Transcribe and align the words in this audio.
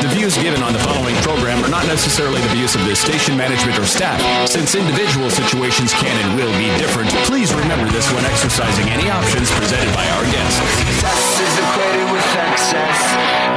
The 0.00 0.08
views 0.16 0.32
given 0.40 0.62
on 0.62 0.72
the 0.72 0.78
following 0.80 1.14
program 1.20 1.62
are 1.62 1.68
not 1.68 1.84
necessarily 1.84 2.40
the 2.40 2.48
views 2.56 2.74
of 2.74 2.80
this 2.88 3.00
station 3.00 3.36
management 3.36 3.78
or 3.78 3.84
staff. 3.84 4.16
Since 4.48 4.74
individual 4.74 5.28
situations 5.28 5.92
can 5.92 6.16
and 6.24 6.40
will 6.40 6.52
be 6.56 6.72
different, 6.80 7.12
please 7.28 7.52
remember 7.52 7.84
this 7.92 8.08
when 8.16 8.24
exercising 8.24 8.88
any 8.88 9.10
options 9.10 9.52
presented 9.52 9.92
by 9.92 10.08
our 10.16 10.24
guests. 10.32 10.56
Success 10.56 11.44
is 11.44 11.52
equated 11.52 12.08
with 12.16 12.24
excess. 12.32 12.96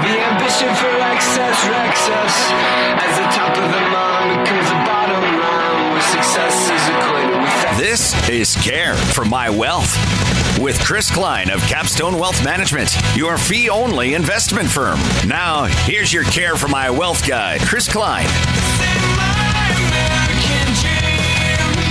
The 0.04 0.16
ambition 0.20 0.72
for 0.76 0.92
excess 1.16 1.56
wrecks 1.72 2.12
us. 2.12 2.36
As 3.00 3.14
the 3.24 3.28
top 3.32 3.56
of 3.56 3.64
the 3.64 3.84
mountain 3.96 4.44
becomes 4.44 4.68
the 4.68 4.80
bottom 4.84 5.24
line, 5.24 5.96
where 5.96 6.08
success 6.12 6.56
is 6.68 6.84
equated 6.92 7.40
with 7.40 7.56
excess. 7.72 7.80
This 7.80 8.04
is 8.28 8.56
Care 8.60 8.96
for 9.16 9.24
My 9.24 9.50
Wealth 9.50 9.96
with 10.64 10.80
Chris 10.80 11.11
Klein 11.11 11.52
of 11.52 11.59
Capstone 11.67 12.17
Wealth 12.17 12.42
Management, 12.42 12.95
your 13.17 13.38
fee 13.38 13.69
only 13.69 14.14
investment 14.14 14.69
firm. 14.69 14.97
Now, 15.28 15.66
here's 15.66 16.14
your 16.14 16.23
Care 16.23 16.56
for 16.56 16.69
My 16.69 16.89
Wealth 16.89 17.28
guy, 17.28 17.58
Chris 17.59 17.92
Klein. 17.92 18.25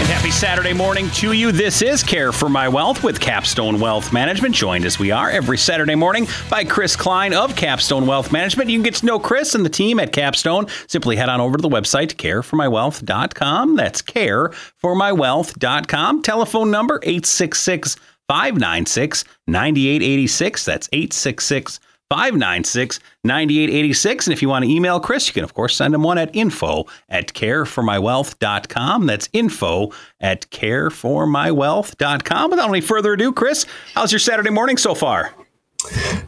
Happy 0.08 0.30
Saturday 0.30 0.72
morning 0.72 1.10
to 1.10 1.32
you. 1.32 1.52
This 1.52 1.82
is 1.82 2.02
Care 2.02 2.32
for 2.32 2.48
My 2.48 2.66
Wealth 2.66 3.05
with 3.05 3.20
Capstone 3.20 3.78
Wealth 3.78 4.11
Management, 4.11 4.55
joined 4.55 4.86
as 4.86 4.98
we 4.98 5.11
are 5.11 5.28
every 5.28 5.58
Saturday 5.58 5.94
morning 5.94 6.27
by 6.48 6.64
Chris 6.64 6.96
Klein 6.96 7.34
of 7.34 7.55
Capstone 7.55 8.06
Wealth 8.06 8.32
Management. 8.32 8.70
You 8.70 8.78
can 8.78 8.84
get 8.84 8.94
to 8.94 9.05
know 9.05 9.18
Chris 9.18 9.55
and 9.55 9.66
the 9.66 9.70
team 9.70 10.00
at 10.00 10.12
Capstone. 10.12 10.66
Simply 10.86 11.16
head 11.16 11.28
on 11.28 11.42
over 11.42 11.58
to 11.58 11.62
the 11.62 11.68
website, 11.68 12.14
careformywealth.com. 12.14 13.77
That's 13.77 14.00
careformywealth.com. 14.00 16.22
Telephone 16.22 16.70
number 16.70 17.00
866 17.02 17.96
596 18.32 19.24
9886. 19.46 20.64
That's 20.64 20.88
866 20.90 21.80
596 22.08 22.98
9886. 23.24 24.26
And 24.26 24.32
if 24.32 24.40
you 24.40 24.48
want 24.48 24.64
to 24.64 24.70
email 24.70 24.98
Chris, 25.00 25.28
you 25.28 25.34
can, 25.34 25.44
of 25.44 25.52
course, 25.52 25.76
send 25.76 25.94
him 25.94 26.02
one 26.02 26.16
at 26.16 26.34
info 26.34 26.86
at 27.10 27.34
careformywealth.com. 27.34 29.04
That's 29.04 29.28
info 29.34 29.92
at 30.18 30.48
careformywealth.com. 30.48 32.50
Without 32.50 32.68
any 32.70 32.80
further 32.80 33.12
ado, 33.12 33.34
Chris, 33.34 33.66
how's 33.94 34.12
your 34.12 34.18
Saturday 34.18 34.48
morning 34.48 34.78
so 34.78 34.94
far? 34.94 35.34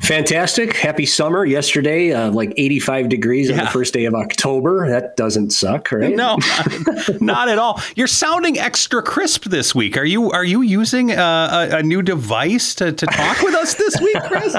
Fantastic. 0.00 0.76
Happy 0.76 1.06
summer. 1.06 1.44
Yesterday, 1.44 2.12
uh, 2.12 2.30
like 2.30 2.52
85 2.56 3.08
degrees 3.08 3.50
on 3.50 3.56
the 3.56 3.66
first 3.66 3.94
day 3.94 4.04
of 4.04 4.14
October. 4.14 4.88
That 4.88 5.16
doesn't 5.16 5.50
suck, 5.50 5.92
right? 5.92 6.14
No, 6.14 6.36
not, 6.36 7.08
not 7.20 7.48
at 7.48 7.58
all. 7.58 7.80
You're 7.94 8.06
sounding 8.06 8.58
extra 8.58 9.02
crisp 9.02 9.44
this 9.44 9.74
week. 9.74 9.96
Are 9.96 10.04
you 10.04 10.30
are 10.32 10.44
you 10.44 10.62
using 10.62 11.12
uh, 11.12 11.68
a, 11.70 11.76
a 11.78 11.82
new 11.82 12.02
device 12.02 12.74
to, 12.76 12.92
to 12.92 13.06
talk 13.06 13.42
with 13.42 13.54
us 13.54 13.74
this 13.74 14.00
week, 14.00 14.22
Chris? 14.24 14.56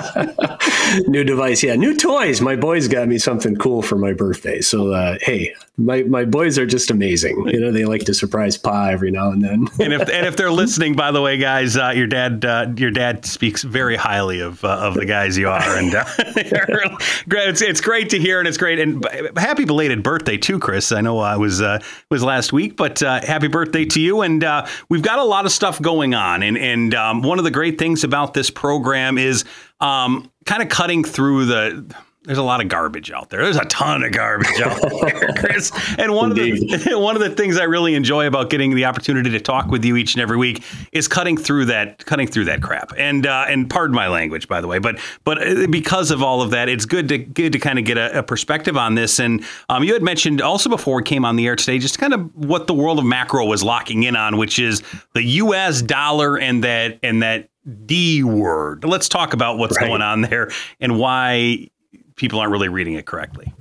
New 1.08 1.24
device. 1.24 1.62
Yeah. 1.62 1.76
New 1.76 1.96
toys. 1.96 2.42
My 2.42 2.56
boys 2.56 2.88
got 2.88 3.08
me 3.08 3.18
something 3.18 3.56
cool 3.56 3.82
for 3.82 3.98
my 3.98 4.14
birthday. 4.14 4.62
So, 4.62 4.94
uh, 4.94 5.18
hey, 5.22 5.54
my, 5.78 6.04
my 6.04 6.26
boys 6.26 6.58
are 6.58 6.66
just 6.66 6.90
amazing. 6.90 7.48
You 7.48 7.60
know, 7.60 7.72
they 7.72 7.86
like 7.86 8.06
to 8.06 8.14
surprise 8.14 8.58
Pa 8.58 8.88
every 8.88 9.12
now 9.12 9.32
and 9.32 9.44
then. 9.44 9.68
and 9.80 9.94
if 9.94 10.02
and 10.02 10.26
if 10.26 10.38
they're 10.38 10.52
listening, 10.64 10.96
by 10.96 11.12
the 11.12 11.22
way, 11.22 11.38
guys, 11.38 11.76
uh, 11.76 11.92
your 11.96 12.08
dad 12.08 12.46
uh, 12.46 12.68
your 12.78 12.92
dad 12.92 13.26
speaks 13.26 13.64
very 13.64 13.96
highly 13.96 14.40
of 14.40 14.64
uh, 14.64 14.70
of 14.70 14.94
the 14.94 15.06
guys 15.06 15.38
you 15.38 15.50
are, 15.50 15.78
and 15.78 15.96
uh. 15.96 16.06
It's, 17.28 17.62
it's 17.62 17.82
great 17.82 18.10
to 18.10 18.20
hear, 18.20 18.40
and 18.40 18.48
it's 18.48 18.58
great. 18.58 18.80
And 18.80 19.02
b- 19.02 19.30
happy 19.38 19.66
belated 19.66 20.04
birthday 20.04 20.38
too, 20.38 20.60
Chris. 20.60 20.92
I 20.92 21.02
know 21.02 21.20
uh, 21.20 21.36
it 21.36 21.40
was 21.40 21.62
uh, 21.62 21.80
was 22.10 22.24
last 22.24 22.52
week, 22.54 22.76
but 22.76 23.02
uh, 23.04 23.22
happy 23.22 23.48
birthday 23.48 23.86
to 23.86 24.02
you. 24.02 24.22
And 24.22 24.44
uh, 24.44 24.68
we've 24.90 25.02
got 25.02 25.20
a 25.20 25.24
lot 25.24 25.46
of 25.46 25.52
stuff 25.52 25.82
going 25.82 26.14
on, 26.14 26.44
and 26.44 26.58
and 26.58 26.94
um, 26.96 27.22
one 27.22 27.38
of 27.38 27.46
the 27.46 27.52
great 27.52 27.78
things 27.78 28.04
about 28.04 28.34
this 28.34 28.50
program 28.50 29.18
is 29.18 29.44
um, 29.80 30.30
kind 30.46 30.62
of 30.62 30.70
cutting 30.70 31.04
through 31.04 31.46
the. 31.46 31.96
There's 32.26 32.38
a 32.38 32.44
lot 32.44 32.62
of 32.62 32.68
garbage 32.70 33.12
out 33.12 33.30
there. 33.30 33.44
There's 33.44 33.56
a 33.58 33.66
ton 33.66 34.04
of 34.04 34.12
garbage 34.12 34.60
out 34.62 34.82
there, 34.82 35.34
Chris. 35.38 35.72
And 35.98 36.14
one 36.14 36.32
of 36.32 36.36
the 36.38 36.94
one 37.00 37.16
of 37.16 37.22
the 37.22 37.30
things 37.30 37.58
I 37.58 37.64
really 37.64 37.94
enjoy 37.96 38.28
about 38.28 38.50
getting 38.50 38.74
the 38.76 38.86
opportunity 38.86 39.30
to 39.32 39.40
talk 39.40 39.68
with 39.68 39.86
you 39.86 39.96
each 39.96 40.16
and 40.16 40.22
every 40.22 40.38
week 40.38 40.64
is 40.92 41.08
cutting 41.08 41.38
through 41.38 41.66
that 41.66 42.06
cutting 42.06 42.28
through 42.28 42.46
that 42.46 42.62
crap. 42.62 42.92
And 42.98 43.28
uh, 43.28 43.46
and 43.48 43.70
pardon 43.70 43.96
my 43.96 44.08
language, 44.08 44.48
by 44.48 44.60
the 44.62 44.68
way, 44.68 44.80
but 44.80 45.00
but 45.24 45.46
uh, 45.46 45.68
because 45.70 46.12
of 46.12 46.24
all 46.24 46.42
of 46.42 46.52
that, 46.52 46.68
it's 46.68 46.86
good 46.86 47.08
to 47.10 47.18
good 47.20 47.54
to 47.54 47.60
kind 47.60 47.78
of 47.80 47.86
get 47.86 47.98
a, 47.98 48.20
a 48.20 48.24
perspective 48.24 48.76
on 48.76 48.96
this. 48.96 49.20
And 49.20 49.46
um, 49.70 49.84
you 49.84 49.94
had 49.94 50.04
mentioned 50.04 50.42
also 50.42 50.70
before 50.70 50.96
we 50.98 51.04
came 51.04 51.26
on 51.26 51.36
the 51.36 51.46
air 51.48 51.56
today, 51.56 51.78
just 51.78 52.00
kind 52.00 52.14
of 52.14 52.36
what 52.36 52.68
the 52.68 52.74
world 52.74 52.98
of 53.00 53.06
macro 53.06 53.46
was 53.46 53.64
locking 53.64 54.04
in 54.04 54.16
on, 54.16 54.38
which 54.38 54.58
is 54.60 54.82
the 55.14 55.24
U.S. 55.24 55.82
dollar 55.82 56.38
and 56.38 56.64
that 56.64 57.00
and 57.04 57.22
that 57.22 57.50
D 57.86 58.24
word. 58.24 58.84
Let's 58.84 59.10
talk 59.10 59.34
about 59.34 59.58
what's 59.58 59.78
Right. 59.78 59.88
going 59.88 60.02
on 60.02 60.22
there 60.22 60.52
and 60.80 61.00
why 61.00 61.70
people 62.16 62.40
aren't 62.40 62.52
really 62.52 62.70
reading 62.70 62.94
it 62.94 63.06
correctly. 63.06 63.54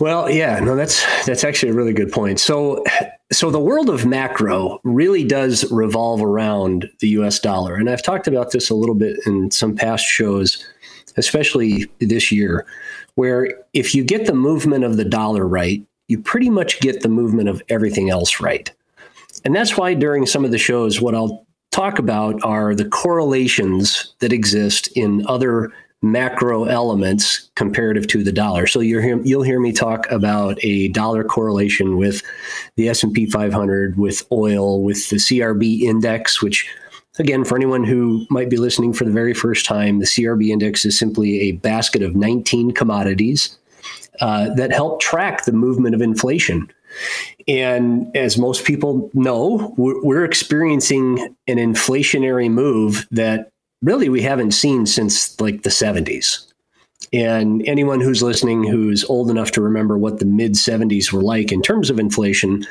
Well, 0.00 0.28
yeah, 0.30 0.58
no, 0.58 0.74
that's 0.74 1.04
that's 1.24 1.44
actually 1.44 1.70
a 1.70 1.74
really 1.74 1.92
good 1.92 2.10
point. 2.10 2.40
So, 2.40 2.84
so 3.32 3.50
the 3.50 3.60
world 3.60 3.88
of 3.88 4.04
macro 4.04 4.80
really 4.82 5.24
does 5.24 5.70
revolve 5.70 6.22
around 6.22 6.90
the 7.00 7.08
U.S. 7.10 7.38
dollar, 7.38 7.74
and 7.76 7.88
I've 7.88 8.02
talked 8.02 8.26
about 8.26 8.50
this 8.50 8.70
a 8.70 8.74
little 8.74 8.94
bit 8.94 9.18
in 9.26 9.50
some 9.50 9.76
past 9.76 10.04
shows, 10.04 10.66
especially 11.16 11.90
this 12.00 12.32
year, 12.32 12.66
where 13.14 13.48
if 13.72 13.94
you 13.94 14.04
get 14.04 14.26
the 14.26 14.34
movement 14.34 14.84
of 14.84 14.96
the 14.96 15.04
dollar 15.04 15.46
right, 15.46 15.84
you 16.08 16.20
pretty 16.20 16.50
much 16.50 16.80
get 16.80 17.02
the 17.02 17.08
movement 17.08 17.48
of 17.48 17.62
everything 17.68 18.10
else 18.10 18.40
right, 18.40 18.72
and 19.44 19.54
that's 19.54 19.76
why 19.76 19.94
during 19.94 20.26
some 20.26 20.44
of 20.44 20.50
the 20.50 20.58
shows, 20.58 21.00
what 21.00 21.14
I'll 21.14 21.46
talk 21.70 21.98
about 21.98 22.42
are 22.44 22.74
the 22.74 22.88
correlations 22.88 24.14
that 24.20 24.32
exist 24.32 24.88
in 24.96 25.24
other 25.26 25.72
macro 26.04 26.64
elements 26.64 27.50
comparative 27.56 28.06
to 28.08 28.22
the 28.22 28.32
dollar. 28.32 28.66
So 28.66 28.80
hear, 28.80 29.20
you'll 29.22 29.42
hear 29.42 29.60
me 29.60 29.72
talk 29.72 30.10
about 30.10 30.58
a 30.62 30.88
dollar 30.88 31.24
correlation 31.24 31.96
with 31.96 32.22
the 32.76 32.88
S&P 32.88 33.26
500, 33.26 33.96
with 33.96 34.26
oil, 34.30 34.82
with 34.82 35.08
the 35.08 35.16
CRB 35.16 35.80
index, 35.80 36.42
which 36.42 36.68
again, 37.18 37.44
for 37.44 37.56
anyone 37.56 37.84
who 37.84 38.26
might 38.30 38.50
be 38.50 38.56
listening 38.56 38.92
for 38.92 39.04
the 39.04 39.10
very 39.10 39.34
first 39.34 39.66
time, 39.66 39.98
the 39.98 40.06
CRB 40.06 40.48
index 40.48 40.84
is 40.84 40.98
simply 40.98 41.40
a 41.40 41.52
basket 41.52 42.02
of 42.02 42.14
19 42.16 42.72
commodities 42.72 43.56
uh, 44.20 44.52
that 44.54 44.72
help 44.72 45.00
track 45.00 45.44
the 45.44 45.52
movement 45.52 45.94
of 45.94 46.02
inflation. 46.02 46.70
And 47.48 48.14
as 48.16 48.38
most 48.38 48.64
people 48.64 49.10
know, 49.14 49.74
we're 49.76 50.24
experiencing 50.24 51.34
an 51.48 51.56
inflationary 51.56 52.50
move 52.50 53.06
that 53.10 53.50
really 53.84 54.08
we 54.08 54.22
haven't 54.22 54.52
seen 54.52 54.86
since 54.86 55.40
like 55.40 55.62
the 55.62 55.70
70s. 55.70 56.46
And 57.12 57.62
anyone 57.68 58.00
who's 58.00 58.22
listening 58.22 58.64
who's 58.64 59.04
old 59.04 59.30
enough 59.30 59.52
to 59.52 59.60
remember 59.60 59.96
what 59.96 60.18
the 60.18 60.24
mid 60.24 60.54
70s 60.54 61.12
were 61.12 61.22
like 61.22 61.52
in 61.52 61.62
terms 61.62 61.90
of 61.90 62.00
inflation 62.00 62.66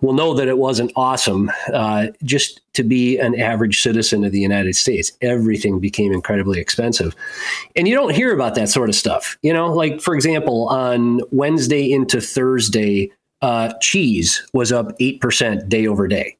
will 0.00 0.14
know 0.14 0.32
that 0.34 0.48
it 0.48 0.58
wasn't 0.58 0.92
awesome. 0.96 1.50
Uh, 1.72 2.06
just 2.22 2.60
to 2.74 2.82
be 2.82 3.18
an 3.18 3.38
average 3.38 3.82
citizen 3.82 4.24
of 4.24 4.32
the 4.32 4.40
United 4.40 4.74
States, 4.74 5.12
everything 5.20 5.80
became 5.80 6.12
incredibly 6.12 6.60
expensive. 6.60 7.14
And 7.76 7.86
you 7.86 7.94
don't 7.94 8.14
hear 8.14 8.32
about 8.32 8.54
that 8.54 8.68
sort 8.68 8.88
of 8.88 8.94
stuff. 8.94 9.36
You 9.42 9.52
know, 9.52 9.72
like 9.72 10.00
for 10.00 10.14
example, 10.14 10.68
on 10.68 11.20
Wednesday 11.30 11.92
into 11.92 12.20
Thursday, 12.20 13.12
uh, 13.42 13.74
cheese 13.80 14.46
was 14.54 14.72
up 14.72 14.96
8% 14.98 15.68
day 15.68 15.86
over 15.86 16.08
day. 16.08 16.38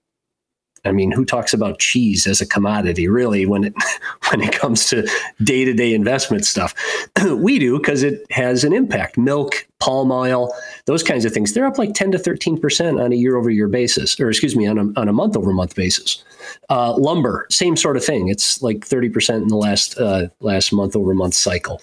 I 0.84 0.92
mean, 0.92 1.10
who 1.10 1.24
talks 1.24 1.54
about 1.54 1.78
cheese 1.78 2.26
as 2.26 2.40
a 2.40 2.46
commodity 2.46 3.08
really 3.08 3.46
when 3.46 3.64
it 3.64 3.74
when 4.30 4.40
it 4.40 4.52
comes 4.52 4.88
to 4.90 5.08
day 5.42 5.64
to 5.64 5.72
day 5.72 5.94
investment 5.94 6.44
stuff? 6.44 6.74
we 7.36 7.58
do 7.58 7.78
because 7.78 8.02
it 8.02 8.24
has 8.30 8.64
an 8.64 8.72
impact. 8.72 9.16
Milk, 9.16 9.66
palm 9.80 10.10
oil, 10.12 10.54
those 10.86 11.02
kinds 11.02 11.24
of 11.24 11.32
things. 11.32 11.52
They're 11.52 11.66
up 11.66 11.78
like 11.78 11.94
ten 11.94 12.12
to 12.12 12.18
thirteen 12.18 12.58
percent 12.58 13.00
on 13.00 13.12
a 13.12 13.16
year 13.16 13.36
over 13.36 13.50
year 13.50 13.68
basis, 13.68 14.18
or 14.20 14.28
excuse 14.28 14.56
me, 14.56 14.66
on 14.66 14.78
a, 14.78 15.00
on 15.00 15.08
a 15.08 15.12
month 15.12 15.36
over 15.36 15.52
month 15.52 15.74
basis. 15.74 16.22
Uh, 16.68 16.94
lumber, 16.96 17.46
same 17.50 17.76
sort 17.76 17.96
of 17.96 18.04
thing. 18.04 18.28
It's 18.28 18.62
like 18.62 18.84
thirty 18.84 19.08
percent 19.08 19.42
in 19.42 19.48
the 19.48 19.56
last 19.56 19.98
uh, 19.98 20.28
last 20.40 20.72
month 20.72 20.96
over 20.96 21.14
month 21.14 21.34
cycle. 21.34 21.80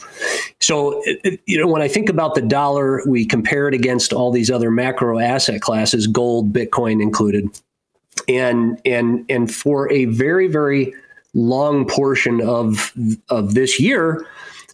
So 0.60 1.02
it, 1.06 1.20
it, 1.24 1.40
you 1.46 1.58
know, 1.58 1.68
when 1.68 1.82
I 1.82 1.88
think 1.88 2.10
about 2.10 2.36
the 2.36 2.42
dollar, 2.42 3.02
we 3.08 3.26
compare 3.26 3.68
it 3.68 3.74
against 3.74 4.14
all 4.14 4.32
these 4.32 4.52
other 4.52 4.70
macro 4.70 5.20
asset 5.20 5.62
classes, 5.62 6.08
gold, 6.08 6.54
Bitcoin 6.54 7.02
included 7.02 7.50
and 8.28 8.80
and 8.86 9.26
and 9.30 9.54
for 9.54 9.92
a 9.92 10.06
very 10.06 10.48
very 10.48 10.94
long 11.34 11.86
portion 11.86 12.42
of 12.42 12.94
of 13.30 13.54
this 13.54 13.80
year 13.80 14.26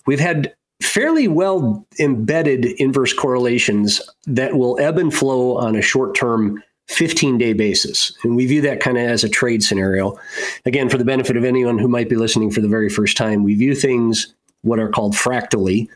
we've 0.05 0.19
had 0.19 0.53
fairly 0.81 1.27
well 1.27 1.85
embedded 1.99 2.65
inverse 2.79 3.13
correlations 3.13 4.01
that 4.25 4.55
will 4.55 4.79
ebb 4.79 4.97
and 4.97 5.13
flow 5.13 5.57
on 5.57 5.75
a 5.75 5.81
short 5.81 6.15
term 6.15 6.61
15 6.87 7.37
day 7.37 7.53
basis. 7.53 8.15
And 8.23 8.35
we 8.35 8.45
view 8.45 8.61
that 8.61 8.79
kind 8.79 8.97
of 8.97 9.03
as 9.03 9.23
a 9.23 9.29
trade 9.29 9.61
scenario. 9.61 10.17
Again, 10.65 10.89
for 10.89 10.97
the 10.97 11.05
benefit 11.05 11.35
of 11.35 11.43
anyone 11.43 11.77
who 11.77 11.87
might 11.87 12.09
be 12.09 12.15
listening 12.15 12.49
for 12.51 12.61
the 12.61 12.67
very 12.67 12.89
first 12.89 13.17
time, 13.17 13.43
we 13.43 13.55
view 13.55 13.75
things 13.75 14.33
what 14.61 14.79
are 14.79 14.89
called 14.89 15.15
fractally. 15.15 15.89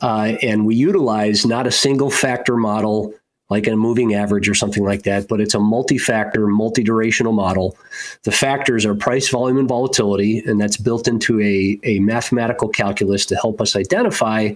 Uh, 0.00 0.36
and 0.42 0.66
we 0.66 0.74
utilize 0.74 1.44
not 1.44 1.66
a 1.66 1.70
single 1.70 2.10
factor 2.10 2.56
model 2.56 3.14
like 3.50 3.66
a 3.66 3.74
moving 3.74 4.14
average 4.14 4.48
or 4.48 4.54
something 4.54 4.84
like 4.84 5.04
that, 5.04 5.26
but 5.26 5.40
it's 5.40 5.54
a 5.54 5.60
multi-factor, 5.60 6.46
multi-durational 6.46 7.32
model. 7.32 7.76
The 8.24 8.32
factors 8.32 8.84
are 8.84 8.94
price, 8.94 9.28
volume, 9.30 9.56
and 9.56 9.68
volatility, 9.68 10.42
and 10.46 10.60
that's 10.60 10.76
built 10.76 11.08
into 11.08 11.40
a, 11.40 11.78
a 11.82 11.98
mathematical 12.00 12.68
calculus 12.68 13.24
to 13.26 13.36
help 13.36 13.60
us 13.60 13.74
identify 13.74 14.52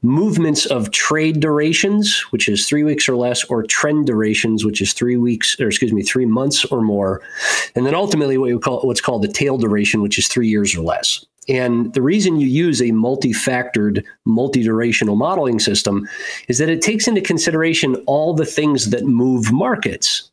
movements 0.00 0.64
of 0.66 0.90
trade 0.90 1.40
durations, 1.40 2.20
which 2.30 2.48
is 2.48 2.66
three 2.66 2.82
weeks 2.82 3.08
or 3.08 3.16
less, 3.16 3.44
or 3.44 3.62
trend 3.62 4.06
durations, 4.06 4.64
which 4.64 4.80
is 4.80 4.94
three 4.94 5.18
weeks, 5.18 5.60
or 5.60 5.66
excuse 5.68 5.92
me, 5.92 6.02
three 6.02 6.26
months 6.26 6.64
or 6.66 6.80
more, 6.80 7.20
and 7.74 7.84
then 7.86 7.94
ultimately 7.94 8.38
what 8.38 8.50
we 8.50 8.58
call 8.58 8.80
what's 8.82 9.02
called 9.02 9.22
the 9.22 9.28
tail 9.28 9.58
duration, 9.58 10.00
which 10.00 10.18
is 10.18 10.28
three 10.28 10.48
years 10.48 10.74
or 10.74 10.80
less. 10.80 11.26
And 11.48 11.92
the 11.94 12.02
reason 12.02 12.38
you 12.38 12.46
use 12.46 12.82
a 12.82 12.92
multi 12.92 13.32
factored, 13.32 14.04
multi 14.24 14.64
durational 14.64 15.16
modeling 15.16 15.58
system 15.58 16.08
is 16.48 16.58
that 16.58 16.68
it 16.68 16.82
takes 16.82 17.08
into 17.08 17.20
consideration 17.20 17.96
all 18.06 18.34
the 18.34 18.46
things 18.46 18.90
that 18.90 19.04
move 19.04 19.50
markets. 19.52 20.30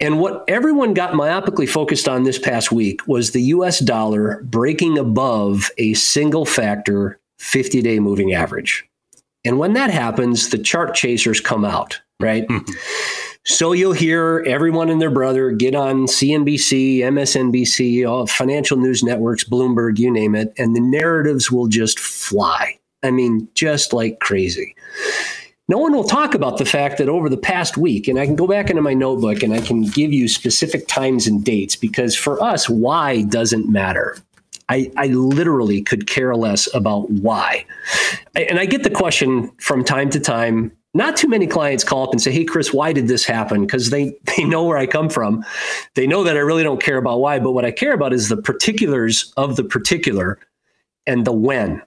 And 0.00 0.18
what 0.18 0.44
everyone 0.48 0.94
got 0.94 1.12
myopically 1.12 1.68
focused 1.68 2.08
on 2.08 2.24
this 2.24 2.38
past 2.38 2.72
week 2.72 3.06
was 3.06 3.30
the 3.30 3.42
US 3.42 3.80
dollar 3.80 4.42
breaking 4.44 4.98
above 4.98 5.70
a 5.78 5.94
single 5.94 6.46
factor 6.46 7.18
50 7.38 7.82
day 7.82 8.00
moving 8.00 8.32
average. 8.32 8.86
And 9.44 9.58
when 9.58 9.74
that 9.74 9.90
happens, 9.90 10.50
the 10.50 10.58
chart 10.58 10.94
chasers 10.94 11.40
come 11.40 11.64
out, 11.64 12.00
right? 12.18 12.46
Hmm. 12.48 12.58
So 13.44 13.72
you'll 13.72 13.92
hear 13.92 14.44
everyone 14.46 14.90
and 14.90 15.00
their 15.00 15.10
brother 15.10 15.50
get 15.50 15.74
on 15.74 16.06
CNBC, 16.06 16.98
MSNBC, 16.98 18.08
all 18.08 18.26
financial 18.26 18.76
news 18.76 19.02
networks, 19.02 19.44
Bloomberg, 19.44 19.98
you 19.98 20.10
name 20.10 20.34
it, 20.34 20.52
and 20.58 20.76
the 20.76 20.80
narratives 20.80 21.50
will 21.50 21.66
just 21.66 21.98
fly. 21.98 22.78
I 23.02 23.10
mean, 23.10 23.48
just 23.54 23.92
like 23.94 24.20
crazy. 24.20 24.74
No 25.68 25.78
one 25.78 25.92
will 25.92 26.04
talk 26.04 26.34
about 26.34 26.58
the 26.58 26.66
fact 26.66 26.98
that 26.98 27.08
over 27.08 27.28
the 27.28 27.36
past 27.36 27.76
week, 27.76 28.08
and 28.08 28.18
I 28.18 28.26
can 28.26 28.36
go 28.36 28.46
back 28.46 28.70
into 28.70 28.82
my 28.82 28.92
notebook 28.92 29.42
and 29.42 29.54
I 29.54 29.60
can 29.60 29.82
give 29.82 30.12
you 30.12 30.28
specific 30.28 30.86
times 30.88 31.26
and 31.26 31.44
dates 31.44 31.76
because 31.76 32.16
for 32.16 32.42
us, 32.42 32.68
why 32.68 33.22
doesn't 33.22 33.68
matter. 33.68 34.16
I, 34.68 34.90
I, 34.96 35.06
literally 35.08 35.82
could 35.82 36.06
care 36.06 36.34
less 36.36 36.72
about 36.74 37.10
why. 37.10 37.64
And 38.36 38.60
I 38.60 38.66
get 38.66 38.84
the 38.84 38.90
question 38.90 39.50
from 39.58 39.82
time 39.84 40.10
to 40.10 40.20
time 40.20 40.70
not 40.92 41.16
too 41.16 41.28
many 41.28 41.46
clients 41.46 41.84
call 41.84 42.04
up 42.04 42.12
and 42.12 42.20
say, 42.20 42.32
"Hey, 42.32 42.44
Chris, 42.44 42.72
why 42.72 42.92
did 42.92 43.08
this 43.08 43.24
happen?" 43.24 43.62
Because 43.62 43.90
they 43.90 44.16
they 44.36 44.44
know 44.44 44.64
where 44.64 44.78
I 44.78 44.86
come 44.86 45.08
from. 45.08 45.44
They 45.94 46.06
know 46.06 46.24
that 46.24 46.36
I 46.36 46.40
really 46.40 46.62
don't 46.62 46.82
care 46.82 46.98
about 46.98 47.20
why, 47.20 47.38
but 47.38 47.52
what 47.52 47.64
I 47.64 47.70
care 47.70 47.92
about 47.92 48.12
is 48.12 48.28
the 48.28 48.36
particulars 48.36 49.32
of 49.36 49.56
the 49.56 49.64
particular 49.64 50.38
and 51.06 51.24
the 51.24 51.32
when. 51.32 51.82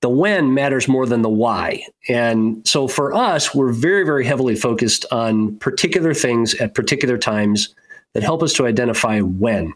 The 0.00 0.08
when 0.08 0.52
matters 0.52 0.88
more 0.88 1.06
than 1.06 1.22
the 1.22 1.28
why. 1.28 1.84
And 2.08 2.66
so 2.66 2.88
for 2.88 3.14
us, 3.14 3.54
we're 3.54 3.72
very, 3.72 4.04
very 4.04 4.26
heavily 4.26 4.56
focused 4.56 5.06
on 5.12 5.56
particular 5.58 6.12
things 6.12 6.54
at 6.54 6.74
particular 6.74 7.16
times 7.16 7.72
that 8.14 8.24
help 8.24 8.42
us 8.42 8.52
to 8.54 8.66
identify 8.66 9.20
when. 9.20 9.72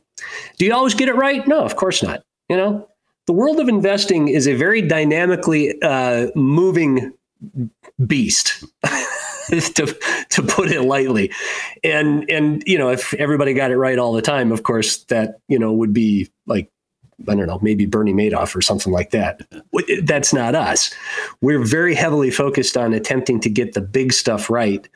Do 0.59 0.65
you 0.65 0.75
always 0.75 0.95
get 0.95 1.09
it 1.09 1.15
right? 1.15 1.47
No, 1.47 1.65
of 1.65 1.77
course 1.77 2.03
not. 2.03 2.23
You 2.49 2.57
know, 2.57 2.89
the 3.27 3.33
world 3.33 3.61
of 3.61 3.69
investing 3.69 4.29
is 4.29 4.47
a 4.47 4.55
very 4.55 4.83
dynamically 4.83 5.81
uh, 5.83 6.29
moving 6.35 7.12
beast. 8.06 8.65
to 9.47 9.97
to 10.31 10.43
put 10.43 10.71
it 10.71 10.83
lightly. 10.83 11.33
And 11.85 12.29
and 12.31 12.62
you 12.67 12.79
know, 12.79 12.91
if 12.91 13.15
everybody 13.15 13.55
got 13.55 13.71
it 13.71 13.77
right 13.77 13.99
all 13.99 14.12
the 14.12 14.23
time, 14.23 14.53
of 14.53 14.62
course, 14.62 15.05
that 15.05 15.38
you 15.49 15.59
know 15.59 15.73
would 15.73 15.93
be 15.93 16.31
like 16.47 16.71
I 17.29 17.35
don't 17.35 17.47
know, 17.47 17.59
maybe 17.62 17.87
Bernie 17.87 18.12
Madoff 18.12 18.55
or 18.55 18.61
something 18.61 18.93
like 18.93 19.11
that. 19.11 19.41
That's 20.03 20.35
not 20.35 20.55
us. 20.55 20.93
We're 21.41 21.65
very 21.65 21.94
heavily 21.94 22.31
focused 22.31 22.77
on 22.77 22.93
attempting 22.93 23.41
to 23.41 23.50
get 23.50 23.73
the 23.73 23.81
big 23.81 24.12
stuff 24.12 24.50
right 24.50 24.87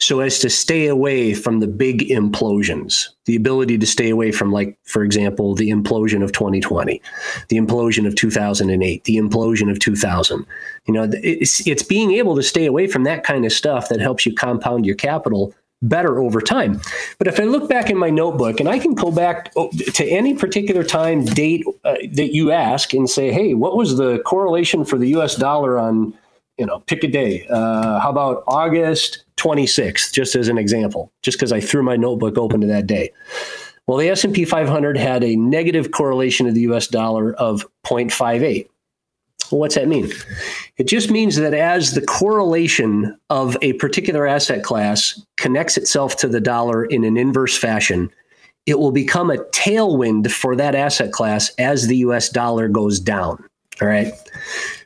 so 0.00 0.20
as 0.20 0.38
to 0.38 0.48
stay 0.48 0.86
away 0.86 1.34
from 1.34 1.60
the 1.60 1.66
big 1.66 2.08
implosions, 2.08 3.08
the 3.26 3.36
ability 3.36 3.76
to 3.78 3.86
stay 3.86 4.08
away 4.08 4.32
from, 4.32 4.50
like, 4.50 4.78
for 4.84 5.04
example, 5.04 5.54
the 5.54 5.70
implosion 5.70 6.24
of 6.24 6.32
2020, 6.32 7.02
the 7.48 7.58
implosion 7.58 8.06
of 8.06 8.14
2008, 8.14 9.04
the 9.04 9.16
implosion 9.16 9.70
of 9.70 9.78
2000. 9.78 10.46
You 10.86 10.94
know, 10.94 11.10
it's, 11.12 11.66
it's 11.66 11.82
being 11.82 12.12
able 12.12 12.34
to 12.36 12.42
stay 12.42 12.64
away 12.64 12.86
from 12.86 13.04
that 13.04 13.24
kind 13.24 13.44
of 13.44 13.52
stuff 13.52 13.90
that 13.90 14.00
helps 14.00 14.24
you 14.24 14.34
compound 14.34 14.86
your 14.86 14.96
capital 14.96 15.54
better 15.82 16.18
over 16.18 16.40
time. 16.40 16.80
But 17.18 17.26
if 17.26 17.40
I 17.40 17.44
look 17.44 17.68
back 17.68 17.90
in 17.90 17.96
my 17.96 18.10
notebook 18.10 18.60
and 18.60 18.68
I 18.68 18.78
can 18.78 18.94
go 18.94 19.10
back 19.10 19.52
oh, 19.56 19.70
to 19.70 20.04
any 20.06 20.34
particular 20.34 20.84
time 20.84 21.24
date 21.24 21.64
uh, 21.84 21.94
that 22.12 22.34
you 22.34 22.50
ask 22.52 22.92
and 22.92 23.08
say, 23.08 23.30
hey, 23.32 23.54
what 23.54 23.76
was 23.76 23.96
the 23.96 24.18
correlation 24.20 24.84
for 24.84 24.98
the 24.98 25.08
US 25.16 25.36
dollar 25.36 25.78
on, 25.78 26.14
you 26.60 26.66
know, 26.66 26.80
pick 26.80 27.02
a 27.02 27.08
day? 27.08 27.46
Uh, 27.48 27.98
how 27.98 28.10
about 28.10 28.44
August 28.46 29.24
26th, 29.40 30.12
just 30.12 30.36
as 30.36 30.48
an 30.48 30.58
example, 30.58 31.10
just 31.22 31.38
because 31.38 31.52
I 31.52 31.60
threw 31.60 31.82
my 31.82 31.96
notebook 31.96 32.36
open 32.36 32.60
to 32.60 32.66
that 32.66 32.86
day. 32.86 33.10
Well, 33.86 33.98
the 33.98 34.10
S&P 34.10 34.44
500 34.44 34.96
had 34.96 35.24
a 35.24 35.34
negative 35.36 35.90
correlation 35.90 36.46
to 36.46 36.52
the 36.52 36.60
US 36.72 36.86
dollar 36.86 37.32
of 37.34 37.66
0.58. 37.86 38.68
Well, 39.50 39.60
what's 39.60 39.74
that 39.74 39.88
mean? 39.88 40.12
It 40.76 40.86
just 40.86 41.10
means 41.10 41.36
that 41.36 41.54
as 41.54 41.94
the 41.94 42.02
correlation 42.02 43.18
of 43.30 43.56
a 43.62 43.72
particular 43.74 44.26
asset 44.26 44.62
class 44.62 45.20
connects 45.38 45.76
itself 45.76 46.16
to 46.18 46.28
the 46.28 46.40
dollar 46.40 46.84
in 46.84 47.04
an 47.04 47.16
inverse 47.16 47.56
fashion, 47.56 48.10
it 48.66 48.78
will 48.78 48.92
become 48.92 49.30
a 49.30 49.38
tailwind 49.38 50.30
for 50.30 50.54
that 50.54 50.74
asset 50.74 51.12
class 51.12 51.50
as 51.58 51.86
the 51.86 51.96
US 51.98 52.28
dollar 52.28 52.68
goes 52.68 53.00
down. 53.00 53.42
All 53.80 53.88
right. 53.88 54.12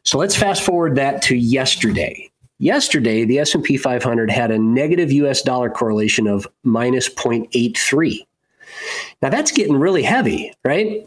So 0.04 0.18
let's 0.18 0.36
fast 0.36 0.62
forward 0.62 0.96
that 0.96 1.22
to 1.22 1.36
yesterday. 1.36 2.30
Yesterday, 2.58 3.24
the 3.24 3.40
S&P 3.40 3.76
500 3.76 4.30
had 4.30 4.50
a 4.50 4.58
negative 4.58 5.10
US 5.12 5.42
dollar 5.42 5.68
correlation 5.68 6.26
of 6.26 6.46
minus 6.62 7.08
0.83. 7.08 8.26
Now 9.22 9.30
that's 9.30 9.52
getting 9.52 9.76
really 9.76 10.02
heavy, 10.02 10.52
right? 10.64 11.04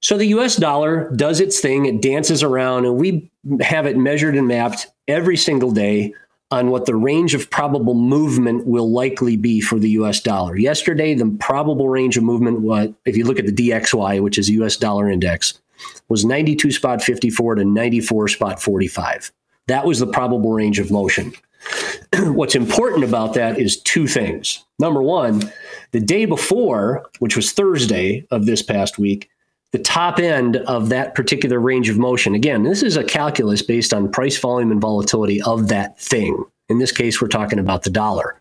So 0.00 0.16
the 0.16 0.26
US 0.26 0.56
dollar 0.56 1.10
does 1.16 1.40
its 1.40 1.60
thing, 1.60 1.86
it 1.86 2.00
dances 2.00 2.42
around, 2.42 2.86
and 2.86 2.96
we 2.96 3.30
have 3.60 3.86
it 3.86 3.96
measured 3.96 4.36
and 4.36 4.48
mapped 4.48 4.86
every 5.08 5.36
single 5.36 5.70
day 5.70 6.14
on 6.50 6.70
what 6.70 6.86
the 6.86 6.94
range 6.94 7.34
of 7.34 7.50
probable 7.50 7.94
movement 7.94 8.66
will 8.66 8.90
likely 8.90 9.36
be 9.36 9.60
for 9.60 9.78
the 9.78 9.90
US 9.90 10.20
dollar. 10.20 10.56
Yesterday, 10.56 11.14
the 11.14 11.36
probable 11.40 11.88
range 11.88 12.16
of 12.16 12.22
movement, 12.22 12.60
what 12.60 12.94
if 13.04 13.16
you 13.16 13.24
look 13.24 13.38
at 13.38 13.46
the 13.46 13.52
DXY, 13.52 14.20
which 14.22 14.38
is 14.38 14.48
US 14.50 14.76
dollar 14.76 15.10
index, 15.10 15.60
was 16.08 16.24
92 16.24 16.70
spot 16.72 17.02
54 17.02 17.56
to 17.56 17.64
94 17.64 18.28
spot 18.28 18.62
45. 18.62 19.32
That 19.68 19.84
was 19.84 19.98
the 19.98 20.06
probable 20.06 20.52
range 20.52 20.78
of 20.78 20.90
motion. 20.90 21.32
What's 22.18 22.54
important 22.54 23.04
about 23.04 23.34
that 23.34 23.58
is 23.58 23.80
two 23.80 24.06
things. 24.06 24.64
Number 24.78 25.02
one, 25.02 25.52
the 25.92 26.00
day 26.00 26.24
before, 26.24 27.06
which 27.18 27.36
was 27.36 27.52
Thursday 27.52 28.26
of 28.30 28.46
this 28.46 28.62
past 28.62 28.98
week, 28.98 29.28
the 29.72 29.78
top 29.78 30.18
end 30.18 30.56
of 30.56 30.88
that 30.90 31.14
particular 31.14 31.58
range 31.58 31.88
of 31.88 31.98
motion. 31.98 32.34
Again, 32.34 32.62
this 32.62 32.82
is 32.82 32.96
a 32.96 33.04
calculus 33.04 33.62
based 33.62 33.92
on 33.92 34.10
price, 34.10 34.38
volume, 34.38 34.70
and 34.70 34.80
volatility 34.80 35.42
of 35.42 35.68
that 35.68 36.00
thing. 36.00 36.44
In 36.68 36.78
this 36.78 36.92
case, 36.92 37.20
we're 37.20 37.28
talking 37.28 37.58
about 37.58 37.82
the 37.82 37.90
dollar. 37.90 38.40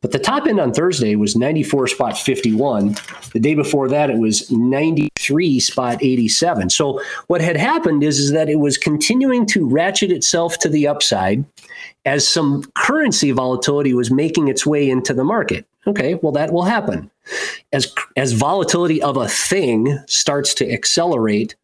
But 0.00 0.12
the 0.12 0.18
top 0.18 0.46
end 0.46 0.60
on 0.60 0.72
Thursday 0.72 1.16
was 1.16 1.36
94 1.36 1.88
spot 1.88 2.18
51. 2.18 2.96
The 3.32 3.40
day 3.40 3.54
before 3.54 3.88
that, 3.88 4.10
it 4.10 4.18
was 4.18 4.50
93 4.50 5.60
spot 5.60 6.02
87. 6.02 6.70
So 6.70 7.00
what 7.26 7.40
had 7.40 7.56
happened 7.56 8.02
is, 8.02 8.18
is 8.18 8.32
that 8.32 8.48
it 8.48 8.58
was 8.58 8.78
continuing 8.78 9.46
to 9.46 9.68
ratchet 9.68 10.10
itself 10.10 10.58
to 10.58 10.68
the 10.68 10.86
upside 10.86 11.44
as 12.04 12.26
some 12.26 12.64
currency 12.74 13.30
volatility 13.30 13.94
was 13.94 14.10
making 14.10 14.48
its 14.48 14.66
way 14.66 14.88
into 14.88 15.14
the 15.14 15.24
market. 15.24 15.66
Okay, 15.86 16.14
well, 16.14 16.32
that 16.32 16.52
will 16.52 16.62
happen. 16.62 17.10
As, 17.72 17.92
as 18.16 18.32
volatility 18.32 19.02
of 19.02 19.16
a 19.16 19.28
thing 19.28 19.98
starts 20.06 20.54
to 20.54 20.72
accelerate, 20.72 21.56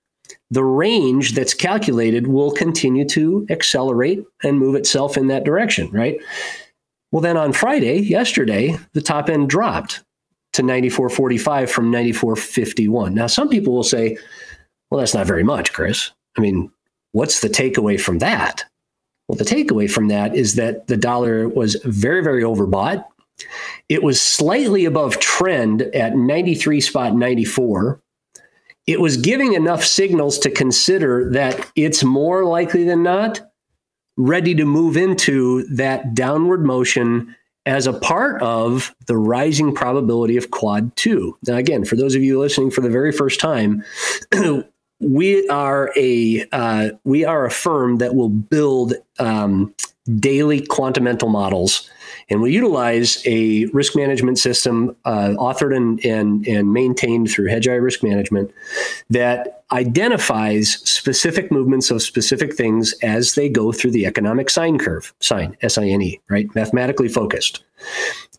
the 0.51 0.65
range 0.65 1.35
that's 1.35 1.55
calculated 1.55 2.27
will 2.27 2.51
continue 2.51 3.07
to 3.11 3.47
accelerate 3.51 4.25
and 4.43 4.59
move 4.59 4.75
itself 4.75 5.17
in 5.17 5.27
that 5.29 5.45
direction, 5.45 5.91
right? 5.91 6.19
Well, 7.11 7.23
then 7.23 7.37
on 7.37 7.53
Friday, 7.53 8.01
yesterday, 8.01 8.77
the 8.93 9.01
top 9.01 9.31
end 9.31 9.49
dropped 9.49 10.05
to 10.55 10.63
94.45 10.63 11.69
from 11.69 11.91
94.51. 11.91 13.13
Now, 13.13 13.27
some 13.27 13.49
people 13.49 13.75
will 13.75 13.83
say, 13.83 14.19
well, 14.91 14.99
that's 14.99 15.15
not 15.15 15.27
very 15.27 15.45
much, 15.45 15.73
Chris. 15.73 16.11
I 16.37 16.41
mean, 16.41 16.71
what's 17.13 17.41
the 17.41 17.49
takeaway 17.49 18.01
from 18.01 18.19
that? 18.19 18.65
Well, 19.29 19.37
the 19.37 19.45
takeaway 19.45 19.91
from 19.91 20.09
that 20.09 20.35
is 20.35 20.55
that 20.55 20.87
the 20.87 20.97
dollar 20.97 21.49
was 21.49 21.75
very, 21.85 22.23
very 22.23 22.43
overbought. 22.43 23.05
It 23.89 24.03
was 24.03 24.21
slightly 24.21 24.85
above 24.85 25.21
trend 25.21 25.83
at 25.83 26.17
93 26.17 26.81
spot 26.81 27.15
94. 27.15 28.01
It 28.87 29.01
was 29.01 29.19
giving 29.19 29.53
enough 29.53 29.85
signals 29.85 30.39
to 30.41 30.51
consider 30.51 31.31
that 31.33 31.71
it's 31.77 32.03
more 32.03 32.45
likely 32.45 32.85
than 32.85 33.03
not 33.03 33.41
ready 34.19 34.55
to 34.55 34.65
move 34.65 34.97
into 34.97 35.63
that 35.69 36.13
downward 36.13 36.65
motion 36.65 37.35
as 37.65 37.87
a 37.87 37.93
part 37.93 38.43
of 38.43 38.95
the 39.07 39.17
rising 39.17 39.75
probability 39.75 40.37
of 40.37 40.51
quad 40.51 40.95
2. 40.97 41.39
Now 41.47 41.57
again, 41.57 41.85
for 41.85 41.97
those 41.97 42.15
of 42.15 42.23
you 42.23 42.39
listening 42.39 42.71
for 42.71 42.81
the 42.81 42.91
very 42.91 43.13
first 43.13 43.41
time, 43.41 43.85
we 45.01 45.49
are 45.49 45.93
a 45.97 46.47
uh, 46.51 46.91
we 47.05 47.25
are 47.25 47.47
a 47.47 47.51
firm 47.51 47.97
that 47.99 48.15
will 48.15 48.29
build 48.29 48.95
um, 49.19 49.75
daily 50.19 50.61
quantamental 50.61 51.31
models 51.31 51.89
and 52.31 52.43
we 52.43 52.53
utilize 52.53 53.23
a 53.27 53.67
risk 53.67 53.97
management 53.97 54.39
system 54.39 54.95
uh, 55.05 55.35
authored 55.39 55.75
and, 55.75 56.05
and, 56.05 56.47
and 56.47 56.73
maintained 56.73 57.31
through 57.31 57.49
Hedgeye 57.49 57.83
Risk 57.83 58.03
Management 58.03 58.51
that 59.11 59.58
identifies 59.73 60.79
specific 60.89 61.53
movements 61.53 61.91
of 61.91 62.03
specific 62.03 62.55
things 62.55 62.95
as 63.03 63.35
they 63.35 63.49
go 63.49 63.73
through 63.73 63.91
the 63.91 64.07
economic 64.07 64.51
sine 64.51 64.79
curve, 64.79 65.13
sine, 65.21 65.57
S 65.63 65.79
I 65.79 65.87
N 65.87 66.03
E, 66.03 66.21
right? 66.31 66.53
Mathematically 66.55 67.09
focused. 67.09 67.65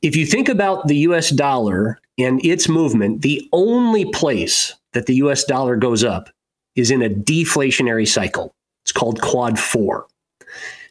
If 0.02 0.16
you 0.16 0.26
think 0.26 0.50
about 0.50 0.88
the 0.88 0.98
US 0.98 1.30
dollar 1.30 2.00
and 2.18 2.44
its 2.44 2.68
movement, 2.68 3.22
the 3.22 3.48
only 3.52 4.06
place 4.06 4.76
that 4.94 5.06
the 5.06 5.16
US 5.16 5.44
dollar 5.44 5.76
goes 5.76 6.04
up 6.04 6.30
is 6.76 6.92
in 6.92 7.02
a 7.02 7.10
deflationary 7.10 8.08
cycle. 8.08 8.54
It's 8.84 8.92
called 8.92 9.22
quad 9.22 9.60
four 9.60 10.08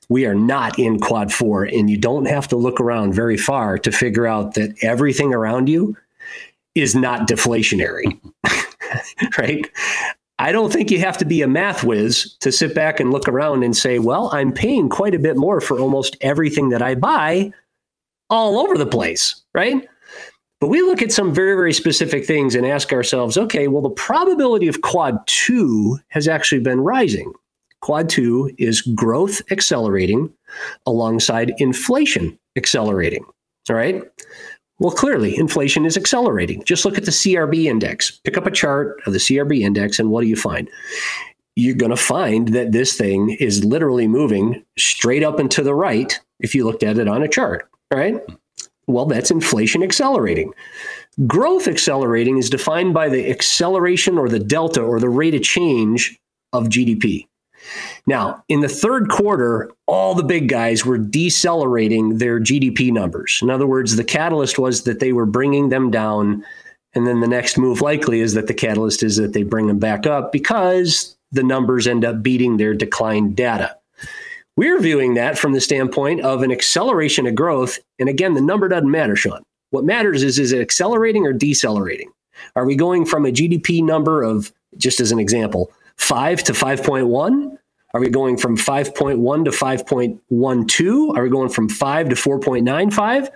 we 0.08 0.24
are 0.24 0.34
not 0.34 0.78
in 0.78 1.00
quad 1.00 1.32
four, 1.32 1.64
and 1.64 1.90
you 1.90 1.98
don't 1.98 2.26
have 2.26 2.48
to 2.48 2.56
look 2.56 2.80
around 2.80 3.12
very 3.12 3.36
far 3.36 3.78
to 3.78 3.92
figure 3.92 4.26
out 4.26 4.54
that 4.54 4.74
everything 4.82 5.34
around 5.34 5.68
you 5.68 5.96
is 6.74 6.94
not 6.94 7.28
deflationary, 7.28 8.18
right? 9.38 9.70
I 10.38 10.52
don't 10.52 10.72
think 10.72 10.90
you 10.90 11.00
have 11.00 11.18
to 11.18 11.24
be 11.24 11.42
a 11.42 11.48
math 11.48 11.82
whiz 11.82 12.36
to 12.40 12.52
sit 12.52 12.74
back 12.74 13.00
and 13.00 13.10
look 13.10 13.28
around 13.28 13.64
and 13.64 13.76
say, 13.76 13.98
well, 13.98 14.30
I'm 14.32 14.52
paying 14.52 14.88
quite 14.88 15.14
a 15.14 15.18
bit 15.18 15.36
more 15.36 15.60
for 15.60 15.78
almost 15.78 16.16
everything 16.20 16.68
that 16.68 16.82
I 16.82 16.94
buy 16.94 17.52
all 18.30 18.58
over 18.58 18.78
the 18.78 18.86
place, 18.86 19.42
right? 19.54 19.88
But 20.60 20.68
we 20.68 20.82
look 20.82 21.02
at 21.02 21.12
some 21.12 21.32
very, 21.32 21.54
very 21.54 21.72
specific 21.72 22.26
things 22.26 22.54
and 22.54 22.66
ask 22.66 22.92
ourselves, 22.92 23.38
okay, 23.38 23.68
well, 23.68 23.82
the 23.82 23.90
probability 23.90 24.68
of 24.68 24.80
quad 24.80 25.18
two 25.26 25.98
has 26.08 26.26
actually 26.28 26.60
been 26.60 26.80
rising. 26.80 27.32
Quad 27.80 28.08
two 28.08 28.52
is 28.58 28.82
growth 28.82 29.40
accelerating 29.52 30.32
alongside 30.86 31.52
inflation 31.58 32.36
accelerating. 32.56 33.24
All 33.70 33.76
right. 33.76 34.02
Well, 34.80 34.92
clearly, 34.92 35.36
inflation 35.36 35.84
is 35.84 35.96
accelerating. 35.96 36.62
Just 36.64 36.84
look 36.84 36.96
at 36.96 37.04
the 37.04 37.10
CRB 37.10 37.64
index. 37.64 38.12
Pick 38.22 38.36
up 38.36 38.46
a 38.46 38.50
chart 38.50 39.00
of 39.06 39.12
the 39.12 39.18
CRB 39.18 39.60
index, 39.60 39.98
and 39.98 40.10
what 40.10 40.22
do 40.22 40.28
you 40.28 40.36
find? 40.36 40.70
You're 41.56 41.74
going 41.74 41.90
to 41.90 41.96
find 41.96 42.48
that 42.48 42.70
this 42.70 42.96
thing 42.96 43.30
is 43.30 43.64
literally 43.64 44.06
moving 44.06 44.64
straight 44.78 45.24
up 45.24 45.40
and 45.40 45.50
to 45.50 45.62
the 45.62 45.74
right 45.74 46.18
if 46.38 46.54
you 46.54 46.64
looked 46.64 46.84
at 46.84 46.98
it 46.98 47.08
on 47.08 47.22
a 47.22 47.28
chart, 47.28 47.68
right? 47.92 48.20
Well, 48.86 49.06
that's 49.06 49.30
inflation 49.30 49.82
accelerating. 49.82 50.52
Growth 51.26 51.68
accelerating 51.68 52.38
is 52.38 52.48
defined 52.48 52.94
by 52.94 53.08
the 53.08 53.28
acceleration 53.28 54.16
or 54.16 54.28
the 54.28 54.38
delta 54.38 54.80
or 54.80 55.00
the 55.00 55.08
rate 55.10 55.34
of 55.34 55.42
change 55.42 56.18
of 56.52 56.68
GDP. 56.68 57.27
Now, 58.06 58.42
in 58.48 58.60
the 58.60 58.68
third 58.68 59.08
quarter, 59.08 59.70
all 59.86 60.14
the 60.14 60.22
big 60.22 60.48
guys 60.48 60.84
were 60.84 60.98
decelerating 60.98 62.18
their 62.18 62.40
GDP 62.40 62.92
numbers. 62.92 63.40
In 63.42 63.50
other 63.50 63.66
words, 63.66 63.96
the 63.96 64.04
catalyst 64.04 64.58
was 64.58 64.82
that 64.84 65.00
they 65.00 65.12
were 65.12 65.26
bringing 65.26 65.68
them 65.68 65.90
down. 65.90 66.44
And 66.94 67.06
then 67.06 67.20
the 67.20 67.28
next 67.28 67.58
move 67.58 67.80
likely 67.80 68.20
is 68.20 68.34
that 68.34 68.46
the 68.46 68.54
catalyst 68.54 69.02
is 69.02 69.16
that 69.16 69.32
they 69.32 69.42
bring 69.42 69.66
them 69.66 69.78
back 69.78 70.06
up 70.06 70.32
because 70.32 71.16
the 71.32 71.42
numbers 71.42 71.86
end 71.86 72.04
up 72.04 72.22
beating 72.22 72.56
their 72.56 72.74
declined 72.74 73.36
data. 73.36 73.76
We're 74.56 74.80
viewing 74.80 75.14
that 75.14 75.38
from 75.38 75.52
the 75.52 75.60
standpoint 75.60 76.22
of 76.22 76.42
an 76.42 76.50
acceleration 76.50 77.26
of 77.26 77.34
growth. 77.34 77.78
And 77.98 78.08
again, 78.08 78.34
the 78.34 78.40
number 78.40 78.68
doesn't 78.68 78.90
matter, 78.90 79.14
Sean. 79.14 79.42
What 79.70 79.84
matters 79.84 80.22
is 80.22 80.38
is 80.38 80.50
it 80.50 80.60
accelerating 80.60 81.26
or 81.26 81.32
decelerating? 81.32 82.10
Are 82.56 82.66
we 82.66 82.74
going 82.74 83.04
from 83.04 83.26
a 83.26 83.30
GDP 83.30 83.84
number 83.84 84.22
of, 84.22 84.52
just 84.76 84.98
as 84.98 85.12
an 85.12 85.18
example, 85.18 85.70
5 85.98 86.44
to 86.44 86.52
5.1? 86.52 87.58
Are 87.94 88.00
we 88.00 88.08
going 88.10 88.36
from 88.36 88.56
5.1 88.56 89.44
to 89.44 89.50
5.12? 89.50 91.16
Are 91.16 91.22
we 91.22 91.30
going 91.30 91.48
from 91.48 91.68
5 91.68 92.08
to 92.10 92.14
4.95? 92.14 93.28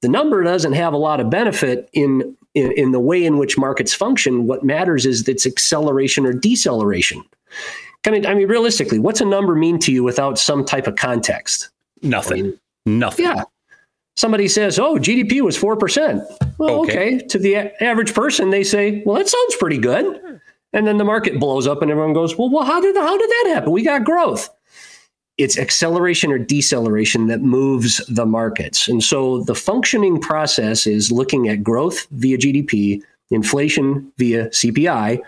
The 0.00 0.08
number 0.08 0.42
doesn't 0.42 0.72
have 0.72 0.92
a 0.92 0.98
lot 0.98 1.20
of 1.20 1.30
benefit 1.30 1.88
in, 1.92 2.36
in, 2.54 2.72
in 2.72 2.92
the 2.92 3.00
way 3.00 3.24
in 3.24 3.38
which 3.38 3.56
markets 3.56 3.94
function. 3.94 4.46
What 4.46 4.64
matters 4.64 5.06
is 5.06 5.26
its 5.28 5.46
acceleration 5.46 6.26
or 6.26 6.32
deceleration. 6.32 7.24
Kind 8.02 8.24
of, 8.24 8.30
I 8.30 8.34
mean, 8.34 8.48
realistically, 8.48 8.98
what's 8.98 9.20
a 9.20 9.24
number 9.24 9.54
mean 9.54 9.78
to 9.80 9.92
you 9.92 10.04
without 10.04 10.38
some 10.38 10.64
type 10.64 10.86
of 10.86 10.96
context? 10.96 11.70
Nothing. 12.02 12.38
I 12.38 12.42
mean, 12.42 12.60
Nothing. 12.86 13.24
Yeah. 13.26 13.44
Somebody 14.16 14.46
says, 14.46 14.78
"Oh, 14.78 14.96
GDP 14.96 15.40
was 15.40 15.56
four 15.56 15.76
percent." 15.76 16.22
Well, 16.58 16.82
okay. 16.82 17.16
okay. 17.16 17.26
To 17.26 17.38
the 17.38 17.54
a- 17.54 17.82
average 17.82 18.14
person, 18.14 18.50
they 18.50 18.62
say, 18.62 19.02
"Well, 19.04 19.16
that 19.16 19.28
sounds 19.28 19.56
pretty 19.56 19.78
good." 19.78 20.20
Hmm. 20.24 20.36
And 20.74 20.86
then 20.86 20.98
the 20.98 21.04
market 21.04 21.38
blows 21.40 21.66
up 21.66 21.80
and 21.80 21.90
everyone 21.90 22.12
goes, 22.12 22.36
well, 22.36 22.50
well 22.50 22.64
how, 22.64 22.80
did, 22.80 22.96
how 22.96 23.16
did 23.16 23.30
that 23.30 23.52
happen? 23.54 23.70
We 23.70 23.82
got 23.82 24.04
growth. 24.04 24.50
It's 25.38 25.58
acceleration 25.58 26.30
or 26.30 26.38
deceleration 26.38 27.28
that 27.28 27.40
moves 27.40 28.04
the 28.08 28.26
markets. 28.26 28.88
And 28.88 29.02
so 29.02 29.42
the 29.44 29.54
functioning 29.54 30.20
process 30.20 30.86
is 30.86 31.10
looking 31.10 31.48
at 31.48 31.62
growth 31.64 32.06
via 32.10 32.36
GDP, 32.36 33.02
inflation 33.30 34.12
via 34.18 34.48
CPI, 34.48 35.20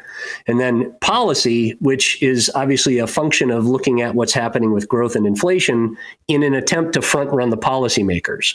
and 0.46 0.60
then 0.60 0.92
policy, 1.00 1.76
which 1.80 2.22
is 2.22 2.50
obviously 2.54 2.98
a 2.98 3.06
function 3.06 3.50
of 3.50 3.66
looking 3.66 4.02
at 4.02 4.14
what's 4.14 4.32
happening 4.32 4.72
with 4.72 4.88
growth 4.88 5.16
and 5.16 5.26
inflation 5.26 5.96
in 6.28 6.42
an 6.42 6.54
attempt 6.54 6.92
to 6.92 7.02
front 7.02 7.30
run 7.32 7.50
the 7.50 7.56
policymakers. 7.56 8.54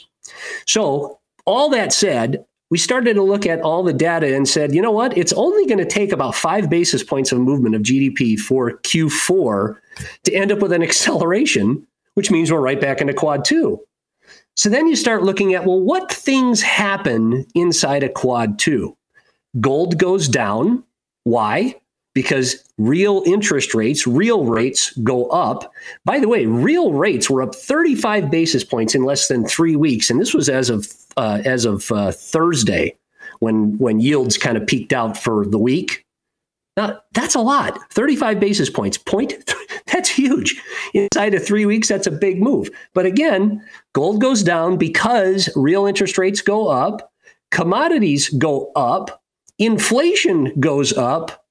So, 0.65 1.19
all 1.45 1.69
that 1.69 1.91
said, 1.91 2.45
we 2.71 2.77
started 2.77 3.13
to 3.15 3.21
look 3.21 3.45
at 3.45 3.61
all 3.61 3.83
the 3.83 3.93
data 3.93 4.33
and 4.33 4.47
said, 4.47 4.73
you 4.73 4.81
know 4.81 4.91
what? 4.91 5.15
It's 5.17 5.33
only 5.33 5.65
going 5.65 5.77
to 5.77 5.85
take 5.85 6.13
about 6.13 6.33
five 6.33 6.69
basis 6.69 7.03
points 7.03 7.33
of 7.33 7.39
movement 7.39 7.75
of 7.75 7.81
GDP 7.81 8.39
for 8.39 8.77
Q4 8.79 9.75
to 10.23 10.33
end 10.33 10.53
up 10.53 10.59
with 10.59 10.71
an 10.71 10.81
acceleration, 10.81 11.85
which 12.13 12.31
means 12.31 12.49
we're 12.49 12.61
right 12.61 12.79
back 12.79 13.01
into 13.01 13.13
quad 13.13 13.43
two. 13.43 13.79
So 14.55 14.69
then 14.69 14.87
you 14.87 14.95
start 14.95 15.23
looking 15.23 15.53
at, 15.53 15.65
well, 15.65 15.81
what 15.81 16.11
things 16.11 16.61
happen 16.61 17.45
inside 17.55 18.03
a 18.03 18.09
quad 18.09 18.57
two? 18.57 18.95
Gold 19.59 19.97
goes 19.97 20.29
down. 20.29 20.83
Why? 21.25 21.75
Because 22.13 22.63
real 22.77 23.23
interest 23.25 23.73
rates, 23.73 24.05
real 24.05 24.43
rates 24.43 24.91
go 24.97 25.27
up. 25.27 25.71
By 26.03 26.19
the 26.19 26.27
way, 26.27 26.45
real 26.45 26.91
rates 26.91 27.29
were 27.29 27.41
up 27.41 27.55
35 27.55 28.29
basis 28.29 28.63
points 28.65 28.95
in 28.95 29.03
less 29.03 29.27
than 29.29 29.45
three 29.45 29.77
weeks. 29.77 30.09
And 30.09 30.19
this 30.19 30.33
was 30.33 30.49
as 30.49 30.69
of 30.69 30.87
uh, 31.17 31.41
as 31.45 31.65
of 31.65 31.91
uh, 31.91 32.11
Thursday 32.11 32.97
when 33.39 33.77
when 33.77 33.99
yields 33.99 34.37
kind 34.37 34.57
of 34.57 34.67
peaked 34.67 34.93
out 34.93 35.17
for 35.17 35.45
the 35.45 35.57
week. 35.57 36.05
Now, 36.77 37.01
that's 37.13 37.35
a 37.35 37.41
lot. 37.41 37.77
35 37.91 38.39
basis 38.39 38.69
points. 38.69 38.97
Point 38.97 39.33
that's 39.87 40.09
huge. 40.09 40.61
Inside 40.93 41.33
of 41.33 41.45
3 41.45 41.65
weeks 41.65 41.89
that's 41.89 42.07
a 42.07 42.11
big 42.11 42.41
move. 42.41 42.69
But 42.93 43.05
again, 43.05 43.63
gold 43.93 44.21
goes 44.21 44.41
down 44.41 44.77
because 44.77 45.49
real 45.55 45.85
interest 45.85 46.17
rates 46.17 46.41
go 46.41 46.67
up, 46.69 47.11
commodities 47.51 48.29
go 48.29 48.71
up, 48.75 49.21
inflation 49.59 50.53
goes 50.59 50.93
up. 50.93 51.45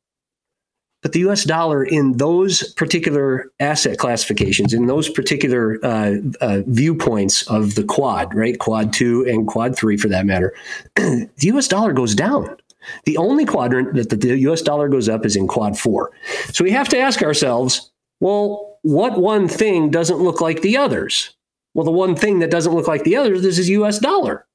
But 1.03 1.13
the 1.13 1.21
US 1.21 1.45
dollar 1.45 1.85
in 1.85 2.13
those 2.19 2.73
particular 2.75 3.51
asset 3.61 3.99
classifications, 3.99 4.73
in 4.75 4.87
those 4.87 5.09
particular 5.09 5.79
uh, 5.85 6.17
uh, 6.41 6.63
viewpoints 6.67 7.43
of 7.49 7.75
the 7.75 7.85
quad, 7.85 8.35
right? 8.35 8.59
Quad 8.59 8.93
two 8.93 9.25
and 9.27 9.47
quad 9.47 9.77
three 9.77 9.97
for 9.97 10.09
that 10.09 10.27
matter, 10.27 10.55
the 10.97 11.29
US 11.43 11.69
dollar 11.69 11.93
goes 11.93 12.15
down. 12.15 12.57
The 13.05 13.17
only 13.17 13.45
quadrant 13.45 13.95
that 13.95 14.21
the 14.21 14.39
US 14.39 14.63
dollar 14.63 14.89
goes 14.89 15.09
up 15.09 15.25
is 15.27 15.37
in 15.37 15.47
quad 15.47 15.79
four. 15.79 16.11
So 16.53 16.65
we 16.65 16.71
have 16.71 16.89
to 16.91 16.99
ask 16.99 17.23
ourselves, 17.23 17.91
well, 18.21 18.79
what 18.83 19.21
one 19.21 19.49
thing 19.49 19.91
doesn't 19.91 20.19
look 20.19 20.41
like 20.41 20.63
the 20.63 20.77
others? 20.77 21.35
Well, 21.75 21.85
the 21.85 21.91
one 21.91 22.17
thing 22.17 22.41
that 22.41 22.51
doesn't 22.51 22.75
look 22.75 22.89
like 22.89 23.05
the 23.05 23.17
others 23.17 23.45
is 23.45 23.69
US 23.69 23.99
dollar. 23.99 24.47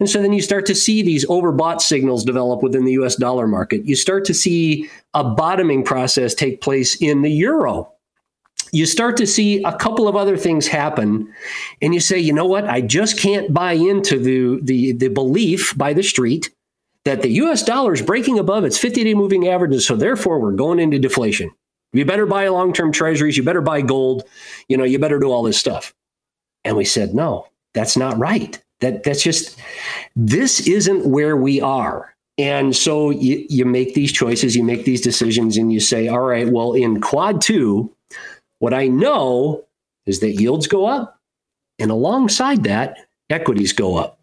And 0.00 0.10
so 0.10 0.20
then 0.20 0.32
you 0.32 0.42
start 0.42 0.66
to 0.66 0.74
see 0.74 1.02
these 1.02 1.24
overbought 1.26 1.80
signals 1.80 2.24
develop 2.24 2.62
within 2.62 2.84
the 2.84 2.92
US 2.92 3.16
dollar 3.16 3.46
market. 3.46 3.84
You 3.84 3.96
start 3.96 4.24
to 4.26 4.34
see 4.34 4.90
a 5.14 5.22
bottoming 5.24 5.84
process 5.84 6.34
take 6.34 6.60
place 6.60 7.00
in 7.00 7.22
the 7.22 7.30
euro. 7.30 7.92
You 8.72 8.86
start 8.86 9.16
to 9.18 9.26
see 9.26 9.62
a 9.62 9.76
couple 9.76 10.08
of 10.08 10.16
other 10.16 10.36
things 10.36 10.66
happen, 10.66 11.32
and 11.80 11.94
you 11.94 12.00
say, 12.00 12.18
you 12.18 12.32
know 12.32 12.46
what? 12.46 12.64
I 12.64 12.80
just 12.80 13.20
can't 13.20 13.54
buy 13.54 13.74
into 13.74 14.18
the, 14.18 14.60
the, 14.62 14.92
the 14.92 15.08
belief 15.08 15.78
by 15.78 15.92
the 15.92 16.02
street 16.02 16.50
that 17.04 17.22
the 17.22 17.30
US 17.30 17.62
dollar 17.62 17.92
is 17.92 18.02
breaking 18.02 18.38
above 18.38 18.64
its 18.64 18.78
50 18.78 19.04
day 19.04 19.14
moving 19.14 19.46
averages. 19.46 19.86
So 19.86 19.94
therefore, 19.94 20.40
we're 20.40 20.52
going 20.52 20.80
into 20.80 20.98
deflation. 20.98 21.50
You 21.92 22.04
better 22.04 22.26
buy 22.26 22.48
long 22.48 22.72
term 22.72 22.90
treasuries. 22.90 23.36
You 23.36 23.44
better 23.44 23.60
buy 23.60 23.80
gold. 23.82 24.24
You 24.68 24.76
know, 24.76 24.84
you 24.84 24.98
better 24.98 25.20
do 25.20 25.30
all 25.30 25.44
this 25.44 25.58
stuff. 25.58 25.94
And 26.64 26.76
we 26.76 26.84
said, 26.84 27.14
no, 27.14 27.46
that's 27.74 27.96
not 27.96 28.18
right. 28.18 28.60
That 28.84 29.02
that's 29.02 29.22
just 29.22 29.58
this 30.14 30.68
isn't 30.68 31.06
where 31.06 31.38
we 31.38 31.58
are. 31.62 32.14
And 32.36 32.76
so 32.76 33.08
you, 33.08 33.46
you 33.48 33.64
make 33.64 33.94
these 33.94 34.12
choices, 34.12 34.54
you 34.54 34.62
make 34.62 34.84
these 34.84 35.00
decisions, 35.00 35.56
and 35.56 35.72
you 35.72 35.80
say, 35.80 36.08
all 36.08 36.20
right, 36.20 36.48
well, 36.48 36.74
in 36.74 37.00
quad 37.00 37.40
two, 37.40 37.90
what 38.58 38.74
I 38.74 38.88
know 38.88 39.64
is 40.04 40.20
that 40.20 40.32
yields 40.32 40.66
go 40.66 40.84
up, 40.84 41.18
and 41.78 41.90
alongside 41.90 42.64
that, 42.64 42.98
equities 43.30 43.72
go 43.72 43.96
up. 43.96 44.20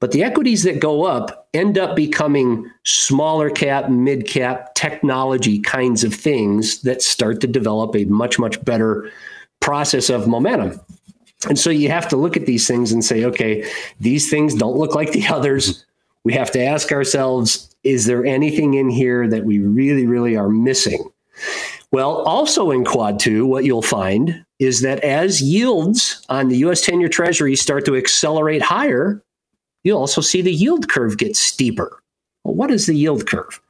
But 0.00 0.10
the 0.10 0.24
equities 0.24 0.64
that 0.64 0.80
go 0.80 1.04
up 1.04 1.46
end 1.54 1.78
up 1.78 1.94
becoming 1.94 2.68
smaller 2.84 3.50
cap, 3.50 3.88
mid 3.88 4.26
cap, 4.26 4.74
technology 4.74 5.60
kinds 5.60 6.02
of 6.02 6.12
things 6.12 6.82
that 6.82 7.02
start 7.02 7.40
to 7.42 7.46
develop 7.46 7.94
a 7.94 8.04
much, 8.06 8.36
much 8.36 8.64
better 8.64 9.12
process 9.60 10.10
of 10.10 10.26
momentum. 10.26 10.80
And 11.48 11.58
so 11.58 11.70
you 11.70 11.88
have 11.88 12.08
to 12.08 12.16
look 12.16 12.36
at 12.36 12.46
these 12.46 12.66
things 12.66 12.92
and 12.92 13.04
say, 13.04 13.24
okay, 13.24 13.68
these 14.00 14.30
things 14.30 14.54
don't 14.54 14.76
look 14.76 14.94
like 14.94 15.12
the 15.12 15.26
others. 15.30 15.84
We 16.24 16.32
have 16.34 16.50
to 16.52 16.62
ask 16.62 16.92
ourselves, 16.92 17.74
is 17.84 18.06
there 18.06 18.24
anything 18.24 18.74
in 18.74 18.88
here 18.88 19.28
that 19.28 19.44
we 19.44 19.58
really, 19.58 20.06
really 20.06 20.36
are 20.36 20.48
missing? 20.48 21.10
Well, 21.90 22.22
also 22.22 22.70
in 22.70 22.84
quad 22.84 23.18
two, 23.18 23.44
what 23.44 23.64
you'll 23.64 23.82
find 23.82 24.44
is 24.58 24.80
that 24.82 25.00
as 25.00 25.42
yields 25.42 26.24
on 26.28 26.48
the 26.48 26.56
US 26.58 26.80
10 26.80 27.00
year 27.00 27.08
treasury 27.08 27.56
start 27.56 27.84
to 27.86 27.96
accelerate 27.96 28.62
higher, 28.62 29.22
you'll 29.84 29.98
also 29.98 30.20
see 30.20 30.40
the 30.40 30.52
yield 30.52 30.88
curve 30.88 31.18
get 31.18 31.36
steeper. 31.36 32.02
Well, 32.44 32.54
what 32.54 32.70
is 32.70 32.86
the 32.86 32.94
yield 32.94 33.26
curve? 33.26 33.60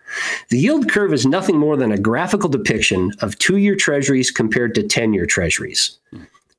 The 0.50 0.58
yield 0.58 0.90
curve 0.90 1.12
is 1.12 1.26
nothing 1.26 1.58
more 1.58 1.76
than 1.76 1.90
a 1.90 1.98
graphical 1.98 2.48
depiction 2.48 3.12
of 3.20 3.38
two 3.38 3.56
year 3.56 3.74
treasuries 3.74 4.30
compared 4.30 4.74
to 4.74 4.82
10 4.82 5.14
year 5.14 5.26
treasuries. 5.26 5.98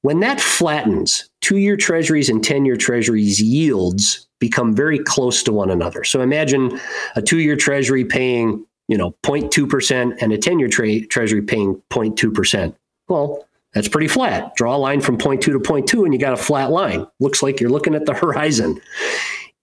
When 0.03 0.19
that 0.19 0.41
flattens, 0.41 1.29
two 1.39 1.57
year 1.57 1.77
treasuries 1.77 2.29
and 2.29 2.43
10 2.43 2.65
year 2.65 2.75
treasuries 2.75 3.41
yields 3.41 4.27
become 4.39 4.75
very 4.75 4.99
close 4.99 5.41
to 5.43 5.53
one 5.53 5.71
another. 5.71 6.03
So 6.03 6.21
imagine 6.21 6.79
a 7.15 7.21
two 7.21 7.39
year 7.39 7.55
treasury 7.55 8.03
paying, 8.03 8.65
you 8.89 8.97
know, 8.97 9.15
0.2% 9.23 10.21
and 10.21 10.33
a 10.33 10.37
10 10.37 10.59
year 10.59 10.67
tra- 10.67 11.05
treasury 11.07 11.41
paying 11.41 11.81
0.2%. 11.89 12.75
Well, 13.07 13.47
that's 13.73 13.87
pretty 13.87 14.09
flat. 14.09 14.53
Draw 14.57 14.75
a 14.75 14.77
line 14.77 14.99
from 14.99 15.17
0.2 15.17 15.41
to 15.41 15.59
0.2 15.59 16.03
and 16.03 16.13
you 16.13 16.19
got 16.19 16.33
a 16.33 16.37
flat 16.37 16.69
line. 16.69 17.07
Looks 17.21 17.41
like 17.41 17.61
you're 17.61 17.69
looking 17.69 17.95
at 17.95 18.05
the 18.05 18.13
horizon. 18.25 18.81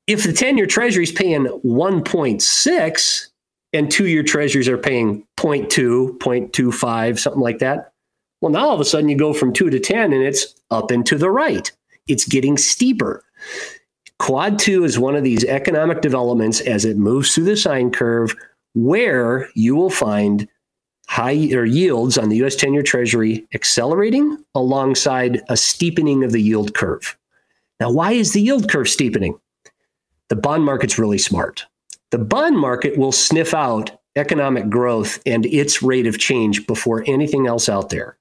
If 0.06 0.24
the 0.24 0.32
10 0.32 0.56
year 0.56 0.66
treasury 0.66 1.04
is 1.04 1.12
paying 1.12 1.44
1.6 1.44 3.26
and 3.74 3.90
two 3.90 4.06
year 4.06 4.22
treasuries 4.22 4.68
are 4.70 4.78
paying 4.78 5.26
0.2, 5.36 6.16
0.25, 6.18 7.18
something 7.18 7.42
like 7.42 7.58
that, 7.58 7.92
well, 8.40 8.52
now 8.52 8.68
all 8.68 8.74
of 8.74 8.80
a 8.80 8.84
sudden 8.84 9.08
you 9.08 9.16
go 9.16 9.32
from 9.32 9.52
two 9.52 9.70
to 9.70 9.78
10 9.78 10.12
and 10.12 10.22
it's 10.22 10.54
up 10.70 10.90
and 10.90 11.04
to 11.06 11.18
the 11.18 11.30
right. 11.30 11.70
It's 12.08 12.24
getting 12.24 12.56
steeper. 12.56 13.24
Quad 14.18 14.58
two 14.58 14.84
is 14.84 14.98
one 14.98 15.16
of 15.16 15.24
these 15.24 15.44
economic 15.44 16.00
developments 16.00 16.60
as 16.60 16.84
it 16.84 16.98
moves 16.98 17.34
through 17.34 17.44
the 17.44 17.56
sine 17.56 17.90
curve 17.90 18.34
where 18.74 19.48
you 19.54 19.74
will 19.74 19.90
find 19.90 20.46
high 21.08 21.52
or 21.52 21.64
yields 21.64 22.16
on 22.16 22.28
the 22.28 22.44
US 22.44 22.54
10 22.54 22.72
year 22.72 22.82
treasury 22.82 23.46
accelerating 23.52 24.38
alongside 24.54 25.42
a 25.48 25.56
steepening 25.56 26.22
of 26.22 26.32
the 26.32 26.40
yield 26.40 26.74
curve. 26.74 27.16
Now, 27.80 27.90
why 27.90 28.12
is 28.12 28.32
the 28.32 28.42
yield 28.42 28.70
curve 28.70 28.88
steepening? 28.88 29.38
The 30.28 30.36
bond 30.36 30.64
market's 30.64 30.98
really 30.98 31.18
smart. 31.18 31.66
The 32.10 32.18
bond 32.18 32.58
market 32.58 32.96
will 32.96 33.12
sniff 33.12 33.54
out 33.54 33.90
economic 34.16 34.68
growth 34.68 35.20
and 35.26 35.46
its 35.46 35.82
rate 35.82 36.06
of 36.06 36.18
change 36.18 36.66
before 36.66 37.04
anything 37.06 37.46
else 37.46 37.68
out 37.68 37.90
there. 37.90 38.16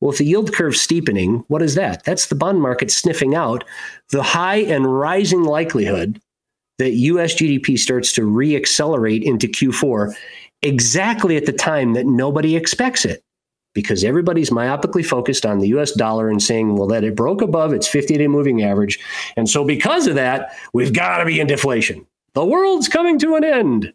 Well, 0.00 0.12
if 0.12 0.18
the 0.18 0.24
yield 0.24 0.52
curve 0.52 0.76
steepening, 0.76 1.44
what 1.48 1.62
is 1.62 1.74
that? 1.74 2.04
That's 2.04 2.26
the 2.26 2.34
bond 2.34 2.60
market 2.60 2.90
sniffing 2.90 3.34
out 3.34 3.64
the 4.10 4.22
high 4.22 4.58
and 4.58 4.86
rising 4.86 5.44
likelihood 5.44 6.20
that 6.78 6.92
US 6.92 7.34
GDP 7.34 7.78
starts 7.78 8.12
to 8.12 8.22
reaccelerate 8.22 9.22
into 9.22 9.48
Q4 9.48 10.14
exactly 10.62 11.36
at 11.36 11.46
the 11.46 11.52
time 11.52 11.94
that 11.94 12.06
nobody 12.06 12.56
expects 12.56 13.04
it. 13.04 13.22
Because 13.74 14.04
everybody's 14.04 14.48
myopically 14.48 15.04
focused 15.04 15.44
on 15.44 15.58
the 15.58 15.68
US 15.68 15.92
dollar 15.92 16.30
and 16.30 16.42
saying, 16.42 16.76
well, 16.76 16.88
that 16.88 17.04
it 17.04 17.14
broke 17.14 17.42
above 17.42 17.74
its 17.74 17.86
50 17.86 18.16
day 18.16 18.26
moving 18.26 18.62
average. 18.62 18.98
And 19.36 19.48
so, 19.50 19.64
because 19.64 20.06
of 20.06 20.14
that, 20.14 20.56
we've 20.72 20.94
got 20.94 21.18
to 21.18 21.26
be 21.26 21.40
in 21.40 21.46
deflation. 21.46 22.06
The 22.32 22.44
world's 22.44 22.88
coming 22.88 23.18
to 23.18 23.34
an 23.34 23.44
end. 23.44 23.92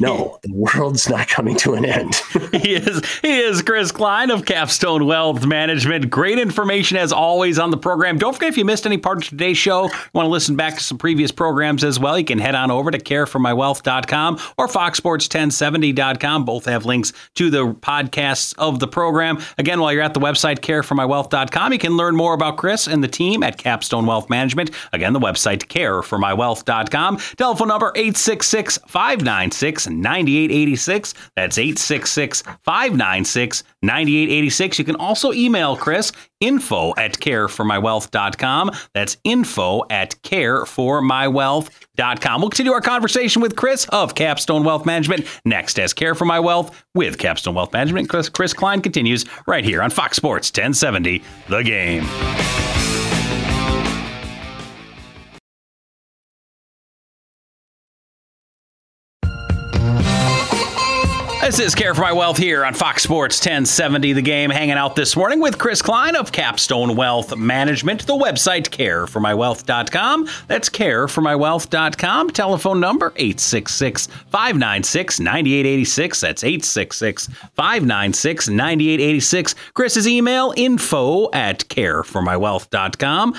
No, 0.00 0.38
the 0.42 0.52
world's 0.52 1.08
not 1.08 1.28
coming 1.28 1.56
to 1.56 1.74
an 1.74 1.84
end. 1.84 2.14
he 2.52 2.74
is 2.74 3.02
he 3.20 3.38
is 3.40 3.62
Chris 3.62 3.92
Klein 3.92 4.30
of 4.30 4.44
Capstone 4.44 5.06
Wealth 5.06 5.46
Management. 5.46 6.10
Great 6.10 6.38
information 6.38 6.96
as 6.96 7.12
always 7.12 7.58
on 7.58 7.70
the 7.70 7.76
program. 7.76 8.18
Don't 8.18 8.34
forget 8.34 8.50
if 8.50 8.56
you 8.56 8.64
missed 8.64 8.86
any 8.86 8.98
part 8.98 9.18
of 9.18 9.28
today's 9.28 9.58
show, 9.58 9.82
want 10.12 10.26
to 10.26 10.30
listen 10.30 10.56
back 10.56 10.76
to 10.76 10.82
some 10.82 10.98
previous 10.98 11.30
programs 11.30 11.84
as 11.84 11.98
well, 11.98 12.18
you 12.18 12.24
can 12.24 12.38
head 12.38 12.54
on 12.54 12.70
over 12.70 12.90
to 12.90 12.98
careformywealth.com 12.98 14.38
or 14.58 14.68
foxsports1070.com. 14.68 16.44
Both 16.44 16.66
have 16.66 16.84
links 16.84 17.12
to 17.34 17.50
the 17.50 17.68
podcasts 17.74 18.54
of 18.58 18.80
the 18.80 18.88
program. 18.88 19.38
Again, 19.58 19.80
while 19.80 19.92
you're 19.92 20.02
at 20.02 20.14
the 20.14 20.20
website 20.20 20.60
careformywealth.com, 20.60 21.72
you 21.72 21.78
can 21.78 21.96
learn 21.96 22.16
more 22.16 22.34
about 22.34 22.56
Chris 22.56 22.86
and 22.86 23.02
the 23.02 23.08
team 23.08 23.42
at 23.42 23.58
Capstone 23.58 24.06
Wealth 24.06 24.28
Management. 24.28 24.70
Again, 24.92 25.12
the 25.12 25.20
website 25.20 25.66
careformywealth.com. 25.66 27.18
Telephone 27.36 27.68
number 27.68 27.92
866 27.94 28.78
596 28.86 29.61
9886. 29.62 31.14
That's 31.36 31.58
866 31.58 32.42
596 32.62 33.64
9886. 33.82 34.78
You 34.78 34.84
can 34.84 34.96
also 34.96 35.32
email 35.32 35.76
Chris 35.76 36.12
info 36.40 36.94
at 36.96 37.18
careformywealth.com. 37.18 38.70
That's 38.94 39.16
info 39.24 39.82
at 39.90 40.14
careformywealth.com. 40.22 42.40
We'll 42.40 42.50
continue 42.50 42.72
our 42.72 42.80
conversation 42.80 43.42
with 43.42 43.56
Chris 43.56 43.86
of 43.90 44.14
Capstone 44.14 44.64
Wealth 44.64 44.86
Management 44.86 45.26
next 45.44 45.78
as 45.78 45.92
Care 45.92 46.14
for 46.14 46.24
My 46.24 46.40
Wealth 46.40 46.84
with 46.94 47.18
Capstone 47.18 47.54
Wealth 47.54 47.72
Management. 47.72 48.08
Chris, 48.08 48.28
Chris 48.28 48.52
Klein 48.52 48.82
continues 48.82 49.24
right 49.46 49.64
here 49.64 49.82
on 49.82 49.90
Fox 49.90 50.16
Sports 50.16 50.48
1070, 50.50 51.22
The 51.48 51.62
Game. 51.62 52.71
This 61.52 61.60
is 61.60 61.74
Care 61.74 61.94
for 61.94 62.00
My 62.00 62.14
Wealth 62.14 62.38
here 62.38 62.64
on 62.64 62.72
Fox 62.72 63.02
Sports 63.02 63.38
1070 63.38 64.14
The 64.14 64.22
Game, 64.22 64.48
hanging 64.48 64.78
out 64.78 64.96
this 64.96 65.14
morning 65.14 65.38
with 65.38 65.58
Chris 65.58 65.82
Klein 65.82 66.16
of 66.16 66.32
Capstone 66.32 66.96
Wealth 66.96 67.36
Management. 67.36 68.06
The 68.06 68.14
website 68.14 68.70
careformywealth.com. 68.70 70.30
That's 70.48 70.70
careformywealth.com. 70.70 72.30
Telephone 72.30 72.80
number 72.80 73.12
866 73.16 74.06
596 74.06 75.20
9886. 75.20 76.20
That's 76.22 76.42
866 76.42 77.26
596 77.26 78.48
9886. 78.48 79.54
Chris's 79.74 80.08
email 80.08 80.54
info 80.56 81.30
at 81.32 81.68
careformywealth.com. 81.68 83.34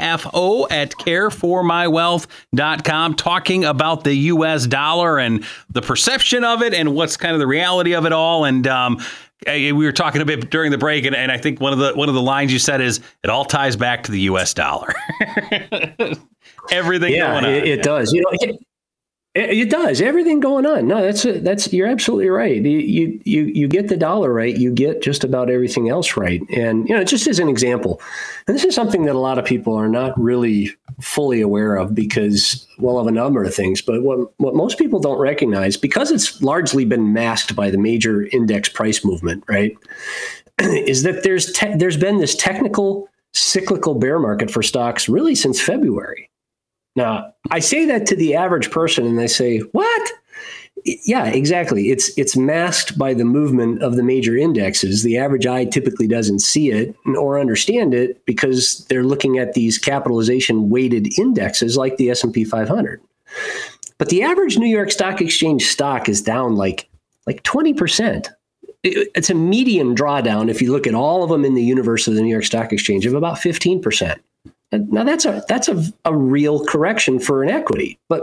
info 0.00 0.68
at 0.70 0.92
careformywealth.com. 0.92 3.14
Talking 3.16 3.64
about 3.64 4.04
the 4.04 4.14
U.S. 4.14 4.68
dollar 4.68 5.18
and 5.18 5.44
the 5.68 5.82
perception 5.82 6.44
of 6.44 6.62
it 6.62 6.72
and 6.72 6.94
what's 6.94 7.15
kind 7.16 7.34
of 7.34 7.40
the 7.40 7.46
reality 7.46 7.94
of 7.94 8.06
it 8.06 8.12
all. 8.12 8.44
And 8.44 8.66
um, 8.66 9.00
we 9.46 9.72
were 9.72 9.92
talking 9.92 10.20
a 10.20 10.24
bit 10.24 10.50
during 10.50 10.70
the 10.70 10.78
break, 10.78 11.04
and, 11.04 11.14
and, 11.14 11.30
I 11.30 11.38
think 11.38 11.60
one 11.60 11.72
of 11.72 11.78
the 11.78 11.92
one 11.94 12.08
of 12.08 12.14
the 12.14 12.22
lines 12.22 12.52
you 12.52 12.58
said 12.58 12.80
is 12.80 13.00
it 13.22 13.30
all 13.30 13.44
ties 13.44 13.76
back 13.76 14.04
to 14.04 14.12
the 14.12 14.20
U.S. 14.20 14.54
dollar. 14.54 14.94
Everything 16.70 17.12
yeah, 17.12 17.46
it, 17.46 17.66
it, 17.66 17.82
does. 17.82 18.12
You 18.12 18.22
know, 18.22 18.58
it, 19.36 19.70
does 19.70 20.00
everything 20.00 20.40
going 20.40 20.64
on. 20.64 20.88
No, 20.88 21.02
that's 21.02 21.24
a, 21.24 21.38
that's 21.40 21.72
you're 21.72 21.86
absolutely 21.86 22.28
right. 22.28 22.62
You, 22.62 23.20
you 23.24 23.44
you 23.44 23.68
get 23.68 23.88
the 23.88 23.96
dollar 23.96 24.32
right, 24.32 24.56
you 24.56 24.72
get 24.72 25.02
just 25.02 25.24
about 25.24 25.50
everything 25.50 25.90
else 25.90 26.16
right. 26.16 26.40
And 26.50 26.88
you 26.88 26.96
know, 26.96 27.04
just 27.04 27.26
as 27.26 27.38
an 27.38 27.48
example, 27.48 28.00
and 28.46 28.56
this 28.56 28.64
is 28.64 28.74
something 28.74 29.04
that 29.04 29.14
a 29.14 29.18
lot 29.18 29.38
of 29.38 29.44
people 29.44 29.74
are 29.74 29.88
not 29.88 30.18
really 30.18 30.70
fully 31.00 31.40
aware 31.42 31.76
of 31.76 31.94
because 31.94 32.66
well 32.78 32.98
of 32.98 33.06
a 33.06 33.12
number 33.12 33.44
of 33.44 33.54
things. 33.54 33.82
But 33.82 34.02
what 34.02 34.32
what 34.38 34.54
most 34.54 34.78
people 34.78 35.00
don't 35.00 35.18
recognize 35.18 35.76
because 35.76 36.10
it's 36.10 36.40
largely 36.40 36.84
been 36.84 37.12
masked 37.12 37.54
by 37.54 37.70
the 37.70 37.78
major 37.78 38.26
index 38.32 38.68
price 38.68 39.04
movement, 39.04 39.44
right? 39.48 39.76
is 40.60 41.02
that 41.02 41.22
there's 41.22 41.52
te- 41.52 41.76
there's 41.76 41.98
been 41.98 42.18
this 42.18 42.34
technical 42.34 43.08
cyclical 43.34 43.94
bear 43.94 44.18
market 44.18 44.50
for 44.50 44.62
stocks 44.62 45.08
really 45.08 45.34
since 45.34 45.60
February. 45.60 46.30
Now, 46.96 47.34
I 47.50 47.60
say 47.60 47.84
that 47.86 48.06
to 48.06 48.16
the 48.16 48.34
average 48.34 48.70
person 48.70 49.06
and 49.06 49.18
they 49.18 49.26
say, 49.26 49.58
"What?" 49.58 50.12
Yeah, 50.84 51.26
exactly. 51.26 51.90
It's 51.90 52.16
it's 52.16 52.36
masked 52.36 52.98
by 52.98 53.12
the 53.12 53.24
movement 53.24 53.82
of 53.82 53.96
the 53.96 54.02
major 54.02 54.36
indexes. 54.36 55.02
The 55.02 55.18
average 55.18 55.46
eye 55.46 55.64
typically 55.64 56.06
doesn't 56.06 56.40
see 56.40 56.70
it 56.70 56.94
or 57.18 57.38
understand 57.40 57.92
it 57.92 58.24
because 58.24 58.86
they're 58.88 59.04
looking 59.04 59.38
at 59.38 59.52
these 59.54 59.78
capitalization 59.78 60.70
weighted 60.70 61.18
indexes 61.18 61.76
like 61.76 61.96
the 61.96 62.10
S&P 62.10 62.44
500. 62.44 63.00
But 63.98 64.10
the 64.10 64.22
average 64.22 64.58
New 64.58 64.68
York 64.68 64.90
Stock 64.90 65.20
Exchange 65.20 65.66
stock 65.66 66.08
is 66.08 66.22
down 66.22 66.56
like 66.56 66.88
like 67.26 67.42
20%. 67.42 68.28
It's 68.84 69.30
a 69.30 69.34
median 69.34 69.96
drawdown 69.96 70.48
if 70.48 70.62
you 70.62 70.70
look 70.70 70.86
at 70.86 70.94
all 70.94 71.24
of 71.24 71.30
them 71.30 71.44
in 71.44 71.54
the 71.54 71.64
universe 71.64 72.06
of 72.06 72.14
the 72.14 72.22
New 72.22 72.30
York 72.30 72.44
Stock 72.44 72.72
Exchange 72.72 73.04
of 73.04 73.14
about 73.14 73.38
15%. 73.38 74.20
Now 74.72 75.04
that's 75.04 75.24
a 75.24 75.44
that's 75.48 75.68
a, 75.68 75.82
a 76.04 76.14
real 76.14 76.64
correction 76.64 77.20
for 77.20 77.42
an 77.42 77.48
equity, 77.48 77.98
but 78.08 78.22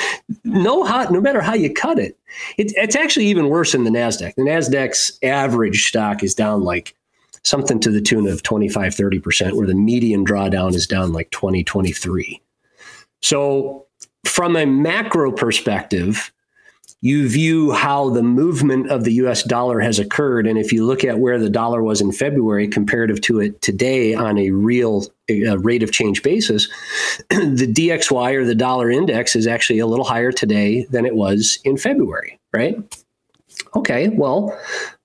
no 0.44 0.84
how, 0.84 1.04
no 1.04 1.20
matter 1.20 1.40
how 1.40 1.54
you 1.54 1.72
cut 1.72 1.98
it, 1.98 2.16
it, 2.56 2.72
it's 2.76 2.94
actually 2.94 3.26
even 3.26 3.48
worse 3.48 3.74
in 3.74 3.84
the 3.84 3.90
Nasdaq. 3.90 4.34
The 4.36 4.42
Nasdaq's 4.42 5.18
average 5.22 5.88
stock 5.88 6.22
is 6.22 6.34
down 6.34 6.62
like 6.62 6.94
something 7.42 7.80
to 7.80 7.90
the 7.90 8.00
tune 8.00 8.28
of 8.28 8.42
25 8.44 8.94
30%, 8.94 9.54
where 9.54 9.66
the 9.66 9.74
median 9.74 10.24
drawdown 10.24 10.74
is 10.74 10.86
down 10.86 11.12
like 11.12 11.30
20 11.30 11.64
23. 11.64 12.40
So 13.20 13.86
from 14.24 14.56
a 14.56 14.66
macro 14.66 15.32
perspective, 15.32 16.32
you 17.02 17.28
view 17.28 17.72
how 17.72 18.08
the 18.10 18.22
movement 18.22 18.88
of 18.88 19.02
the 19.02 19.12
US 19.14 19.42
dollar 19.42 19.80
has 19.80 19.98
occurred. 19.98 20.46
And 20.46 20.56
if 20.56 20.72
you 20.72 20.86
look 20.86 21.04
at 21.04 21.18
where 21.18 21.38
the 21.38 21.50
dollar 21.50 21.82
was 21.82 22.00
in 22.00 22.12
February 22.12 22.68
comparative 22.68 23.20
to 23.22 23.40
it 23.40 23.60
today 23.60 24.14
on 24.14 24.38
a 24.38 24.52
real 24.52 25.06
uh, 25.28 25.58
rate 25.58 25.82
of 25.82 25.90
change 25.90 26.22
basis, 26.22 26.68
the 27.28 27.70
DXY 27.70 28.34
or 28.34 28.44
the 28.44 28.54
dollar 28.54 28.88
index 28.88 29.34
is 29.34 29.48
actually 29.48 29.80
a 29.80 29.86
little 29.86 30.04
higher 30.04 30.30
today 30.30 30.86
than 30.90 31.04
it 31.04 31.16
was 31.16 31.58
in 31.64 31.76
February, 31.76 32.38
right? 32.52 32.76
Okay, 33.74 34.08
well, 34.08 34.56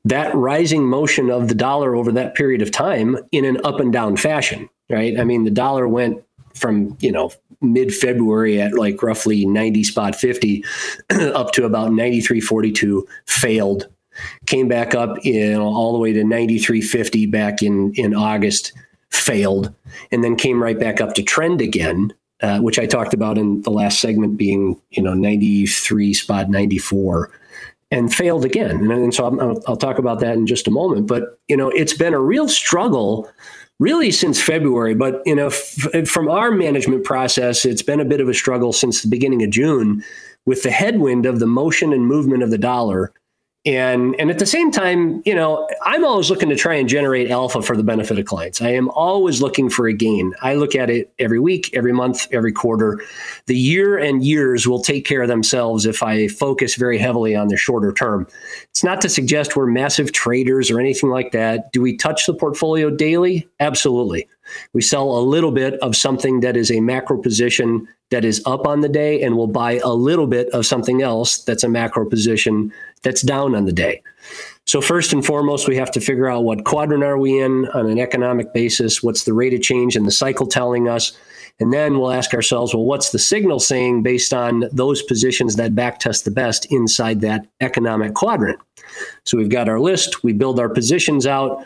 that 0.06 0.34
rising 0.36 0.84
motion 0.84 1.32
of 1.32 1.48
the 1.48 1.56
dollar 1.56 1.96
over 1.96 2.12
that 2.12 2.36
period 2.36 2.62
of 2.62 2.72
time 2.72 3.18
in 3.32 3.44
an 3.44 3.58
up 3.66 3.80
and 3.80 3.92
down 3.92 4.18
fashion, 4.18 4.70
right? 4.90 5.20
I 5.20 5.24
mean, 5.24 5.46
the 5.46 5.52
dollar 5.52 5.88
went 5.88 6.24
from, 6.58 6.98
you 7.00 7.12
know, 7.12 7.32
mid 7.62 7.94
February 7.94 8.62
at 8.62 8.74
like 8.74 9.02
roughly 9.02 9.46
90 9.46 9.84
spot 9.84 10.16
50 10.16 10.64
up 11.10 11.52
to 11.54 11.66
about 11.66 11.92
93.42, 11.92 13.04
failed. 13.26 13.88
Came 14.48 14.68
back 14.68 14.96
up 14.96 15.18
in 15.24 15.58
all 15.58 15.94
the 15.94 16.00
way 16.00 16.12
to 16.14 16.24
93.50 16.24 17.30
back 17.30 17.62
in, 17.62 17.94
in 17.96 18.16
August, 18.16 18.74
failed, 19.12 19.74
and 20.12 20.24
then 20.24 20.36
came 20.36 20.62
right 20.62 20.80
back 20.80 21.00
up 21.00 21.14
to 21.16 21.24
trend 21.24 21.62
again, 21.62 22.14
uh, 22.42 22.60
which 22.60 22.80
I 22.80 22.88
talked 22.88 23.14
about 23.14 23.38
in 23.38 23.62
the 23.62 23.70
last 23.70 24.02
segment 24.02 24.38
being, 24.38 24.82
you 24.90 25.04
know, 25.04 25.14
93 25.14 26.14
spot 26.14 26.50
94 26.50 27.32
and 27.92 28.14
failed 28.14 28.44
again. 28.44 28.72
And, 28.72 28.92
and 28.92 29.14
so 29.14 29.26
I'll, 29.26 29.64
I'll 29.68 29.78
talk 29.78 29.98
about 29.98 30.20
that 30.20 30.34
in 30.34 30.48
just 30.48 30.68
a 30.68 30.72
moment. 30.72 31.08
But, 31.08 31.40
you 31.48 31.56
know, 31.56 31.70
it's 31.70 31.94
been 31.94 32.14
a 32.14 32.20
real 32.20 32.48
struggle 32.48 33.30
really 33.80 34.12
since 34.12 34.42
February. 34.42 34.96
But 34.96 35.22
you 35.26 35.36
know, 35.36 35.48
f- 35.48 36.08
from 36.08 36.30
our 36.30 36.52
management 36.52 37.04
process, 37.04 37.66
it's 37.66 37.82
been 37.82 38.00
a 38.00 38.06
bit 38.06 38.22
of 38.22 38.30
a 38.30 38.34
struggle 38.34 38.74
since 38.74 39.02
the 39.02 39.10
beginning 39.10 39.44
of 39.44 39.50
June 39.50 40.04
with 40.46 40.64
the 40.64 40.72
headwind 40.72 41.26
of 41.26 41.40
the 41.40 41.48
motion 41.48 41.94
and 41.94 42.08
movement 42.08 42.44
of 42.44 42.52
the 42.52 42.58
dollar 42.58 43.14
and 43.66 44.16
and 44.20 44.30
at 44.30 44.40
the 44.40 44.46
same 44.46 44.72
time 44.72 45.22
you 45.26 45.34
know 45.34 45.68
i'm 45.84 46.06
always 46.06 46.30
looking 46.30 46.48
to 46.48 46.56
try 46.56 46.76
and 46.76 46.88
generate 46.88 47.30
alpha 47.30 47.62
for 47.62 47.76
the 47.76 47.84
benefit 47.84 48.18
of 48.20 48.26
clients. 48.26 48.62
I 48.62 48.70
am 48.70 48.90
always 48.90 49.42
looking 49.42 49.70
for 49.70 49.88
a 49.88 49.94
gain. 49.94 50.34
I 50.42 50.56
look 50.56 50.76
at 50.76 50.90
it 50.90 51.12
every 51.18 51.40
week 51.40 51.72
every 51.74 51.94
month 51.94 52.28
every 52.32 52.52
quarter. 52.52 53.02
The 53.48 53.58
year 53.58 53.98
and 53.98 54.24
years 54.24 54.68
will 54.68 54.82
take 54.82 55.06
care 55.06 55.22
of 55.22 55.28
themselves 55.28 55.86
if 55.86 56.04
i 56.04 56.28
focus 56.28 56.76
very 56.76 56.98
heavily 56.98 57.36
on 57.36 57.48
the 57.48 57.58
shorter 57.58 57.92
term. 57.92 58.28
It's 58.70 58.84
not 58.84 59.02
to 59.02 59.10
suggest 59.10 59.56
we're 59.56 59.66
massive 59.66 60.12
traders 60.12 60.70
or 60.70 60.80
anything 60.80 61.10
like 61.10 61.32
that. 61.32 61.72
Do 61.72 61.82
we 61.82 61.98
touch 61.98 62.26
the 62.26 62.34
portfolio 62.34 62.90
daily? 62.90 63.48
Absolutely. 63.60 64.28
We 64.74 64.82
sell 64.82 65.18
a 65.18 65.20
little 65.20 65.52
bit 65.52 65.74
of 65.82 65.96
something 65.96 66.40
that 66.42 66.56
is 66.56 66.72
a 66.72 66.80
macro 66.80 67.18
position 67.18 67.88
that 68.10 68.24
is 68.24 68.42
up 68.46 68.66
on 68.66 68.82
the 68.82 68.90
day 68.90 69.22
and 69.22 69.36
we'll 69.36 69.48
buy 69.48 69.80
a 69.84 69.94
little 69.94 70.28
bit 70.28 70.48
of 70.50 70.66
something 70.66 71.02
else 71.02 71.40
that's 71.44 71.64
a 71.64 71.70
macro 71.70 72.10
position 72.10 72.72
that's 73.08 73.22
down 73.22 73.56
on 73.56 73.64
the 73.64 73.72
day. 73.72 74.02
So 74.66 74.82
first 74.82 75.14
and 75.14 75.26
foremost, 75.26 75.66
we 75.66 75.78
have 75.78 75.92
to 75.92 76.02
figure 76.02 76.30
out 76.30 76.44
what 76.44 76.66
quadrant 76.66 77.06
are 77.06 77.18
we 77.18 77.40
in 77.40 77.66
on 77.70 77.90
an 77.90 78.00
economic 78.00 78.54
basis, 78.54 79.02
what's 79.02 79.24
the 79.24 79.32
rate 79.32 79.54
of 79.54 79.62
change 79.62 79.96
and 79.96 80.06
the 80.06 80.12
cycle 80.12 80.46
telling 80.46 80.90
us, 80.90 81.18
and 81.62 81.72
then 81.72 81.98
we'll 81.98 82.12
ask 82.12 82.34
ourselves, 82.34 82.74
well, 82.74 82.84
what's 82.84 83.12
the 83.12 83.20
signal 83.20 83.62
saying 83.62 84.04
based 84.04 84.34
on 84.34 84.66
those 84.74 85.02
positions 85.04 85.56
that 85.56 85.74
backtest 85.74 86.26
the 86.26 86.32
best 86.32 86.66
inside 86.70 87.22
that 87.22 87.48
economic 87.62 88.14
quadrant? 88.14 88.60
So 89.24 89.38
we've 89.38 89.48
got 89.48 89.70
our 89.70 89.80
list, 89.80 90.22
we 90.22 90.34
build 90.34 90.60
our 90.60 90.70
positions 90.70 91.26
out, 91.26 91.66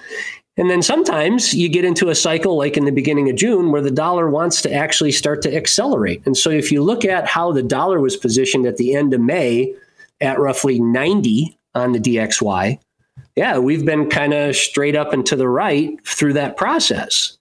and 0.57 0.69
then 0.69 0.83
sometimes 0.83 1.55
you 1.55 1.69
get 1.69 1.85
into 1.85 2.09
a 2.09 2.15
cycle 2.15 2.55
like 2.55 2.77
in 2.77 2.85
the 2.85 2.91
beginning 2.91 3.31
of 3.31 3.35
June 3.35 3.71
where 3.71 3.81
the 3.81 3.89
dollar 3.89 4.29
wants 4.29 4.61
to 4.61 4.71
actually 4.71 5.11
start 5.11 5.41
to 5.41 5.55
accelerate. 5.55 6.21
And 6.27 6.37
so 6.37 6.51
if 6.51 6.71
you 6.71 6.83
look 6.83 7.03
at 7.03 7.25
how 7.25 7.51
the 7.51 7.63
dollar 7.63 7.99
was 7.99 8.15
positioned 8.15 8.67
at 8.67 8.77
the 8.77 8.93
end 8.93 9.15
of 9.15 9.21
May 9.21 9.73
at 10.21 10.39
roughly 10.39 10.79
90 10.79 11.57
on 11.75 11.91
the 11.91 11.99
DXY, 11.99 12.79
yeah, 13.35 13.57
we've 13.57 13.85
been 13.85 14.09
kind 14.09 14.33
of 14.33 14.55
straight 14.55 14.95
up 14.95 15.13
and 15.13 15.25
to 15.25 15.35
the 15.35 15.49
right 15.49 15.93
through 16.05 16.33
that 16.33 16.57
process. 16.57 17.37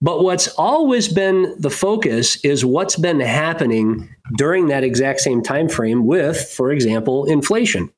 But 0.00 0.24
what's 0.24 0.48
always 0.58 1.08
been 1.08 1.54
the 1.58 1.70
focus 1.70 2.36
is 2.44 2.64
what's 2.64 2.96
been 2.96 3.20
happening 3.20 4.12
during 4.36 4.66
that 4.66 4.82
exact 4.82 5.20
same 5.20 5.42
time 5.42 5.68
frame 5.68 6.06
with, 6.06 6.50
for 6.50 6.72
example, 6.72 7.24
inflation. 7.26 7.88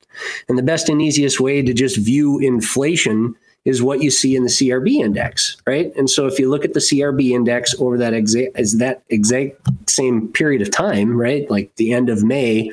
And 0.48 0.58
the 0.58 0.62
best 0.62 0.88
and 0.88 1.00
easiest 1.00 1.40
way 1.40 1.62
to 1.62 1.72
just 1.72 1.96
view 1.96 2.38
inflation 2.38 3.34
is 3.64 3.82
what 3.82 4.02
you 4.02 4.10
see 4.10 4.37
in 4.37 4.42
the 4.42 4.50
CRB 4.50 4.96
index, 4.96 5.56
right? 5.66 5.90
And 5.96 6.10
so 6.10 6.26
if 6.26 6.38
you 6.38 6.50
look 6.50 6.66
at 6.66 6.74
the 6.74 6.80
CRB 6.80 7.30
index 7.30 7.74
over 7.80 7.96
that 7.96 8.12
exact 8.12 8.58
is 8.58 8.76
that 8.78 9.02
exact 9.08 9.56
same 9.88 10.28
period 10.28 10.60
of 10.60 10.70
time, 10.70 11.16
right, 11.16 11.50
like 11.50 11.74
the 11.76 11.94
end 11.94 12.10
of 12.10 12.22
May 12.22 12.70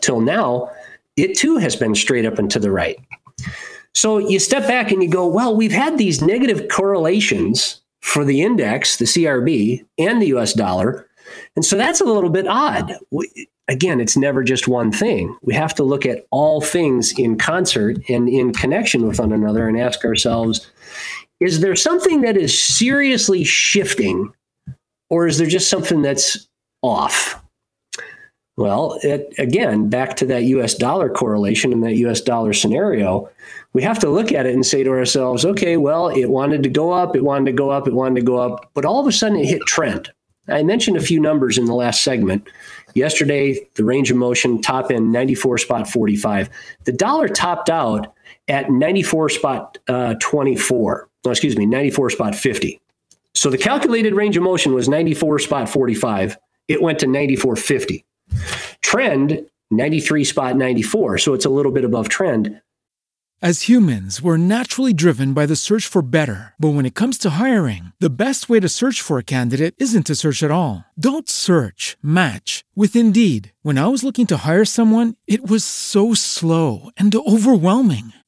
till 0.00 0.22
now, 0.22 0.70
it 1.22 1.36
too 1.36 1.56
has 1.56 1.76
been 1.76 1.94
straight 1.94 2.26
up 2.26 2.38
and 2.38 2.50
to 2.50 2.58
the 2.58 2.70
right. 2.70 2.98
So 3.94 4.18
you 4.18 4.38
step 4.38 4.66
back 4.66 4.92
and 4.92 5.02
you 5.02 5.10
go, 5.10 5.26
well, 5.26 5.54
we've 5.54 5.72
had 5.72 5.98
these 5.98 6.22
negative 6.22 6.68
correlations 6.68 7.80
for 8.02 8.24
the 8.24 8.42
index, 8.42 8.96
the 8.96 9.04
CRB, 9.04 9.84
and 9.98 10.22
the 10.22 10.28
US 10.36 10.52
dollar. 10.52 11.08
And 11.56 11.64
so 11.64 11.76
that's 11.76 12.00
a 12.00 12.04
little 12.04 12.30
bit 12.30 12.46
odd 12.46 12.94
again, 13.70 14.00
it's 14.00 14.16
never 14.16 14.42
just 14.42 14.68
one 14.68 14.90
thing. 14.90 15.36
We 15.42 15.54
have 15.54 15.74
to 15.76 15.84
look 15.84 16.04
at 16.04 16.26
all 16.30 16.60
things 16.60 17.16
in 17.16 17.38
concert 17.38 17.98
and 18.10 18.28
in 18.28 18.52
connection 18.52 19.06
with 19.06 19.20
one 19.20 19.32
another 19.32 19.66
and 19.68 19.80
ask 19.80 20.04
ourselves 20.04 20.70
is 21.38 21.60
there 21.60 21.76
something 21.76 22.20
that 22.20 22.36
is 22.36 22.62
seriously 22.62 23.44
shifting, 23.44 24.30
or 25.08 25.26
is 25.26 25.38
there 25.38 25.46
just 25.46 25.70
something 25.70 26.02
that's 26.02 26.46
off? 26.82 27.42
Well, 28.60 28.98
it, 29.02 29.32
again, 29.38 29.88
back 29.88 30.16
to 30.16 30.26
that 30.26 30.42
US 30.42 30.74
dollar 30.74 31.08
correlation 31.08 31.72
and 31.72 31.82
that 31.82 31.94
US 31.94 32.20
dollar 32.20 32.52
scenario, 32.52 33.30
we 33.72 33.82
have 33.82 33.98
to 34.00 34.10
look 34.10 34.32
at 34.32 34.44
it 34.44 34.52
and 34.52 34.66
say 34.66 34.82
to 34.82 34.90
ourselves, 34.90 35.46
okay, 35.46 35.78
well, 35.78 36.08
it 36.08 36.26
wanted 36.26 36.62
to 36.64 36.68
go 36.68 36.90
up, 36.92 37.16
it 37.16 37.24
wanted 37.24 37.46
to 37.46 37.56
go 37.56 37.70
up, 37.70 37.88
it 37.88 37.94
wanted 37.94 38.16
to 38.16 38.26
go 38.26 38.36
up, 38.36 38.70
but 38.74 38.84
all 38.84 39.00
of 39.00 39.06
a 39.06 39.12
sudden 39.12 39.38
it 39.38 39.46
hit 39.46 39.62
trend. 39.62 40.12
I 40.46 40.62
mentioned 40.62 40.98
a 40.98 41.00
few 41.00 41.18
numbers 41.18 41.56
in 41.56 41.64
the 41.64 41.74
last 41.74 42.04
segment. 42.04 42.50
Yesterday, 42.92 43.66
the 43.76 43.84
range 43.84 44.10
of 44.10 44.18
motion 44.18 44.60
top 44.60 44.90
end 44.90 45.10
94 45.10 45.56
spot 45.56 45.88
45. 45.88 46.50
The 46.84 46.92
dollar 46.92 47.28
topped 47.28 47.70
out 47.70 48.12
at 48.46 48.70
94 48.70 49.30
spot 49.30 49.78
uh, 49.88 50.16
24. 50.20 51.08
No, 51.24 51.30
excuse 51.30 51.56
me, 51.56 51.64
94 51.64 52.10
spot 52.10 52.34
50. 52.34 52.78
So 53.34 53.48
the 53.48 53.56
calculated 53.56 54.12
range 54.12 54.36
of 54.36 54.42
motion 54.42 54.74
was 54.74 54.86
94 54.86 55.38
spot 55.38 55.66
45. 55.66 56.36
It 56.68 56.82
went 56.82 56.98
to 56.98 57.06
94.50. 57.06 58.04
Trend 58.80 59.46
93 59.70 60.24
spot 60.24 60.56
94. 60.56 61.18
So 61.18 61.34
it's 61.34 61.44
a 61.44 61.50
little 61.50 61.72
bit 61.72 61.84
above 61.84 62.08
trend. 62.08 62.60
As 63.42 63.70
humans, 63.70 64.20
we're 64.20 64.36
naturally 64.36 64.92
driven 64.92 65.32
by 65.32 65.46
the 65.46 65.56
search 65.56 65.86
for 65.86 66.02
better. 66.02 66.52
But 66.60 66.74
when 66.74 66.84
it 66.84 66.94
comes 66.94 67.16
to 67.18 67.40
hiring, 67.40 67.84
the 67.98 68.14
best 68.14 68.50
way 68.50 68.60
to 68.60 68.68
search 68.68 69.00
for 69.00 69.16
a 69.16 69.22
candidate 69.24 69.74
isn't 69.78 70.04
to 70.08 70.14
search 70.14 70.42
at 70.42 70.50
all. 70.50 70.84
Don't 70.92 71.26
search, 71.26 71.96
match 72.02 72.64
with 72.76 72.94
Indeed. 72.94 73.52
When 73.62 73.78
I 73.78 73.86
was 73.86 74.04
looking 74.04 74.26
to 74.26 74.36
hire 74.46 74.66
someone, 74.66 75.14
it 75.26 75.48
was 75.48 75.64
so 75.64 76.12
slow 76.12 76.90
and 76.98 77.14
overwhelming. 77.14 78.12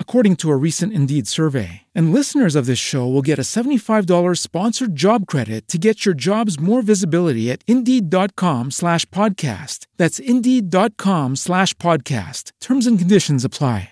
according 0.00 0.34
to 0.34 0.50
a 0.50 0.56
recent 0.56 0.92
Indeed 0.92 1.28
survey. 1.28 1.82
And 1.94 2.12
listeners 2.12 2.56
of 2.56 2.66
this 2.66 2.80
show 2.80 3.06
will 3.06 3.22
get 3.22 3.38
a 3.38 3.42
$75 3.42 4.38
sponsored 4.38 4.96
job 4.96 5.28
credit 5.28 5.68
to 5.68 5.78
get 5.78 6.04
your 6.04 6.14
jobs 6.14 6.58
more 6.58 6.82
visibility 6.82 7.48
at 7.48 7.62
Indeed.com 7.68 8.72
slash 8.72 9.04
podcast. 9.06 9.86
That's 9.96 10.18
Indeed.com 10.18 11.36
slash 11.36 11.74
podcast. 11.74 12.50
Terms 12.60 12.88
and 12.88 12.98
conditions 12.98 13.44
apply. 13.44 13.90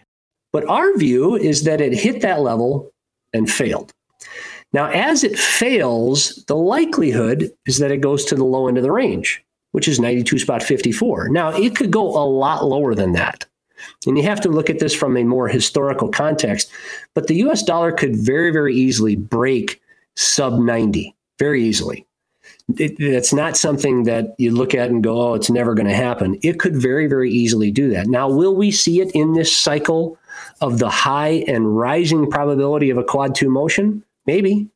But 0.53 0.69
our 0.69 0.97
view 0.97 1.37
is 1.37 1.63
that 1.65 1.81
it 1.81 1.93
hit 1.93 2.23
that 2.23 2.41
level 2.41 2.91
and 3.33 3.49
failed. 3.49 3.93
Now, 4.73 4.91
as 4.91 5.25
it 5.25 5.39
fails, 5.39 6.45
the 6.47 6.57
likelihood 6.57 7.51
is 7.67 7.79
that 7.79 7.91
it 7.91 8.01
goes 8.01 8.25
to 8.27 8.35
the 8.35 8.45
low 8.45 8.69
end 8.69 8.77
of 8.77 8.83
the 8.83 8.93
range, 8.93 9.43
which 9.73 9.89
is 9.89 10.01
92 10.01 10.39
spot 10.39 10.63
54. 10.63 11.29
Now, 11.29 11.51
it 11.51 11.77
could 11.77 11.91
go 11.91 12.03
a 12.03 12.25
lot 12.25 12.65
lower 12.65 12.95
than 12.95 13.13
that. 13.13 13.47
And 14.07 14.17
you 14.17 14.25
have 14.25 14.41
to 14.43 14.49
look 14.49 14.71
at 14.71 14.79
this 14.79 14.95
from 14.95 15.17
a 15.17 15.25
more 15.25 15.49
historical 15.49 16.09
context. 16.09 16.71
But 17.15 17.27
the 17.27 17.37
US 17.47 17.63
dollar 17.63 17.93
could 17.93 18.17
very, 18.17 18.51
very 18.51 18.75
easily 18.75 19.17
break 19.17 19.81
sub 20.17 20.59
90, 20.59 21.15
very 21.39 21.63
easily. 21.63 22.07
It, 22.77 23.01
it's 23.01 23.33
not 23.33 23.57
something 23.57 24.03
that 24.05 24.35
you 24.39 24.51
look 24.51 24.75
at 24.75 24.91
and 24.91 25.03
go, 25.03 25.21
oh, 25.21 25.35
it's 25.35 25.51
never 25.51 25.75
going 25.75 25.87
to 25.87 25.95
happen. 25.95 26.39
It 26.43 26.59
could 26.59 26.77
very, 26.77 27.07
very 27.07 27.31
easily 27.31 27.71
do 27.71 27.89
that. 27.91 28.09
Now, 28.09 28.29
will 28.29 28.55
we 28.55 28.71
see 28.71 29.01
it 29.01 29.11
in 29.13 29.33
this 29.33 29.57
cycle 29.57 30.19
of 30.61 30.79
the 30.79 30.91
high 30.91 31.45
and 31.49 31.77
rising 31.77 32.31
probability 32.31 32.91
of 32.91 32.99
a 32.99 33.05
quad 33.05 33.35
two 33.35 33.49
motion? 33.49 34.05
Maybe. 34.27 34.69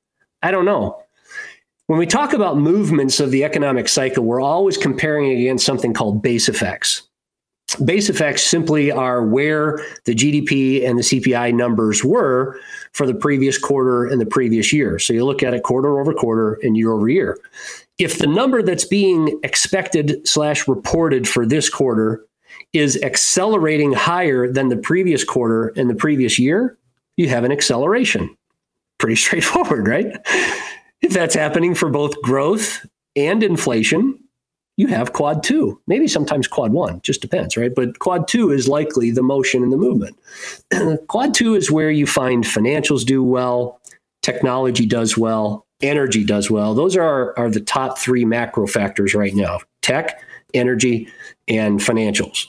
I 0.43 0.51
don't 0.51 0.65
know. 0.65 1.03
When 1.87 1.99
we 1.99 2.07
talk 2.07 2.33
about 2.33 2.57
movements 2.57 3.21
of 3.21 3.31
the 3.31 3.45
economic 3.45 3.89
cycle, 3.89 4.25
we're 4.25 4.41
always 4.41 4.79
comparing 4.79 5.31
against 5.31 5.67
something 5.67 5.93
called 5.93 6.23
base 6.23 6.49
effects. 6.49 7.03
Base 7.77 8.09
effects 8.09 8.43
simply 8.43 8.91
are 8.91 9.25
where 9.25 9.85
the 10.05 10.15
GDP 10.15 10.87
and 10.87 10.99
the 10.99 11.03
CPI 11.03 11.55
numbers 11.55 12.05
were 12.05 12.59
for 12.93 13.07
the 13.07 13.15
previous 13.15 13.59
quarter 13.59 14.07
and 14.07 14.21
the 14.21 14.27
previous 14.27 14.73
year. 14.73 14.99
So 14.99 15.13
you 15.13 15.25
look 15.25 15.43
at 15.43 15.55
it 15.55 15.63
quarter 15.63 16.01
over 16.01 16.13
quarter 16.13 16.59
and 16.63 16.77
year 16.77 16.93
over 16.93 17.09
year. 17.09 17.39
If 17.99 18.19
the 18.19 18.27
number 18.27 18.63
that's 18.63 18.85
being 18.85 19.39
expected 19.43 20.27
slash 20.27 20.67
reported 20.67 21.29
for 21.29 21.47
this 21.47 21.69
quarter 21.69 22.25
is 22.73 23.01
accelerating 23.03 23.93
higher 23.93 24.51
than 24.51 24.69
the 24.69 24.77
previous 24.77 25.25
quarter 25.25 25.69
and 25.77 25.89
the 25.89 25.95
previous 25.95 26.39
year, 26.39 26.77
you 27.17 27.29
have 27.29 27.45
an 27.45 27.53
acceleration. 27.53 28.35
Pretty 28.99 29.17
straightforward, 29.17 29.89
right? 29.89 30.07
If 31.01 31.13
that's 31.13 31.35
happening 31.35 31.75
for 31.75 31.91
both 31.91 32.21
growth 32.23 32.87
and 33.17 33.43
inflation, 33.43 34.19
you 34.77 34.87
have 34.87 35.13
quad 35.13 35.43
two, 35.43 35.81
maybe 35.87 36.09
sometimes 36.09 36.49
quad 36.49 36.73
one, 36.73 37.01
just 37.03 37.21
depends, 37.21 37.57
right? 37.57 37.75
But 37.75 37.99
quad 37.99 38.27
two 38.27 38.51
is 38.51 38.69
likely 38.69 39.11
the 39.11 39.23
motion 39.23 39.63
and 39.63 39.73
the 39.73 39.77
movement. 39.77 40.19
quad 41.09 41.35
two 41.35 41.55
is 41.55 41.71
where 41.71 41.91
you 41.91 42.07
find 42.07 42.45
financials 42.45 43.05
do 43.05 43.23
well, 43.23 43.81
technology 44.23 44.87
does 44.87 45.17
well, 45.19 45.67
energy 45.83 46.25
does 46.25 46.51
well. 46.51 46.75
Those 46.75 46.97
are, 46.97 47.39
are 47.39 47.51
the 47.51 47.61
top 47.61 47.99
three 47.99 48.25
macro 48.25 48.67
factors 48.67 49.15
right 49.15 49.35
now 49.35 49.59
tech, 49.83 50.23
energy, 50.55 51.09
and 51.49 51.81
financials. 51.81 52.47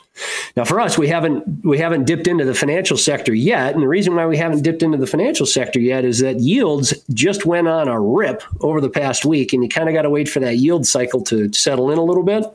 Now, 0.55 0.65
for 0.65 0.79
us, 0.79 0.97
we 0.97 1.07
haven't 1.07 1.65
we 1.65 1.79
haven't 1.79 2.05
dipped 2.05 2.27
into 2.27 2.45
the 2.45 2.53
financial 2.53 2.97
sector 2.97 3.33
yet, 3.33 3.73
and 3.73 3.81
the 3.81 3.87
reason 3.87 4.15
why 4.15 4.27
we 4.27 4.37
haven't 4.37 4.61
dipped 4.61 4.83
into 4.83 4.97
the 4.97 5.07
financial 5.07 5.45
sector 5.45 5.79
yet 5.79 6.05
is 6.05 6.19
that 6.19 6.39
yields 6.39 6.93
just 7.13 7.45
went 7.45 7.67
on 7.67 7.87
a 7.87 7.99
rip 7.99 8.43
over 8.61 8.79
the 8.79 8.89
past 8.89 9.25
week, 9.25 9.53
and 9.53 9.63
you 9.63 9.69
kind 9.69 9.89
of 9.89 9.95
got 9.95 10.03
to 10.03 10.09
wait 10.09 10.29
for 10.29 10.39
that 10.39 10.57
yield 10.57 10.85
cycle 10.85 11.21
to 11.23 11.51
settle 11.53 11.91
in 11.91 11.97
a 11.97 12.03
little 12.03 12.23
bit. 12.23 12.45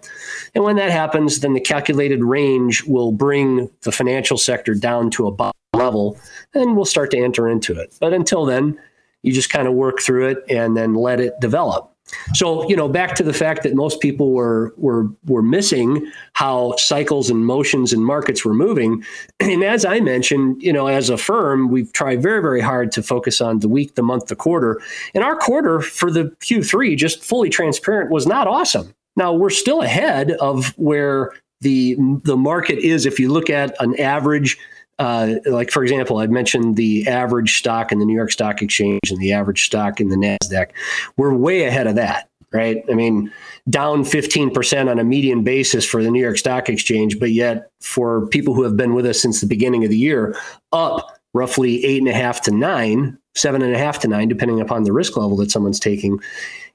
And 0.55 0.63
when 0.63 0.77
that 0.77 0.91
happens, 0.91 1.41
then 1.41 1.55
the 1.55 1.61
calculated 1.61 2.23
range 2.23 2.85
will 2.85 3.11
bring 3.11 3.69
the 3.83 3.93
financial 3.93 4.39
sector 4.39 4.75
down 4.75 5.11
to 5.13 5.27
a 5.27 5.33
bottom 5.33 5.59
level, 5.75 6.17
and 6.55 6.77
we'll 6.77 6.85
start 6.85 7.11
to 7.11 7.19
enter 7.19 7.49
into 7.49 7.79
it. 7.79 7.95
But 8.01 8.13
until 8.13 8.45
then, 8.45 8.79
you 9.23 9.33
just 9.33 9.51
kind 9.51 9.67
of 9.67 9.75
work 9.75 10.01
through 10.01 10.29
it 10.29 10.45
and 10.49 10.77
then 10.77 10.95
let 10.95 11.21
it 11.21 11.39
develop. 11.41 11.93
So, 12.35 12.69
you 12.69 12.77
know, 12.77 12.89
back 12.89 13.15
to 13.17 13.23
the 13.23 13.33
fact 13.33 13.63
that 13.63 13.75
most 13.75 14.01
people 14.01 14.33
were 14.33 14.73
were 14.77 15.09
were 15.27 15.43
missing 15.43 16.11
how 16.33 16.75
cycles 16.77 17.31
and 17.31 17.45
motions 17.45 17.93
and 17.93 18.05
markets 18.05 18.45
were 18.45 18.55
moving. 18.55 19.05
And 19.41 19.65
as 19.65 19.85
I 19.85 20.01
mentioned, 20.01 20.63
you 20.63 20.73
know, 20.73 20.89
as 20.89 21.11
a 21.11 21.17
firm, 21.17 21.71
we've 21.71 21.93
tried 21.93 22.23
very, 22.23 22.43
very 22.43 22.61
hard 22.61 22.93
to 22.93 23.03
focus 23.03 23.41
on 23.41 23.61
the 23.61 23.69
week, 23.69 23.95
the 23.95 24.03
month, 24.03 24.27
the 24.27 24.37
quarter. 24.37 24.81
And 25.15 25.25
our 25.25 25.37
quarter 25.37 25.81
for 25.81 26.11
the 26.11 26.25
Q3, 26.41 26.97
just 26.97 27.25
fully 27.25 27.49
transparent, 27.49 28.11
was 28.11 28.27
not 28.27 28.47
awesome. 28.47 28.95
Now 29.17 29.33
we're 29.33 29.51
still 29.51 29.81
ahead 29.83 30.33
of 30.33 30.75
where 30.77 31.33
the 31.61 31.97
the 32.25 32.37
market 32.37 32.79
is 32.79 33.07
if 33.07 33.19
you 33.19 33.33
look 33.33 33.51
at 33.51 33.75
an 33.81 33.99
average 33.99 34.59
uh, 34.99 35.35
like 35.47 35.71
for 35.71 35.83
example, 35.83 36.19
I 36.19 36.27
mentioned 36.27 36.77
the 36.77 37.07
average 37.07 37.59
stock 37.59 37.93
in 37.93 37.99
the 37.99 38.05
New 38.05 38.15
York 38.15 38.33
Stock 38.33 38.63
Exchange 38.63 39.11
and 39.11 39.19
the 39.19 39.33
average 39.33 39.65
stock 39.65 40.01
in 40.01 40.09
the 40.09 40.17
Nasdaq. 40.17 40.71
We're 41.17 41.35
way 41.35 41.65
ahead 41.65 41.87
of 41.87 41.95
that, 41.95 42.29
right? 42.53 42.83
I 42.91 42.95
mean, 42.95 43.33
down 43.71 44.03
15% 44.03 44.91
on 44.91 44.99
a 44.99 45.05
median 45.05 45.45
basis 45.45 45.85
for 45.85 46.03
the 46.03 46.11
New 46.11 46.23
York 46.23 46.39
Stock 46.39 46.69
Exchange, 46.69 47.21
but 47.21 47.31
yet 47.31 47.71
for 47.81 48.27
people 48.29 48.55
who 48.55 48.65
have 48.65 48.77
been 48.77 48.95
with 48.95 49.07
us 49.07 49.21
since 49.21 49.41
the 49.41 49.47
beginning 49.47 49.85
of 49.85 49.91
the 49.91 49.99
year, 49.99 50.37
up 50.73 51.17
roughly 51.33 51.85
eight 51.85 51.99
and 51.99 52.09
a 52.09 52.15
half 52.15 52.41
to 52.43 52.51
nine, 52.51 53.17
seven 53.37 53.63
and 53.63 53.75
a 53.75 53.79
half 53.79 54.01
to 54.01 54.09
nine, 54.09 54.29
depending 54.29 54.61
upon 54.61 54.83
the 54.83 54.93
risk 54.93 55.17
level 55.17 55.37
that 55.37 55.51
someone's 55.51 55.81
taking. 55.81 56.19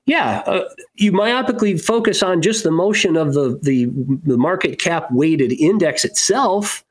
Yeah, 0.05 0.43
uh, 0.45 0.69
you 0.95 1.12
myopically 1.12 1.81
focus 1.81 2.21
on 2.21 2.41
just 2.41 2.63
the 2.63 2.71
motion 2.71 3.15
of 3.15 3.33
the, 3.33 3.57
the 3.62 3.88
the 4.23 4.38
market 4.38 4.77
cap 4.79 5.09
weighted 5.12 5.53
index 5.53 6.03
itself 6.03 6.83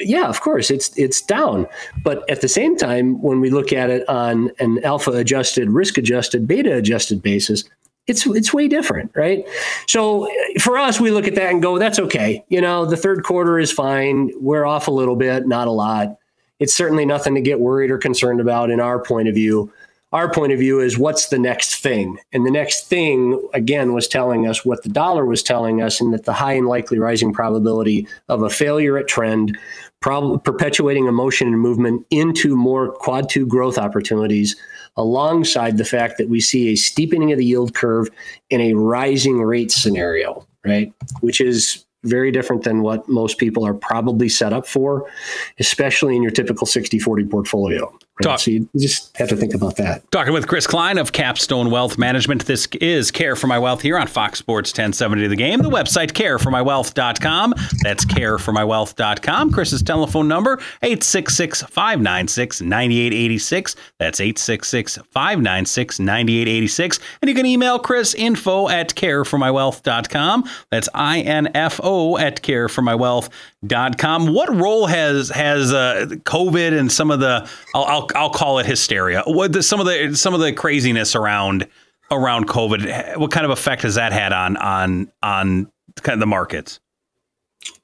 yeah, 0.00 0.26
of 0.26 0.40
course, 0.40 0.70
it's 0.70 0.96
it's 0.96 1.22
down. 1.22 1.66
But 2.02 2.28
at 2.30 2.40
the 2.40 2.48
same 2.48 2.76
time, 2.76 3.20
when 3.22 3.40
we 3.40 3.50
look 3.50 3.72
at 3.72 3.90
it 3.90 4.08
on 4.08 4.50
an 4.58 4.82
alpha 4.84 5.12
adjusted, 5.12 5.70
risk 5.70 5.98
adjusted, 5.98 6.46
beta 6.46 6.74
adjusted 6.76 7.22
basis, 7.22 7.64
it's 8.06 8.26
it's 8.26 8.52
way 8.52 8.68
different, 8.68 9.10
right? 9.14 9.46
So 9.86 10.26
eh, 10.26 10.60
for 10.60 10.78
us, 10.78 11.00
we 11.00 11.10
look 11.10 11.28
at 11.28 11.34
that 11.36 11.50
and 11.50 11.62
go, 11.62 11.78
that's 11.78 11.98
okay. 11.98 12.44
You 12.48 12.60
know, 12.60 12.86
the 12.86 12.96
third 12.96 13.22
quarter 13.22 13.58
is 13.58 13.70
fine. 13.70 14.30
We're 14.40 14.64
off 14.64 14.88
a 14.88 14.92
little 14.92 15.16
bit, 15.16 15.46
not 15.46 15.68
a 15.68 15.72
lot. 15.72 16.18
It's 16.58 16.74
certainly 16.74 17.06
nothing 17.06 17.34
to 17.36 17.40
get 17.40 17.60
worried 17.60 17.90
or 17.90 17.98
concerned 17.98 18.40
about 18.40 18.70
in 18.70 18.80
our 18.80 18.98
point 18.98 19.28
of 19.28 19.34
view 19.34 19.72
our 20.12 20.30
point 20.32 20.52
of 20.52 20.58
view 20.58 20.80
is 20.80 20.98
what's 20.98 21.28
the 21.28 21.38
next 21.38 21.76
thing? 21.76 22.18
And 22.32 22.46
the 22.46 22.50
next 22.50 22.86
thing, 22.86 23.46
again, 23.52 23.92
was 23.92 24.08
telling 24.08 24.46
us 24.46 24.64
what 24.64 24.82
the 24.82 24.88
dollar 24.88 25.26
was 25.26 25.42
telling 25.42 25.82
us, 25.82 26.00
and 26.00 26.14
that 26.14 26.24
the 26.24 26.32
high 26.32 26.54
and 26.54 26.66
likely 26.66 26.98
rising 26.98 27.32
probability 27.32 28.08
of 28.28 28.42
a 28.42 28.48
failure 28.48 28.96
at 28.96 29.06
trend, 29.06 29.58
prob- 30.00 30.42
perpetuating 30.44 31.06
a 31.08 31.12
motion 31.12 31.48
and 31.48 31.60
movement 31.60 32.06
into 32.10 32.56
more 32.56 32.92
quad 32.92 33.28
two 33.28 33.46
growth 33.46 33.76
opportunities, 33.76 34.56
alongside 34.96 35.76
the 35.76 35.84
fact 35.84 36.16
that 36.18 36.28
we 36.28 36.40
see 36.40 36.68
a 36.68 36.76
steepening 36.76 37.30
of 37.30 37.38
the 37.38 37.44
yield 37.44 37.74
curve 37.74 38.08
in 38.48 38.60
a 38.60 38.74
rising 38.74 39.42
rate 39.42 39.70
scenario, 39.70 40.46
right? 40.64 40.92
Which 41.20 41.40
is 41.40 41.84
very 42.04 42.30
different 42.30 42.62
than 42.62 42.80
what 42.80 43.06
most 43.08 43.38
people 43.38 43.66
are 43.66 43.74
probably 43.74 44.28
set 44.28 44.52
up 44.52 44.66
for, 44.66 45.10
especially 45.58 46.16
in 46.16 46.22
your 46.22 46.30
typical 46.30 46.66
60 46.66 46.98
40 46.98 47.24
portfolio 47.26 47.92
Right? 48.24 48.40
So 48.40 48.50
you 48.50 48.68
just 48.76 49.16
have 49.16 49.28
to 49.28 49.36
think 49.36 49.54
about 49.54 49.76
that. 49.76 50.10
Talking 50.10 50.32
with 50.32 50.48
Chris 50.48 50.66
Klein 50.66 50.98
of 50.98 51.12
Capstone 51.12 51.70
Wealth 51.70 51.98
Management. 51.98 52.46
This 52.46 52.66
is 52.80 53.12
Care 53.12 53.36
for 53.36 53.46
My 53.46 53.58
Wealth 53.58 53.82
here 53.82 53.96
on 53.96 54.08
Fox 54.08 54.40
Sports 54.40 54.70
1070 54.70 55.28
The 55.28 55.36
Game. 55.36 55.60
The 55.60 55.70
website 55.70 56.12
careformywealth.com. 56.12 57.54
That's 57.82 58.04
careformywealth.com. 58.04 59.52
Chris's 59.52 59.82
telephone 59.82 60.26
number 60.26 60.56
866-596-9886. 60.82 63.76
That's 63.98 64.20
866-596-9886. 64.20 67.00
And 67.22 67.28
you 67.28 67.34
can 67.34 67.46
email 67.46 67.78
Chris 67.78 68.14
info 68.14 68.68
at 68.68 68.94
careformywealth.com. 68.94 70.48
That's 70.70 70.88
I-N-F-O 70.92 72.18
at 72.18 72.42
careformywealth.com. 72.42 74.34
What 74.34 74.54
role 74.54 74.86
has 74.86 75.28
has 75.30 75.72
uh, 75.72 76.06
COVID 76.24 76.78
and 76.78 76.90
some 76.90 77.10
of 77.10 77.20
the 77.20 77.48
I'll, 77.74 77.84
I'll 77.84 78.06
I'll 78.14 78.30
call 78.30 78.58
it 78.58 78.66
hysteria. 78.66 79.22
What 79.26 79.52
the, 79.52 79.62
some 79.62 79.80
of 79.80 79.86
the 79.86 80.14
some 80.14 80.34
of 80.34 80.40
the 80.40 80.52
craziness 80.52 81.14
around 81.14 81.66
around 82.10 82.48
COVID? 82.48 83.16
What 83.18 83.30
kind 83.30 83.44
of 83.44 83.50
effect 83.50 83.82
has 83.82 83.96
that 83.96 84.12
had 84.12 84.32
on 84.32 84.56
on 84.56 85.12
on 85.22 85.70
kind 85.96 86.14
of 86.14 86.20
the 86.20 86.26
markets? 86.26 86.80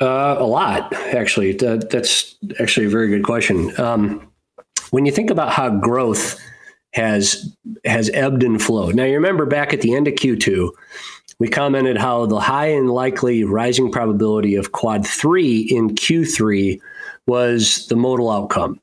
Uh, 0.01 0.37
a 0.39 0.47
lot, 0.47 0.93
actually. 0.95 1.53
That, 1.53 1.91
that's 1.91 2.37
actually 2.59 2.87
a 2.87 2.91
very 2.91 3.09
good 3.09 3.25
question. 3.25 3.79
Um, 3.79 4.31
when 4.91 5.05
you 5.05 5.13
think 5.13 5.31
about 5.31 5.53
how 5.53 5.69
growth 5.69 6.41
has 6.95 7.57
has 7.85 8.09
ebbed 8.15 8.43
and 8.43 8.63
flowed. 8.63 8.95
Now, 8.95 9.05
you 9.05 9.15
remember 9.15 9.47
back 9.47 9.73
at 9.73 9.81
the 9.81 9.95
end 9.95 10.09
of 10.09 10.15
Q2, 10.15 10.71
we 11.39 11.49
commented 11.49 11.97
how 11.97 12.27
the 12.27 12.41
high 12.41 12.69
and 12.69 12.89
likely 12.89 13.45
rising 13.45 13.91
probability 13.91 14.55
of 14.55 14.73
quad 14.73 15.07
three 15.07 15.61
in 15.61 15.91
Q3 15.91 16.81
was 17.27 17.87
the 17.89 17.97
modal 17.97 18.31
outcome. 18.31 18.81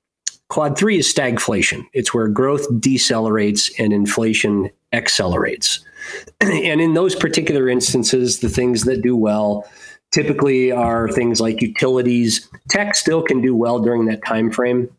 Quad 0.51 0.77
three 0.77 0.97
is 0.97 1.11
stagflation. 1.11 1.85
It's 1.93 2.13
where 2.13 2.27
growth 2.27 2.69
decelerates 2.71 3.71
and 3.79 3.93
inflation 3.93 4.69
accelerates. 4.91 5.79
and 6.41 6.81
in 6.81 6.93
those 6.93 7.15
particular 7.15 7.69
instances, 7.69 8.41
the 8.41 8.49
things 8.49 8.83
that 8.83 9.01
do 9.01 9.15
well 9.15 9.65
typically 10.11 10.69
are 10.69 11.07
things 11.07 11.39
like 11.39 11.61
utilities. 11.61 12.49
Tech 12.69 12.95
still 12.95 13.23
can 13.23 13.39
do 13.39 13.55
well 13.55 13.79
during 13.79 14.07
that 14.07 14.25
time 14.25 14.51
frame. 14.51 14.89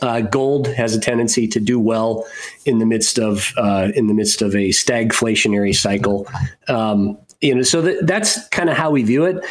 Uh, 0.00 0.20
gold 0.20 0.68
has 0.68 0.94
a 0.94 1.00
tendency 1.00 1.48
to 1.48 1.58
do 1.58 1.80
well 1.80 2.24
in 2.64 2.78
the 2.78 2.86
midst 2.86 3.18
of 3.18 3.52
uh, 3.56 3.88
in 3.96 4.06
the 4.06 4.14
midst 4.14 4.42
of 4.42 4.54
a 4.54 4.68
stagflationary 4.68 5.74
cycle. 5.74 6.24
Um, 6.68 7.18
you 7.40 7.52
know, 7.52 7.62
so 7.62 7.82
that, 7.82 8.06
that's 8.06 8.46
kind 8.50 8.70
of 8.70 8.76
how 8.76 8.92
we 8.92 9.02
view 9.02 9.24
it. 9.24 9.44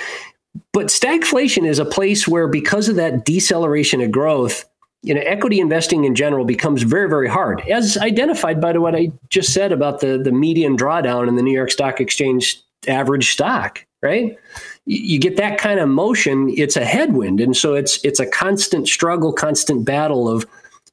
But 0.72 0.86
stagflation 0.86 1.68
is 1.68 1.80
a 1.80 1.86
place 1.86 2.28
where, 2.28 2.48
because 2.48 2.88
of 2.88 2.96
that 2.96 3.26
deceleration 3.26 4.00
of 4.00 4.12
growth, 4.12 4.66
you 5.04 5.14
know, 5.14 5.22
equity 5.22 5.60
investing 5.60 6.06
in 6.06 6.16
general 6.16 6.46
becomes 6.46 6.82
very, 6.84 7.10
very 7.10 7.28
hard, 7.28 7.62
as 7.70 7.98
identified 7.98 8.60
by 8.62 8.72
what 8.78 8.96
I 8.96 9.12
just 9.30 9.54
said 9.54 9.72
about 9.72 10.00
the, 10.00 10.18
the 10.18 10.32
median 10.32 10.78
drawdown 10.78 11.28
in 11.28 11.36
the 11.36 11.44
New 11.44 11.54
York 11.54 11.72
Stock 11.72 12.00
Exchange 12.00 12.60
average 12.88 13.32
stock, 13.32 13.86
right? 14.02 14.38
You 14.86 15.20
get 15.20 15.38
that 15.38 15.58
kind 15.58 15.80
of 15.80 15.90
motion, 15.90 16.50
it's 16.56 16.78
a 16.78 16.86
headwind. 16.86 17.42
And 17.42 17.56
so 17.56 17.74
it's 17.74 18.04
it's 18.04 18.20
a 18.20 18.26
constant 18.26 18.88
struggle, 18.88 19.34
constant 19.34 19.86
battle 19.86 20.28
of 20.28 20.46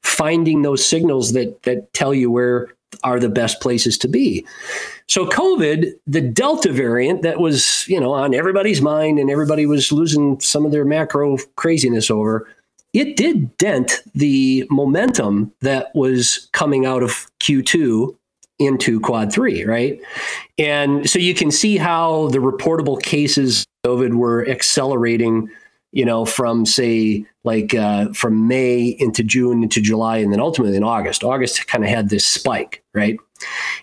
finding 0.03 0.61
those 0.61 0.85
signals 0.85 1.33
that 1.33 1.63
that 1.63 1.93
tell 1.93 2.13
you 2.13 2.29
where 2.29 2.73
are 3.03 3.19
the 3.19 3.29
best 3.29 3.61
places 3.61 3.97
to 3.97 4.07
be. 4.07 4.45
So 5.07 5.25
COVID, 5.25 5.93
the 6.07 6.21
Delta 6.21 6.71
variant 6.71 7.21
that 7.21 7.39
was, 7.39 7.87
you 7.87 7.99
know, 7.99 8.13
on 8.13 8.33
everybody's 8.33 8.81
mind 8.81 9.19
and 9.19 9.29
everybody 9.29 9.65
was 9.65 9.91
losing 9.91 10.39
some 10.39 10.65
of 10.65 10.71
their 10.71 10.85
macro 10.85 11.37
craziness 11.55 12.11
over, 12.11 12.47
it 12.93 13.15
did 13.15 13.55
dent 13.57 14.01
the 14.13 14.67
momentum 14.69 15.51
that 15.61 15.93
was 15.95 16.49
coming 16.51 16.85
out 16.85 17.03
of 17.03 17.27
Q2 17.39 18.15
into 18.59 18.99
quad 18.99 19.33
three, 19.33 19.63
right? 19.63 19.99
And 20.57 21.09
so 21.09 21.17
you 21.17 21.33
can 21.33 21.51
see 21.51 21.77
how 21.77 22.27
the 22.29 22.37
reportable 22.37 23.01
cases 23.01 23.65
of 23.83 23.99
COVID 23.99 24.15
were 24.15 24.47
accelerating, 24.47 25.49
you 25.91 26.05
know, 26.05 26.25
from 26.25 26.65
say 26.65 27.25
like 27.43 27.73
uh, 27.73 28.11
from 28.13 28.47
May 28.47 28.95
into 28.99 29.23
June 29.23 29.63
into 29.63 29.81
July 29.81 30.17
and 30.17 30.31
then 30.31 30.39
ultimately 30.39 30.77
in 30.77 30.83
August. 30.83 31.23
August 31.23 31.65
kind 31.67 31.83
of 31.83 31.89
had 31.89 32.09
this 32.09 32.27
spike, 32.27 32.83
right? 32.93 33.17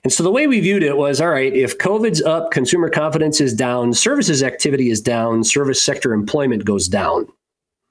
And 0.04 0.12
so 0.12 0.22
the 0.22 0.30
way 0.30 0.46
we 0.46 0.60
viewed 0.60 0.84
it 0.84 0.96
was 0.96 1.20
all 1.20 1.30
right, 1.30 1.52
if 1.52 1.78
COVID's 1.78 2.22
up, 2.22 2.52
consumer 2.52 2.88
confidence 2.88 3.40
is 3.40 3.54
down, 3.54 3.94
services 3.94 4.44
activity 4.44 4.90
is 4.90 5.00
down, 5.00 5.42
service 5.42 5.82
sector 5.82 6.12
employment 6.12 6.64
goes 6.64 6.86
down. 6.86 7.26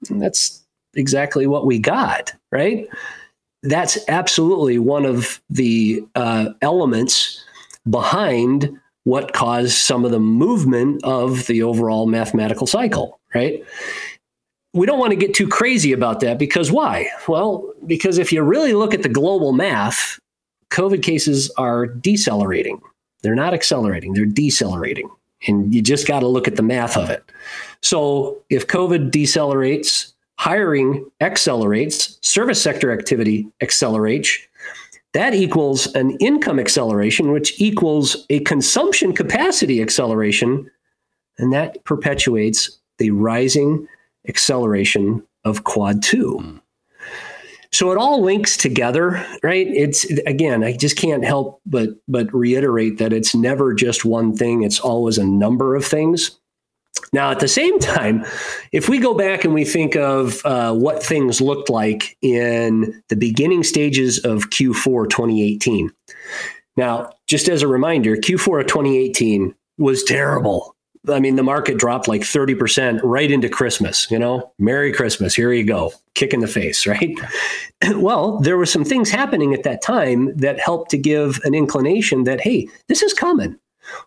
And 0.08 0.22
that's 0.22 0.64
exactly 0.98 1.46
what 1.46 1.66
we 1.66 1.78
got, 1.78 2.32
right? 2.52 2.86
That's 3.62 3.98
absolutely 4.08 4.78
one 4.78 5.06
of 5.06 5.40
the 5.50 6.04
uh, 6.14 6.50
elements 6.62 7.44
behind 7.88 8.70
what 9.04 9.32
caused 9.32 9.72
some 9.72 10.04
of 10.04 10.10
the 10.10 10.20
movement 10.20 11.02
of 11.02 11.46
the 11.46 11.62
overall 11.62 12.06
mathematical 12.06 12.66
cycle, 12.66 13.18
right? 13.34 13.64
We 14.74 14.84
don't 14.84 14.98
want 14.98 15.10
to 15.10 15.16
get 15.16 15.32
too 15.32 15.48
crazy 15.48 15.92
about 15.92 16.20
that 16.20 16.38
because 16.38 16.70
why? 16.70 17.08
Well, 17.26 17.72
because 17.86 18.18
if 18.18 18.32
you 18.32 18.42
really 18.42 18.74
look 18.74 18.92
at 18.92 19.02
the 19.02 19.08
global 19.08 19.52
math, 19.52 20.20
COVID 20.70 21.02
cases 21.02 21.50
are 21.56 21.86
decelerating. 21.86 22.80
They're 23.22 23.34
not 23.34 23.54
accelerating, 23.54 24.12
they're 24.12 24.26
decelerating. 24.26 25.08
And 25.46 25.74
you 25.74 25.82
just 25.82 26.06
got 26.06 26.20
to 26.20 26.28
look 26.28 26.48
at 26.48 26.56
the 26.56 26.62
math 26.62 26.96
of 26.96 27.10
it. 27.10 27.22
So 27.80 28.42
if 28.50 28.66
COVID 28.66 29.10
decelerates, 29.10 30.12
hiring 30.38 31.04
accelerates, 31.20 32.18
service 32.22 32.62
sector 32.62 32.92
activity 32.92 33.48
accelerates. 33.60 34.38
That 35.12 35.34
equals 35.34 35.92
an 35.94 36.12
income 36.18 36.60
acceleration, 36.60 37.32
which 37.32 37.60
equals 37.60 38.24
a 38.30 38.40
consumption 38.40 39.14
capacity 39.14 39.82
acceleration, 39.82 40.70
and 41.38 41.52
that 41.52 41.82
perpetuates 41.84 42.78
the 42.98 43.10
rising 43.10 43.86
acceleration 44.28 45.22
of 45.44 45.64
quad 45.64 46.02
two. 46.02 46.60
So 47.72 47.90
it 47.90 47.98
all 47.98 48.22
links 48.22 48.56
together, 48.56 49.24
right? 49.42 49.66
It's 49.66 50.04
again, 50.20 50.62
I 50.62 50.76
just 50.76 50.96
can't 50.96 51.24
help 51.24 51.60
but 51.66 51.90
but 52.06 52.32
reiterate 52.32 52.98
that 52.98 53.12
it's 53.12 53.34
never 53.34 53.74
just 53.74 54.04
one 54.04 54.34
thing, 54.36 54.62
it's 54.62 54.80
always 54.80 55.18
a 55.18 55.24
number 55.24 55.74
of 55.74 55.84
things. 55.84 56.37
Now, 57.12 57.30
at 57.30 57.40
the 57.40 57.48
same 57.48 57.78
time, 57.78 58.24
if 58.72 58.88
we 58.88 58.98
go 58.98 59.14
back 59.14 59.44
and 59.44 59.54
we 59.54 59.64
think 59.64 59.96
of 59.96 60.44
uh, 60.44 60.74
what 60.74 61.02
things 61.02 61.40
looked 61.40 61.70
like 61.70 62.16
in 62.22 63.02
the 63.08 63.16
beginning 63.16 63.62
stages 63.62 64.18
of 64.24 64.50
Q4 64.50 65.08
2018. 65.08 65.90
Now, 66.76 67.10
just 67.26 67.48
as 67.48 67.62
a 67.62 67.68
reminder, 67.68 68.16
Q4 68.16 68.60
of 68.60 68.66
2018 68.66 69.54
was 69.78 70.04
terrible. 70.04 70.76
I 71.08 71.20
mean, 71.20 71.36
the 71.36 71.42
market 71.42 71.78
dropped 71.78 72.08
like 72.08 72.22
30% 72.22 73.00
right 73.02 73.30
into 73.30 73.48
Christmas, 73.48 74.10
you 74.10 74.18
know, 74.18 74.52
Merry 74.58 74.92
Christmas. 74.92 75.34
Here 75.34 75.52
you 75.52 75.64
go, 75.64 75.92
kick 76.14 76.34
in 76.34 76.40
the 76.40 76.46
face, 76.46 76.86
right? 76.86 77.10
well, 77.94 78.38
there 78.40 78.56
were 78.56 78.66
some 78.66 78.84
things 78.84 79.10
happening 79.10 79.54
at 79.54 79.62
that 79.62 79.82
time 79.82 80.36
that 80.36 80.60
helped 80.60 80.90
to 80.90 80.98
give 80.98 81.40
an 81.44 81.54
inclination 81.54 82.24
that, 82.24 82.40
hey, 82.40 82.68
this 82.88 83.02
is 83.02 83.14
coming. 83.14 83.58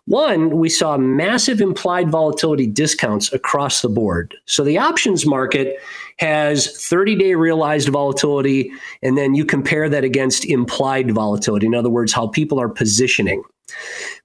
One, 0.06 0.58
we 0.58 0.68
saw 0.68 0.96
massive 0.96 1.60
implied 1.60 2.10
volatility 2.10 2.66
discounts 2.66 3.32
across 3.32 3.82
the 3.82 3.88
board. 3.88 4.34
So 4.46 4.64
the 4.64 4.78
options 4.78 5.26
market 5.26 5.78
has 6.18 6.76
30 6.86 7.16
day 7.16 7.34
realized 7.34 7.88
volatility, 7.88 8.70
and 9.02 9.16
then 9.16 9.34
you 9.34 9.44
compare 9.44 9.88
that 9.88 10.04
against 10.04 10.44
implied 10.44 11.10
volatility. 11.12 11.66
In 11.66 11.74
other 11.74 11.90
words, 11.90 12.12
how 12.12 12.28
people 12.28 12.60
are 12.60 12.68
positioning. 12.68 13.42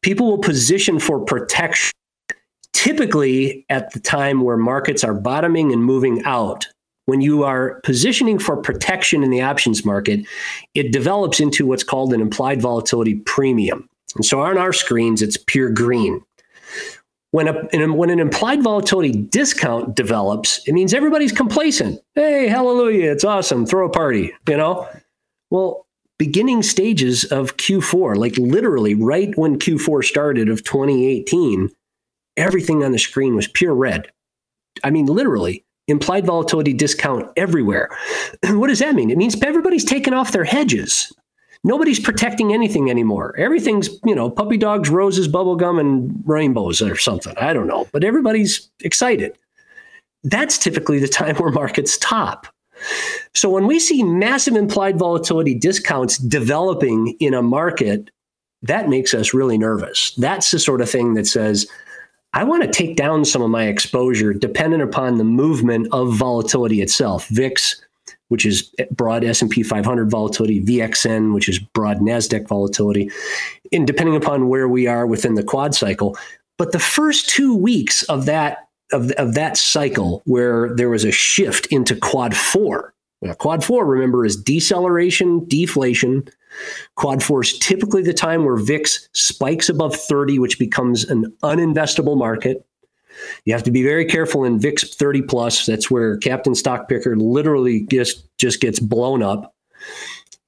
People 0.01 0.27
will 0.27 0.39
position 0.39 0.99
for 0.99 1.19
protection 1.19 1.93
typically 2.73 3.65
at 3.69 3.91
the 3.93 3.99
time 3.99 4.41
where 4.41 4.55
markets 4.55 5.03
are 5.03 5.13
bottoming 5.13 5.73
and 5.73 5.83
moving 5.83 6.23
out. 6.25 6.67
When 7.05 7.21
you 7.21 7.43
are 7.43 7.79
positioning 7.83 8.37
for 8.37 8.55
protection 8.57 9.23
in 9.23 9.31
the 9.31 9.41
options 9.41 9.83
market, 9.83 10.27
it 10.75 10.91
develops 10.91 11.39
into 11.39 11.65
what's 11.65 11.83
called 11.83 12.13
an 12.13 12.21
implied 12.21 12.61
volatility 12.61 13.15
premium. 13.15 13.89
And 14.15 14.25
so 14.25 14.41
on 14.41 14.57
our 14.57 14.73
screens, 14.73 15.21
it's 15.21 15.37
pure 15.37 15.69
green. 15.69 16.21
When, 17.31 17.47
a, 17.47 17.93
when 17.93 18.09
an 18.09 18.19
implied 18.19 18.63
volatility 18.63 19.11
discount 19.11 19.95
develops, 19.95 20.65
it 20.67 20.73
means 20.73 20.93
everybody's 20.93 21.33
complacent. 21.33 21.99
Hey, 22.15 22.47
hallelujah, 22.47 23.11
it's 23.11 23.25
awesome. 23.25 23.65
Throw 23.65 23.85
a 23.85 23.91
party, 23.91 24.33
you 24.47 24.57
know? 24.57 24.87
Well, 25.51 25.85
beginning 26.17 26.63
stages 26.63 27.25
of 27.25 27.57
Q4, 27.57 28.15
like 28.15 28.37
literally 28.37 28.95
right 28.95 29.37
when 29.37 29.59
Q4 29.59 30.03
started 30.03 30.49
of 30.49 30.63
2018, 30.63 31.69
everything 32.37 32.83
on 32.83 32.91
the 32.91 32.99
screen 32.99 33.35
was 33.35 33.47
pure 33.47 33.75
red. 33.75 34.09
I 34.83 34.89
mean, 34.89 35.05
literally, 35.05 35.65
implied 35.87 36.25
volatility 36.25 36.73
discount 36.73 37.29
everywhere. 37.35 37.89
what 38.49 38.67
does 38.67 38.79
that 38.79 38.95
mean? 38.95 39.09
It 39.09 39.17
means 39.17 39.41
everybody's 39.41 39.85
taken 39.85 40.13
off 40.13 40.31
their 40.31 40.43
hedges 40.43 41.11
nobody's 41.67 41.99
protecting 41.99 42.53
anything 42.53 42.89
anymore. 42.89 43.35
Everything's, 43.37 43.89
you 44.05 44.15
know, 44.15 44.29
puppy 44.29 44.57
dogs, 44.57 44.89
roses, 44.89 45.27
bubblegum, 45.27 45.79
and 45.79 46.23
rainbows 46.25 46.81
or 46.81 46.95
something. 46.95 47.37
I 47.37 47.51
don't 47.53 47.67
know. 47.67 47.87
But 47.91 48.05
everybody's 48.05 48.69
excited. 48.81 49.37
That's 50.23 50.57
typically 50.57 50.99
the 50.99 51.09
time 51.09 51.35
where 51.37 51.51
markets 51.51 51.97
top. 51.97 52.47
So 53.33 53.49
when 53.49 53.67
we 53.67 53.79
see 53.79 54.01
massive 54.01 54.55
implied 54.55 54.97
volatility 54.97 55.53
discounts 55.53 56.17
developing 56.17 57.15
in 57.19 57.33
a 57.33 57.41
market, 57.41 58.09
that 58.61 58.87
makes 58.87 59.13
us 59.13 59.33
really 59.33 59.57
nervous. 59.57 60.13
That's 60.15 60.49
the 60.51 60.59
sort 60.59 60.81
of 60.81 60.89
thing 60.89 61.15
that 61.15 61.27
says, 61.27 61.67
I 62.33 62.43
want 62.43 62.63
to 62.63 62.71
take 62.71 62.95
down 62.95 63.25
some 63.25 63.41
of 63.41 63.49
my 63.49 63.65
exposure 63.65 64.33
dependent 64.33 64.83
upon 64.83 65.17
the 65.17 65.23
movement 65.23 65.87
of 65.91 66.15
volatility 66.15 66.81
itself. 66.81 67.27
VIX, 67.29 67.81
which 68.29 68.45
is 68.45 68.71
broad 68.91 69.23
S&P 69.23 69.63
500 69.63 70.09
volatility, 70.09 70.63
VXN, 70.63 71.33
which 71.33 71.49
is 71.49 71.59
broad 71.59 71.97
Nasdaq 71.97 72.47
volatility, 72.47 73.09
and 73.71 73.87
depending 73.87 74.15
upon 74.15 74.49
where 74.49 74.67
we 74.67 74.87
are 74.87 75.05
within 75.05 75.35
the 75.35 75.43
quad 75.43 75.75
cycle. 75.75 76.17
But 76.57 76.71
the 76.71 76.79
first 76.79 77.29
2 77.29 77.55
weeks 77.55 78.03
of 78.03 78.25
that 78.25 78.67
of, 78.93 79.11
of 79.11 79.33
that 79.33 79.57
cycle 79.57 80.21
where 80.23 80.73
there 80.73 80.89
was 80.89 81.03
a 81.03 81.11
shift 81.11 81.65
into 81.67 81.93
quad 81.93 82.35
4. 82.35 82.93
Now, 83.21 83.33
quad 83.33 83.63
4 83.63 83.85
remember 83.85 84.25
is 84.25 84.41
deceleration, 84.41 85.45
deflation, 85.45 86.29
Quad 86.95 87.23
4 87.23 87.43
is 87.43 87.59
typically 87.59 88.01
the 88.01 88.13
time 88.13 88.45
where 88.45 88.57
VIX 88.57 89.09
spikes 89.13 89.69
above 89.69 89.95
30, 89.95 90.39
which 90.39 90.59
becomes 90.59 91.03
an 91.05 91.33
uninvestable 91.43 92.17
market. 92.17 92.65
You 93.45 93.53
have 93.53 93.63
to 93.63 93.71
be 93.71 93.83
very 93.83 94.05
careful 94.05 94.43
in 94.43 94.59
VIX 94.59 94.95
30 94.95 95.21
plus. 95.23 95.65
That's 95.65 95.89
where 95.91 96.17
Captain 96.17 96.55
Stock 96.55 96.87
Picker 96.87 97.15
literally 97.15 97.85
just, 97.89 98.25
just 98.37 98.61
gets 98.61 98.79
blown 98.79 99.23
up. 99.23 99.53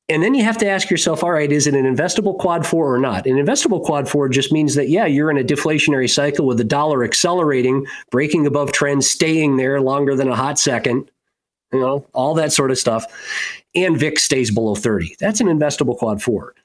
And 0.07 0.23
then 0.23 0.33
you 0.33 0.43
have 0.43 0.57
to 0.57 0.67
ask 0.67 0.89
yourself, 0.89 1.23
all 1.23 1.31
right, 1.31 1.51
is 1.51 1.67
it 1.67 1.75
an 1.75 1.85
investable 1.85 2.37
quad 2.37 2.65
four 2.65 2.93
or 2.93 2.97
not? 2.97 3.27
An 3.27 3.35
investable 3.35 3.83
quad 3.83 4.09
four 4.09 4.27
just 4.27 4.51
means 4.51 4.73
that, 4.73 4.89
yeah, 4.89 5.05
you're 5.05 5.29
in 5.29 5.37
a 5.37 5.43
deflationary 5.43 6.09
cycle 6.09 6.47
with 6.47 6.57
the 6.57 6.63
dollar 6.63 7.03
accelerating, 7.03 7.85
breaking 8.09 8.47
above 8.47 8.71
trend, 8.71 9.03
staying 9.03 9.57
there 9.57 9.79
longer 9.79 10.15
than 10.15 10.27
a 10.27 10.35
hot 10.35 10.57
second, 10.57 11.11
you 11.71 11.79
know, 11.79 12.07
all 12.13 12.33
that 12.33 12.51
sort 12.51 12.71
of 12.71 12.79
stuff 12.79 13.05
and 13.75 13.97
VIX 13.97 14.21
stays 14.21 14.51
below 14.51 14.75
30. 14.75 15.15
That's 15.19 15.41
an 15.41 15.47
investable 15.47 15.97
quad 15.97 16.21
four. 16.21 16.55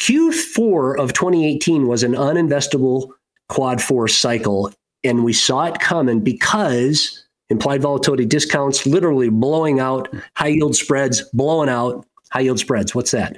Q4 0.00 0.98
of 0.98 1.12
2018 1.12 1.86
was 1.86 2.02
an 2.02 2.12
uninvestable 2.12 3.10
quad 3.48 3.82
four 3.82 4.08
cycle, 4.08 4.72
and 5.04 5.24
we 5.24 5.32
saw 5.32 5.64
it 5.64 5.80
coming 5.80 6.20
because 6.20 7.24
implied 7.48 7.82
volatility 7.82 8.24
discounts 8.24 8.86
literally 8.86 9.28
blowing 9.28 9.80
out, 9.80 10.08
high 10.36 10.48
yield 10.48 10.76
spreads 10.76 11.22
blowing 11.32 11.68
out. 11.68 12.06
High 12.32 12.42
yield 12.42 12.60
spreads, 12.60 12.94
what's 12.94 13.10
that? 13.10 13.36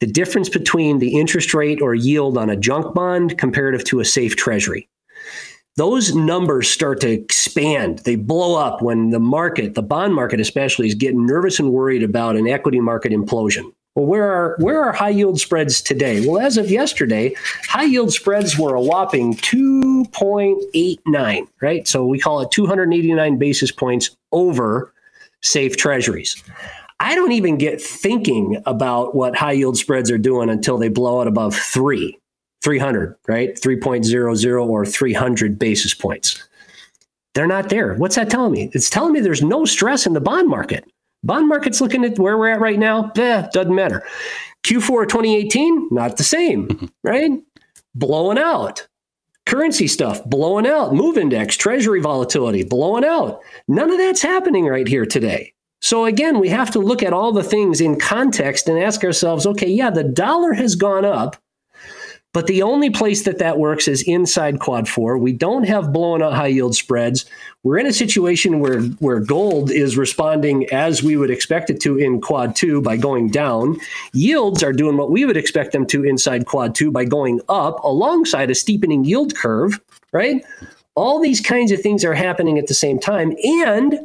The 0.00 0.06
difference 0.08 0.48
between 0.48 0.98
the 0.98 1.16
interest 1.16 1.54
rate 1.54 1.80
or 1.80 1.94
yield 1.94 2.36
on 2.36 2.50
a 2.50 2.56
junk 2.56 2.92
bond 2.92 3.38
comparative 3.38 3.84
to 3.84 4.00
a 4.00 4.04
safe 4.04 4.34
treasury 4.34 4.88
those 5.76 6.14
numbers 6.14 6.68
start 6.68 7.00
to 7.00 7.10
expand. 7.10 8.00
They 8.00 8.16
blow 8.16 8.56
up 8.56 8.82
when 8.82 9.10
the 9.10 9.18
market, 9.18 9.74
the 9.74 9.82
bond 9.82 10.14
market 10.14 10.40
especially, 10.40 10.86
is 10.86 10.94
getting 10.94 11.26
nervous 11.26 11.58
and 11.58 11.70
worried 11.70 12.02
about 12.02 12.36
an 12.36 12.46
equity 12.46 12.80
market 12.80 13.12
implosion. 13.12 13.72
Well, 13.94 14.06
where 14.06 14.32
are 14.32 14.56
where 14.58 14.82
are 14.82 14.92
high 14.92 15.10
yield 15.10 15.38
spreads 15.40 15.82
today? 15.82 16.26
Well, 16.26 16.40
as 16.40 16.56
of 16.56 16.70
yesterday, 16.70 17.34
high 17.68 17.84
yield 17.84 18.12
spreads 18.12 18.58
were 18.58 18.74
a 18.74 18.80
whopping 18.80 19.34
2.89, 19.34 21.46
right? 21.60 21.86
So 21.86 22.06
we 22.06 22.18
call 22.18 22.40
it 22.40 22.50
289 22.50 23.38
basis 23.38 23.70
points 23.70 24.16
over 24.32 24.92
safe 25.42 25.76
treasuries. 25.76 26.42
I 27.00 27.14
don't 27.14 27.32
even 27.32 27.58
get 27.58 27.82
thinking 27.82 28.62
about 28.64 29.14
what 29.14 29.36
high 29.36 29.52
yield 29.52 29.76
spreads 29.76 30.10
are 30.10 30.18
doing 30.18 30.48
until 30.48 30.78
they 30.78 30.88
blow 30.88 31.20
out 31.20 31.26
above 31.26 31.54
3. 31.54 32.18
300, 32.62 33.16
right? 33.26 33.54
3.00 33.56 34.68
or 34.68 34.86
300 34.86 35.58
basis 35.58 35.94
points. 35.94 36.42
They're 37.34 37.46
not 37.46 37.70
there. 37.70 37.94
What's 37.94 38.16
that 38.16 38.30
telling 38.30 38.52
me? 38.52 38.70
It's 38.72 38.90
telling 38.90 39.12
me 39.12 39.20
there's 39.20 39.42
no 39.42 39.64
stress 39.64 40.06
in 40.06 40.12
the 40.12 40.20
bond 40.20 40.48
market. 40.48 40.84
Bond 41.24 41.48
market's 41.48 41.80
looking 41.80 42.04
at 42.04 42.18
where 42.18 42.36
we're 42.36 42.48
at 42.48 42.60
right 42.60 42.78
now. 42.78 43.12
Eh, 43.16 43.48
doesn't 43.52 43.74
matter. 43.74 44.02
Q4 44.64 45.08
2018, 45.08 45.88
not 45.90 46.16
the 46.16 46.24
same, 46.24 46.90
right? 47.02 47.32
Blowing 47.94 48.38
out. 48.38 48.86
Currency 49.46 49.88
stuff 49.88 50.24
blowing 50.24 50.66
out. 50.66 50.94
Move 50.94 51.18
index, 51.18 51.56
treasury 51.56 52.00
volatility 52.00 52.62
blowing 52.62 53.04
out. 53.04 53.40
None 53.66 53.90
of 53.90 53.98
that's 53.98 54.22
happening 54.22 54.66
right 54.66 54.86
here 54.86 55.04
today. 55.04 55.52
So 55.80 56.04
again, 56.04 56.38
we 56.38 56.48
have 56.48 56.70
to 56.72 56.78
look 56.78 57.02
at 57.02 57.12
all 57.12 57.32
the 57.32 57.42
things 57.42 57.80
in 57.80 57.98
context 57.98 58.68
and 58.68 58.78
ask 58.78 59.02
ourselves, 59.02 59.46
okay, 59.46 59.68
yeah, 59.68 59.90
the 59.90 60.04
dollar 60.04 60.52
has 60.52 60.76
gone 60.76 61.04
up 61.04 61.36
but 62.32 62.46
the 62.46 62.62
only 62.62 62.88
place 62.88 63.24
that 63.24 63.38
that 63.38 63.58
works 63.58 63.86
is 63.86 64.02
inside 64.02 64.58
quad 64.58 64.88
four. 64.88 65.18
We 65.18 65.32
don't 65.32 65.64
have 65.64 65.92
blown 65.92 66.22
out 66.22 66.32
high 66.32 66.46
yield 66.46 66.74
spreads. 66.74 67.26
We're 67.62 67.78
in 67.78 67.86
a 67.86 67.92
situation 67.92 68.60
where, 68.60 68.80
where 68.80 69.20
gold 69.20 69.70
is 69.70 69.98
responding 69.98 70.68
as 70.72 71.02
we 71.02 71.16
would 71.16 71.30
expect 71.30 71.68
it 71.68 71.80
to 71.82 71.98
in 71.98 72.20
quad 72.20 72.56
two 72.56 72.80
by 72.80 72.96
going 72.96 73.30
down. 73.30 73.78
Yields 74.14 74.62
are 74.62 74.72
doing 74.72 74.96
what 74.96 75.10
we 75.10 75.26
would 75.26 75.36
expect 75.36 75.72
them 75.72 75.86
to 75.86 76.04
inside 76.04 76.46
quad 76.46 76.74
two 76.74 76.90
by 76.90 77.04
going 77.04 77.40
up 77.50 77.82
alongside 77.84 78.50
a 78.50 78.54
steepening 78.54 79.04
yield 79.04 79.36
curve, 79.36 79.78
right? 80.12 80.42
All 80.94 81.20
these 81.20 81.40
kinds 81.40 81.70
of 81.70 81.80
things 81.80 82.04
are 82.04 82.14
happening 82.14 82.58
at 82.58 82.66
the 82.66 82.74
same 82.74 82.98
time. 82.98 83.34
And 83.44 84.00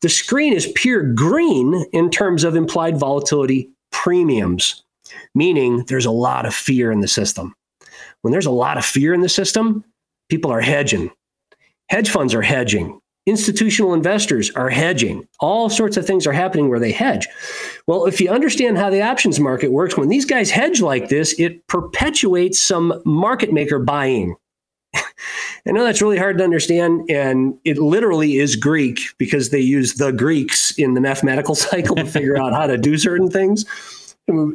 the 0.00 0.08
screen 0.08 0.52
is 0.52 0.70
pure 0.74 1.02
green 1.02 1.84
in 1.92 2.10
terms 2.10 2.42
of 2.42 2.56
implied 2.56 2.98
volatility 2.98 3.70
premiums, 3.92 4.82
meaning 5.34 5.84
there's 5.86 6.06
a 6.06 6.10
lot 6.10 6.46
of 6.46 6.54
fear 6.54 6.90
in 6.90 7.00
the 7.00 7.08
system 7.08 7.54
when 8.22 8.32
there's 8.32 8.46
a 8.46 8.50
lot 8.50 8.78
of 8.78 8.84
fear 8.84 9.14
in 9.14 9.20
the 9.20 9.28
system, 9.28 9.84
people 10.28 10.50
are 10.50 10.60
hedging. 10.60 11.10
Hedge 11.88 12.10
funds 12.10 12.34
are 12.34 12.42
hedging. 12.42 13.00
Institutional 13.26 13.94
investors 13.94 14.50
are 14.52 14.70
hedging. 14.70 15.26
All 15.40 15.68
sorts 15.68 15.96
of 15.96 16.06
things 16.06 16.26
are 16.26 16.32
happening 16.32 16.68
where 16.68 16.78
they 16.78 16.92
hedge. 16.92 17.28
Well, 17.86 18.06
if 18.06 18.20
you 18.20 18.30
understand 18.30 18.78
how 18.78 18.90
the 18.90 19.02
options 19.02 19.38
market 19.38 19.72
works, 19.72 19.96
when 19.96 20.08
these 20.08 20.24
guys 20.24 20.50
hedge 20.50 20.80
like 20.80 21.08
this, 21.08 21.38
it 21.38 21.66
perpetuates 21.66 22.60
some 22.66 23.00
market 23.04 23.52
maker 23.52 23.78
buying. 23.78 24.36
I 24.94 25.02
know 25.72 25.84
that's 25.84 26.00
really 26.00 26.16
hard 26.16 26.38
to 26.38 26.44
understand, 26.44 27.10
and 27.10 27.54
it 27.64 27.78
literally 27.78 28.38
is 28.38 28.56
Greek 28.56 28.98
because 29.18 29.50
they 29.50 29.60
use 29.60 29.94
the 29.94 30.12
Greeks 30.12 30.76
in 30.78 30.94
the 30.94 31.00
mathematical 31.00 31.54
cycle 31.54 31.96
to 31.96 32.06
figure 32.06 32.38
out 32.38 32.54
how 32.54 32.66
to 32.66 32.78
do 32.78 32.96
certain 32.96 33.30
things 33.30 33.66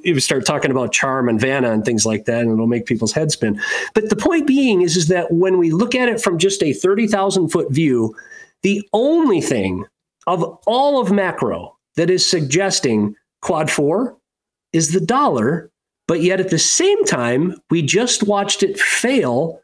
you 0.04 0.20
start 0.20 0.46
talking 0.46 0.72
about 0.72 0.92
charm 0.92 1.30
and 1.30 1.40
Vanna 1.40 1.72
and 1.72 1.86
things 1.86 2.06
like 2.06 2.26
that, 2.26 2.42
and 2.42 2.52
it'll 2.52 2.68
make 2.68 2.86
people's 2.86 3.12
heads 3.12 3.34
spin. 3.34 3.60
But 3.94 4.10
the 4.10 4.16
point 4.16 4.48
being 4.48 4.82
is, 4.82 4.96
is 4.96 5.08
that 5.08 5.32
when 5.32 5.58
we 5.58 5.72
look 5.72 5.96
at 5.96 6.10
it 6.10 6.22
from 6.22 6.38
just 6.38 6.64
a 6.64 6.74
30,000 6.74 7.50
foot 7.50 7.72
view, 7.72 8.16
the 8.64 8.88
only 8.94 9.42
thing 9.42 9.86
of 10.28 10.44
all 10.66 11.00
of 11.00 11.12
macro 11.12 11.78
that 11.96 12.10
is 12.10 12.26
suggesting 12.26 13.16
quad 13.42 13.70
four 13.70 14.18
is 14.74 14.92
the 14.92 15.00
dollar. 15.00 15.72
But 16.08 16.22
yet 16.22 16.40
at 16.40 16.50
the 16.50 16.60
same 16.60 17.04
time, 17.06 17.60
we 17.70 17.82
just 17.82 18.24
watched 18.24 18.62
it 18.64 18.80
fail 18.80 19.62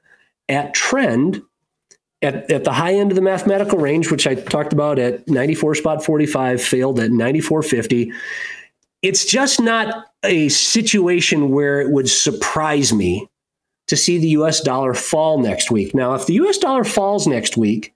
at 0.49 0.73
trend 0.73 1.41
at, 2.21 2.49
at 2.51 2.63
the 2.63 2.73
high 2.73 2.93
end 2.93 3.11
of 3.11 3.15
the 3.15 3.21
mathematical 3.21 3.79
range, 3.79 4.11
which 4.11 4.27
I 4.27 4.35
talked 4.35 4.73
about 4.73 4.99
at 4.99 5.27
94 5.27 5.75
spot 5.75 6.03
45, 6.03 6.61
failed 6.61 6.99
at 6.99 7.11
94.50 7.11 8.11
it's 9.01 9.25
just 9.25 9.59
not 9.59 10.07
a 10.23 10.49
situation 10.49 11.49
where 11.49 11.81
it 11.81 11.91
would 11.91 12.09
surprise 12.09 12.93
me 12.93 13.27
to 13.87 13.97
see 13.97 14.17
the 14.17 14.29
US 14.29 14.61
dollar 14.61 14.93
fall 14.93 15.39
next 15.39 15.71
week. 15.71 15.93
Now, 15.93 16.13
if 16.13 16.25
the 16.25 16.33
US 16.35 16.57
dollar 16.57 16.83
falls 16.83 17.27
next 17.27 17.57
week 17.57 17.93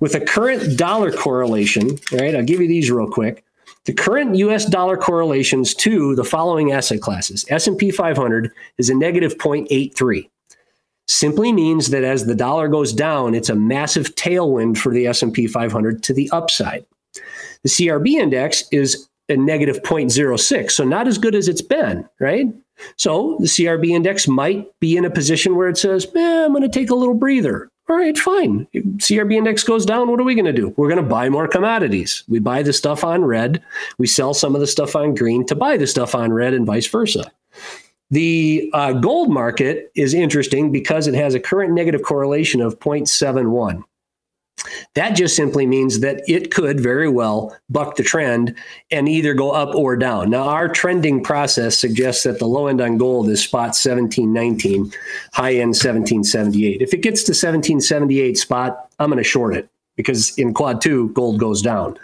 with 0.00 0.14
a 0.14 0.20
current 0.20 0.78
dollar 0.78 1.12
correlation, 1.12 1.98
right? 2.12 2.34
I'll 2.34 2.44
give 2.44 2.60
you 2.60 2.68
these 2.68 2.90
real 2.90 3.10
quick. 3.10 3.44
The 3.84 3.92
current 3.92 4.36
US 4.36 4.64
dollar 4.64 4.96
correlations 4.96 5.74
to 5.74 6.14
the 6.14 6.24
following 6.24 6.72
asset 6.72 7.02
classes. 7.02 7.44
S&P 7.50 7.90
500 7.90 8.50
is 8.78 8.88
a 8.88 8.94
negative 8.94 9.36
0.83. 9.36 10.30
Simply 11.06 11.52
means 11.52 11.90
that 11.90 12.02
as 12.02 12.24
the 12.24 12.34
dollar 12.34 12.68
goes 12.68 12.92
down, 12.94 13.34
it's 13.34 13.50
a 13.50 13.54
massive 13.54 14.14
tailwind 14.14 14.78
for 14.78 14.92
the 14.92 15.06
S&P 15.06 15.46
500 15.46 16.02
to 16.04 16.14
the 16.14 16.30
upside. 16.30 16.86
The 17.62 17.68
CRB 17.68 18.14
index 18.14 18.64
is 18.72 19.08
a 19.28 19.36
negative 19.36 19.82
0.06. 19.82 20.70
So 20.70 20.84
not 20.84 21.08
as 21.08 21.18
good 21.18 21.34
as 21.34 21.48
it's 21.48 21.62
been, 21.62 22.08
right? 22.20 22.46
So 22.96 23.36
the 23.40 23.46
CRB 23.46 23.90
index 23.90 24.28
might 24.28 24.68
be 24.80 24.96
in 24.96 25.04
a 25.04 25.10
position 25.10 25.56
where 25.56 25.68
it 25.68 25.78
says, 25.78 26.06
eh, 26.14 26.44
I'm 26.44 26.52
going 26.52 26.62
to 26.62 26.68
take 26.68 26.90
a 26.90 26.94
little 26.94 27.14
breather. 27.14 27.70
All 27.88 27.96
right, 27.96 28.16
fine. 28.16 28.66
CRB 28.74 29.34
index 29.34 29.62
goes 29.62 29.84
down. 29.84 30.10
What 30.10 30.18
are 30.18 30.24
we 30.24 30.34
going 30.34 30.46
to 30.46 30.52
do? 30.52 30.72
We're 30.76 30.88
going 30.88 31.02
to 31.02 31.08
buy 31.08 31.28
more 31.28 31.46
commodities. 31.46 32.24
We 32.28 32.38
buy 32.38 32.62
the 32.62 32.72
stuff 32.72 33.04
on 33.04 33.24
red. 33.24 33.62
We 33.98 34.06
sell 34.06 34.32
some 34.32 34.54
of 34.54 34.62
the 34.62 34.66
stuff 34.66 34.96
on 34.96 35.14
green 35.14 35.44
to 35.46 35.54
buy 35.54 35.76
the 35.76 35.86
stuff 35.86 36.14
on 36.14 36.32
red 36.32 36.54
and 36.54 36.64
vice 36.64 36.86
versa. 36.86 37.30
The 38.10 38.70
uh, 38.72 38.92
gold 38.92 39.30
market 39.30 39.90
is 39.94 40.14
interesting 40.14 40.72
because 40.72 41.06
it 41.06 41.14
has 41.14 41.34
a 41.34 41.40
current 41.40 41.74
negative 41.74 42.02
correlation 42.02 42.60
of 42.60 42.78
0.71. 42.78 43.82
That 44.94 45.10
just 45.10 45.36
simply 45.36 45.66
means 45.66 46.00
that 46.00 46.22
it 46.26 46.52
could 46.52 46.80
very 46.80 47.08
well 47.08 47.56
buck 47.68 47.96
the 47.96 48.02
trend 48.02 48.54
and 48.90 49.08
either 49.08 49.34
go 49.34 49.50
up 49.50 49.74
or 49.74 49.96
down. 49.96 50.30
Now, 50.30 50.44
our 50.44 50.68
trending 50.68 51.22
process 51.22 51.78
suggests 51.78 52.24
that 52.24 52.38
the 52.38 52.46
low 52.46 52.66
end 52.66 52.80
on 52.80 52.98
gold 52.98 53.28
is 53.28 53.42
spot 53.42 53.76
1719, 53.76 54.92
high 55.32 55.54
end 55.54 55.74
1778. 55.74 56.80
If 56.80 56.94
it 56.94 57.02
gets 57.02 57.22
to 57.24 57.30
1778 57.30 58.38
spot, 58.38 58.90
I'm 58.98 59.10
going 59.10 59.18
to 59.18 59.24
short 59.28 59.56
it 59.56 59.68
because 59.96 60.36
in 60.38 60.54
quad 60.54 60.80
two, 60.80 61.08
gold 61.10 61.38
goes 61.38 61.62
down. 61.62 61.98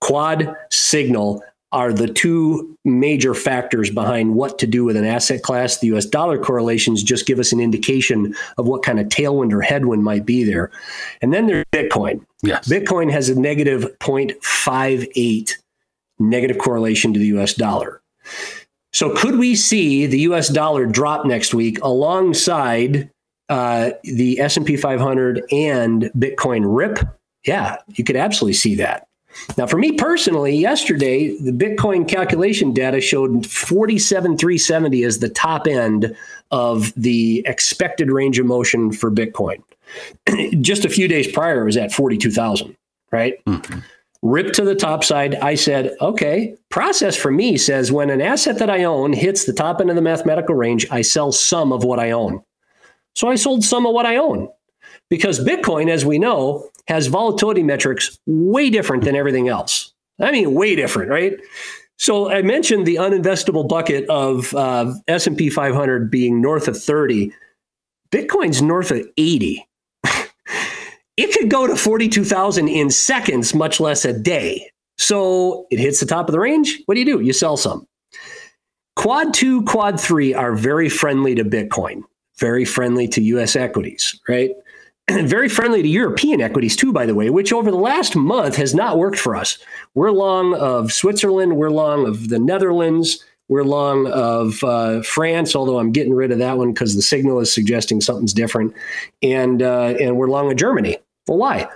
quad 0.00 0.54
signal 0.70 1.42
are 1.72 1.92
the 1.92 2.08
two 2.08 2.76
major 2.84 3.34
factors 3.34 3.90
behind 3.90 4.34
what 4.34 4.58
to 4.58 4.66
do 4.66 4.84
with 4.84 4.96
an 4.96 5.04
asset 5.04 5.42
class. 5.42 5.78
The 5.78 5.94
US 5.94 6.04
dollar 6.04 6.38
correlations 6.38 7.02
just 7.02 7.26
give 7.26 7.38
us 7.38 7.52
an 7.52 7.60
indication 7.60 8.34
of 8.58 8.66
what 8.66 8.82
kind 8.82 8.98
of 8.98 9.06
tailwind 9.06 9.52
or 9.52 9.60
headwind 9.60 10.02
might 10.02 10.26
be 10.26 10.42
there. 10.42 10.70
And 11.22 11.32
then 11.32 11.46
there's 11.46 11.64
Bitcoin. 11.72 12.24
Yes. 12.42 12.68
Bitcoin 12.68 13.10
has 13.10 13.28
a 13.28 13.38
negative 13.38 13.86
0.58 14.00 15.56
negative 16.18 16.58
correlation 16.58 17.12
to 17.14 17.18
the 17.18 17.26
US 17.26 17.54
dollar. 17.54 18.02
So 18.92 19.14
could 19.14 19.38
we 19.38 19.54
see 19.54 20.06
the 20.06 20.20
US 20.20 20.48
dollar 20.48 20.86
drop 20.86 21.24
next 21.24 21.54
week 21.54 21.78
alongside 21.82 23.10
uh, 23.48 23.90
the 24.02 24.40
S&P 24.40 24.76
500 24.76 25.44
and 25.52 26.10
Bitcoin 26.16 26.64
rip? 26.66 26.98
Yeah, 27.46 27.76
you 27.88 28.04
could 28.04 28.16
absolutely 28.16 28.54
see 28.54 28.74
that. 28.76 29.06
Now, 29.56 29.66
for 29.66 29.78
me 29.78 29.92
personally, 29.92 30.56
yesterday, 30.56 31.36
the 31.38 31.52
Bitcoin 31.52 32.08
calculation 32.08 32.72
data 32.72 33.00
showed 33.00 33.46
47,370 33.46 35.04
as 35.04 35.18
the 35.18 35.28
top 35.28 35.66
end 35.66 36.16
of 36.50 36.92
the 36.94 37.42
expected 37.46 38.10
range 38.10 38.38
of 38.38 38.46
motion 38.46 38.92
for 38.92 39.10
Bitcoin. 39.10 39.62
Just 40.60 40.84
a 40.84 40.88
few 40.88 41.08
days 41.08 41.30
prior, 41.30 41.62
it 41.62 41.66
was 41.66 41.76
at 41.76 41.92
42,000, 41.92 42.76
right? 43.10 43.44
Mm-hmm. 43.44 43.80
Rip 44.22 44.52
to 44.52 44.64
the 44.64 44.74
top 44.74 45.02
side. 45.02 45.34
I 45.36 45.54
said, 45.54 45.96
okay, 46.00 46.54
process 46.68 47.16
for 47.16 47.30
me 47.30 47.56
says 47.56 47.90
when 47.90 48.10
an 48.10 48.20
asset 48.20 48.58
that 48.58 48.68
I 48.68 48.84
own 48.84 49.14
hits 49.14 49.44
the 49.44 49.52
top 49.52 49.80
end 49.80 49.88
of 49.88 49.96
the 49.96 50.02
mathematical 50.02 50.54
range, 50.54 50.86
I 50.90 51.00
sell 51.00 51.32
some 51.32 51.72
of 51.72 51.84
what 51.84 51.98
I 51.98 52.10
own. 52.10 52.42
So 53.14 53.28
I 53.28 53.36
sold 53.36 53.64
some 53.64 53.86
of 53.86 53.94
what 53.94 54.06
I 54.06 54.16
own 54.16 54.48
because 55.08 55.44
Bitcoin, 55.44 55.90
as 55.90 56.04
we 56.04 56.18
know, 56.18 56.69
has 56.86 57.06
volatility 57.06 57.62
metrics 57.62 58.18
way 58.26 58.70
different 58.70 59.04
than 59.04 59.16
everything 59.16 59.48
else. 59.48 59.92
I 60.20 60.32
mean, 60.32 60.54
way 60.54 60.76
different, 60.76 61.10
right? 61.10 61.38
So 61.96 62.30
I 62.30 62.42
mentioned 62.42 62.86
the 62.86 62.96
uninvestable 62.96 63.68
bucket 63.68 64.08
of 64.08 64.54
uh, 64.54 64.94
S&P 65.06 65.50
500 65.50 66.10
being 66.10 66.40
north 66.40 66.66
of 66.68 66.80
30. 66.80 67.32
Bitcoin's 68.10 68.62
north 68.62 68.90
of 68.90 69.06
80. 69.16 69.66
it 71.16 71.38
could 71.38 71.50
go 71.50 71.66
to 71.66 71.76
42,000 71.76 72.68
in 72.68 72.90
seconds, 72.90 73.54
much 73.54 73.80
less 73.80 74.04
a 74.04 74.18
day. 74.18 74.70
So 74.98 75.66
it 75.70 75.78
hits 75.78 76.00
the 76.00 76.06
top 76.06 76.28
of 76.28 76.32
the 76.32 76.40
range. 76.40 76.80
What 76.86 76.94
do 76.94 77.00
you 77.00 77.06
do? 77.06 77.20
You 77.20 77.32
sell 77.32 77.56
some. 77.56 77.86
Quad 78.96 79.32
2, 79.32 79.64
Quad 79.64 80.00
3 80.00 80.34
are 80.34 80.54
very 80.54 80.88
friendly 80.88 81.34
to 81.34 81.44
Bitcoin, 81.44 82.02
very 82.38 82.64
friendly 82.64 83.08
to 83.08 83.22
US 83.22 83.56
equities, 83.56 84.18
right? 84.28 84.50
very 85.24 85.48
friendly 85.48 85.82
to 85.82 85.88
European 85.88 86.40
equities 86.40 86.76
too, 86.76 86.92
by 86.92 87.06
the 87.06 87.14
way, 87.14 87.30
which 87.30 87.52
over 87.52 87.70
the 87.70 87.76
last 87.76 88.16
month 88.16 88.56
has 88.56 88.74
not 88.74 88.98
worked 88.98 89.18
for 89.18 89.36
us. 89.36 89.58
We're 89.94 90.10
long 90.10 90.54
of 90.54 90.92
Switzerland, 90.92 91.56
we're 91.56 91.70
long 91.70 92.06
of 92.06 92.28
the 92.28 92.38
Netherlands, 92.38 93.24
we're 93.48 93.64
long 93.64 94.06
of 94.06 94.62
uh, 94.62 95.02
France, 95.02 95.56
although 95.56 95.78
I'm 95.78 95.92
getting 95.92 96.14
rid 96.14 96.30
of 96.30 96.38
that 96.38 96.56
one 96.56 96.72
because 96.72 96.94
the 96.94 97.02
signal 97.02 97.40
is 97.40 97.52
suggesting 97.52 98.00
something's 98.00 98.32
different, 98.32 98.74
and 99.22 99.62
uh, 99.62 99.94
and 100.00 100.16
we're 100.16 100.28
long 100.28 100.50
of 100.50 100.56
Germany. 100.56 100.98
Well, 101.26 101.38
why? 101.38 101.68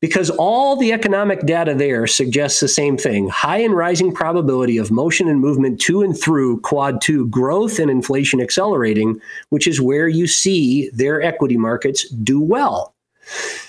Because 0.00 0.30
all 0.30 0.76
the 0.76 0.92
economic 0.92 1.40
data 1.44 1.74
there 1.74 2.06
suggests 2.06 2.60
the 2.60 2.68
same 2.68 2.96
thing. 2.96 3.28
High 3.28 3.58
and 3.58 3.74
rising 3.74 4.12
probability 4.12 4.78
of 4.78 4.90
motion 4.90 5.28
and 5.28 5.40
movement 5.40 5.80
to 5.82 6.02
and 6.02 6.18
through 6.18 6.60
quad 6.60 7.00
2 7.00 7.26
growth 7.28 7.78
and 7.78 7.90
inflation 7.90 8.40
accelerating 8.40 9.20
which 9.50 9.66
is 9.66 9.80
where 9.80 10.08
you 10.08 10.26
see 10.26 10.90
their 10.90 11.20
equity 11.22 11.56
markets 11.56 12.08
do 12.08 12.40
well. 12.40 12.94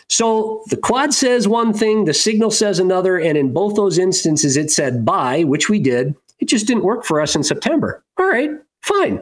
So 0.07 0.63
the 0.67 0.77
quad 0.77 1.13
says 1.13 1.47
one 1.47 1.73
thing 1.73 2.05
the 2.05 2.13
signal 2.13 2.51
says 2.51 2.79
another 2.79 3.19
and 3.19 3.37
in 3.37 3.53
both 3.53 3.75
those 3.75 3.97
instances 3.97 4.57
it 4.57 4.71
said 4.71 5.05
buy 5.05 5.43
which 5.43 5.69
we 5.69 5.79
did. 5.79 6.15
It 6.39 6.47
just 6.47 6.67
didn't 6.67 6.83
work 6.83 7.03
for 7.03 7.19
us 7.19 7.35
in 7.35 7.43
september. 7.43 8.03
All 8.17 8.27
right 8.27 8.51
fine. 8.81 9.21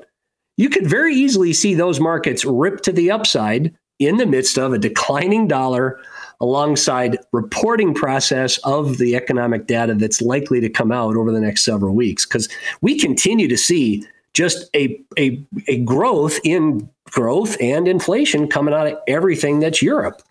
You 0.57 0.69
could 0.69 0.87
very 0.87 1.13
easily 1.13 1.53
see 1.53 1.73
those 1.75 1.99
markets 1.99 2.43
rip 2.43 2.81
to 2.81 2.91
the 2.91 3.11
upside 3.11 3.75
in 3.99 4.17
the 4.17 4.25
midst 4.25 4.57
of 4.57 4.73
a 4.73 4.79
declining 4.79 5.47
dollar 5.47 5.99
alongside 6.39 7.17
reporting 7.31 7.93
process 7.93 8.57
of 8.59 8.97
the 8.97 9.15
economic 9.15 9.67
data 9.67 9.95
that's 9.95 10.21
likely 10.21 10.59
to 10.59 10.69
come 10.69 10.91
out 10.91 11.15
over 11.15 11.31
the 11.31 11.39
next 11.39 11.63
several 11.63 11.95
weeks 11.95 12.25
because 12.25 12.47
we 12.81 12.99
continue 12.99 13.47
to 13.47 13.57
see 13.57 14.05
just 14.33 14.69
a, 14.75 15.01
a, 15.17 15.43
a 15.67 15.79
growth 15.79 16.39
in 16.43 16.87
growth 17.09 17.57
and 17.59 17.87
inflation 17.87 18.47
coming 18.47 18.73
out 18.73 18.85
of 18.85 18.97
everything 19.07 19.59
that's 19.59 19.81
Europe. 19.81 20.21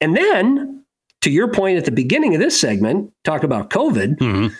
And 0.00 0.16
then 0.16 0.82
to 1.20 1.30
your 1.30 1.48
point 1.48 1.78
at 1.78 1.84
the 1.84 1.92
beginning 1.92 2.34
of 2.34 2.40
this 2.40 2.60
segment, 2.60 3.12
talk 3.22 3.44
about 3.44 3.70
COVID. 3.70 4.18
Mm-hmm. 4.18 4.54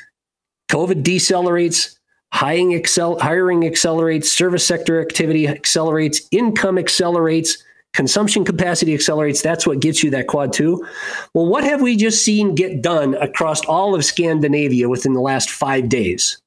COVID 0.71 1.03
decelerates, 1.03 1.99
hiring, 2.33 2.73
excel, 2.73 3.19
hiring 3.19 3.67
accelerates, 3.67 4.31
service 4.31 4.67
sector 4.67 5.01
activity 5.01 5.49
accelerates, 5.49 6.23
income 6.31 6.79
accelerates, 6.79 7.63
consumption 7.95 8.45
capacity 8.45 8.93
accelerates. 8.93 9.41
That's 9.41 9.67
what 9.67 9.81
gets 9.81 10.05
you 10.05 10.11
that 10.11 10.27
quad 10.27 10.53
two. 10.53 10.87
Well, 11.33 11.47
what 11.47 11.65
have 11.65 11.81
we 11.81 11.97
just 11.97 12.25
seen 12.25 12.55
get 12.55 12.83
done 12.83 13.15
across 13.15 13.65
all 13.65 13.95
of 13.95 14.05
Scandinavia 14.05 14.89
within 14.89 15.15
the 15.15 15.21
last 15.21 15.51
five 15.51 15.89
days? 15.89 16.41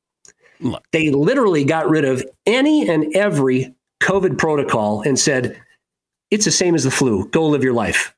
Look. 0.59 0.83
They 0.91 1.09
literally 1.09 1.63
got 1.63 1.89
rid 1.89 2.05
of 2.05 2.23
any 2.45 2.89
and 2.89 3.15
every 3.15 3.73
COVID 4.01 4.37
protocol 4.37 5.01
and 5.01 5.17
said, 5.17 5.59
it's 6.29 6.45
the 6.45 6.51
same 6.51 6.75
as 6.75 6.83
the 6.83 6.91
flu. 6.91 7.27
Go 7.29 7.47
live 7.47 7.63
your 7.63 7.73
life. 7.73 8.13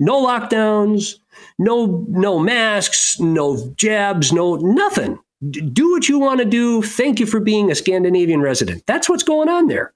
No 0.00 0.24
lockdowns, 0.24 1.14
no 1.58 2.04
no 2.08 2.38
masks, 2.38 3.18
no 3.20 3.72
jabs, 3.76 4.32
no 4.32 4.56
nothing. 4.56 5.18
D- 5.50 5.60
do 5.60 5.92
what 5.92 6.08
you 6.08 6.18
want 6.18 6.40
to 6.40 6.44
do. 6.44 6.82
Thank 6.82 7.20
you 7.20 7.26
for 7.26 7.40
being 7.40 7.70
a 7.70 7.74
Scandinavian 7.74 8.40
resident. 8.40 8.84
That's 8.86 9.08
what's 9.08 9.22
going 9.22 9.48
on 9.48 9.68
there. 9.68 9.92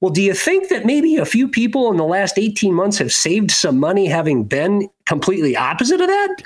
Well, 0.00 0.10
do 0.10 0.22
you 0.22 0.32
think 0.32 0.68
that 0.70 0.86
maybe 0.86 1.16
a 1.16 1.26
few 1.26 1.46
people 1.46 1.90
in 1.90 1.98
the 1.98 2.04
last 2.04 2.38
18 2.38 2.72
months 2.72 2.98
have 2.98 3.12
saved 3.12 3.50
some 3.50 3.78
money 3.78 4.06
having 4.06 4.44
been 4.44 4.88
completely 5.06 5.56
opposite 5.56 6.00
of 6.00 6.06
that? 6.08 6.36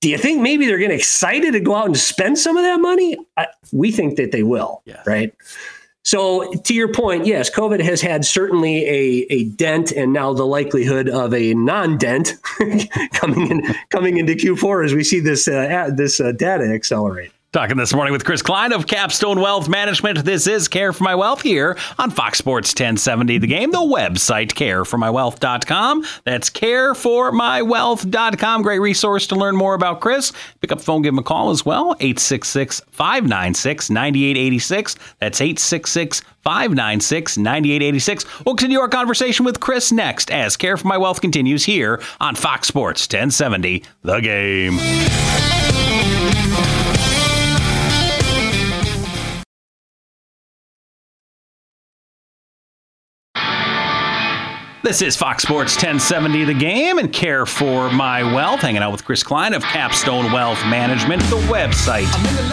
Do 0.00 0.08
you 0.08 0.18
think 0.18 0.40
maybe 0.40 0.66
they're 0.66 0.78
getting 0.78 0.96
excited 0.96 1.52
to 1.52 1.60
go 1.60 1.74
out 1.74 1.86
and 1.86 1.96
spend 1.96 2.38
some 2.38 2.56
of 2.56 2.64
that 2.64 2.80
money? 2.80 3.16
I, 3.36 3.46
we 3.72 3.90
think 3.90 4.16
that 4.16 4.32
they 4.32 4.42
will, 4.42 4.82
right? 5.06 5.32
So, 6.04 6.52
to 6.52 6.74
your 6.74 6.92
point, 6.92 7.26
yes, 7.26 7.50
COVID 7.50 7.82
has 7.82 8.00
had 8.00 8.24
certainly 8.24 8.84
a, 8.86 9.26
a 9.28 9.44
dent, 9.44 9.92
and 9.92 10.12
now 10.12 10.32
the 10.32 10.46
likelihood 10.46 11.08
of 11.08 11.34
a 11.34 11.52
non-dent 11.54 12.34
coming 13.12 13.50
in 13.50 13.74
coming 13.90 14.16
into 14.16 14.32
Q4 14.32 14.84
as 14.86 14.94
we 14.94 15.04
see 15.04 15.20
this 15.20 15.48
uh, 15.48 15.90
this 15.94 16.20
uh, 16.20 16.32
data 16.32 16.64
accelerate. 16.64 17.32
Talking 17.50 17.78
this 17.78 17.94
morning 17.94 18.12
with 18.12 18.26
Chris 18.26 18.42
Klein 18.42 18.74
of 18.74 18.86
Capstone 18.86 19.40
Wealth 19.40 19.70
Management. 19.70 20.22
This 20.22 20.46
is 20.46 20.68
Care 20.68 20.92
for 20.92 21.02
My 21.02 21.14
Wealth 21.14 21.40
here 21.40 21.78
on 21.96 22.10
Fox 22.10 22.36
Sports 22.36 22.72
1070 22.72 23.38
The 23.38 23.46
Game, 23.46 23.70
the 23.70 23.78
website 23.78 24.52
careformywealth.com. 24.52 26.04
That's 26.24 26.50
careformywealth.com. 26.50 28.62
Great 28.62 28.80
resource 28.80 29.26
to 29.28 29.34
learn 29.34 29.56
more 29.56 29.72
about 29.72 30.02
Chris. 30.02 30.30
Pick 30.60 30.72
up 30.72 30.80
the 30.80 30.84
phone, 30.84 31.00
give 31.00 31.14
him 31.14 31.20
a 31.20 31.22
call 31.22 31.48
as 31.48 31.64
well. 31.64 31.96
866 32.00 32.82
596 32.90 33.88
9886. 33.88 34.96
That's 35.18 35.40
866 35.40 36.20
596 36.42 37.38
9886. 37.38 38.44
We'll 38.44 38.56
continue 38.56 38.80
our 38.80 38.90
conversation 38.90 39.46
with 39.46 39.58
Chris 39.58 39.90
next 39.90 40.30
as 40.30 40.58
Care 40.58 40.76
for 40.76 40.86
My 40.86 40.98
Wealth 40.98 41.22
continues 41.22 41.64
here 41.64 42.02
on 42.20 42.34
Fox 42.34 42.68
Sports 42.68 43.04
1070 43.04 43.84
The 44.02 44.20
Game. 44.20 45.57
This 54.84 55.02
is 55.02 55.16
Fox 55.16 55.42
Sports 55.42 55.74
1070 55.74 56.44
The 56.44 56.54
Game 56.54 56.98
and 56.98 57.12
Care 57.12 57.44
for 57.46 57.90
My 57.90 58.22
Wealth. 58.22 58.60
Hanging 58.60 58.80
out 58.80 58.92
with 58.92 59.04
Chris 59.04 59.24
Klein 59.24 59.52
of 59.52 59.62
Capstone 59.62 60.30
Wealth 60.30 60.64
Management, 60.66 61.20
the 61.22 61.36
website 61.48 62.06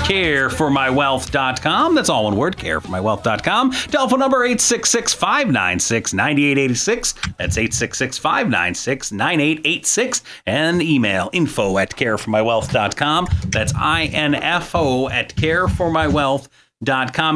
careformywealth.com. 0.05 1.93
That's 1.93 2.09
all 2.09 2.23
one 2.23 2.35
word, 2.35 2.57
careformywealth.com. 2.57 3.71
Telephone 3.71 4.19
number 4.19 4.43
866 4.43 5.13
596 5.13 6.13
9886. 6.15 7.13
That's 7.37 7.57
866 7.57 8.17
596 8.17 9.11
9886. 9.11 10.23
And 10.47 10.81
email 10.81 11.29
info 11.31 11.77
at 11.77 11.91
careformywealth.com. 11.95 13.27
That's 13.49 13.73
info 13.75 15.09
at 15.09 15.35
careformywealth.com. 15.35 16.49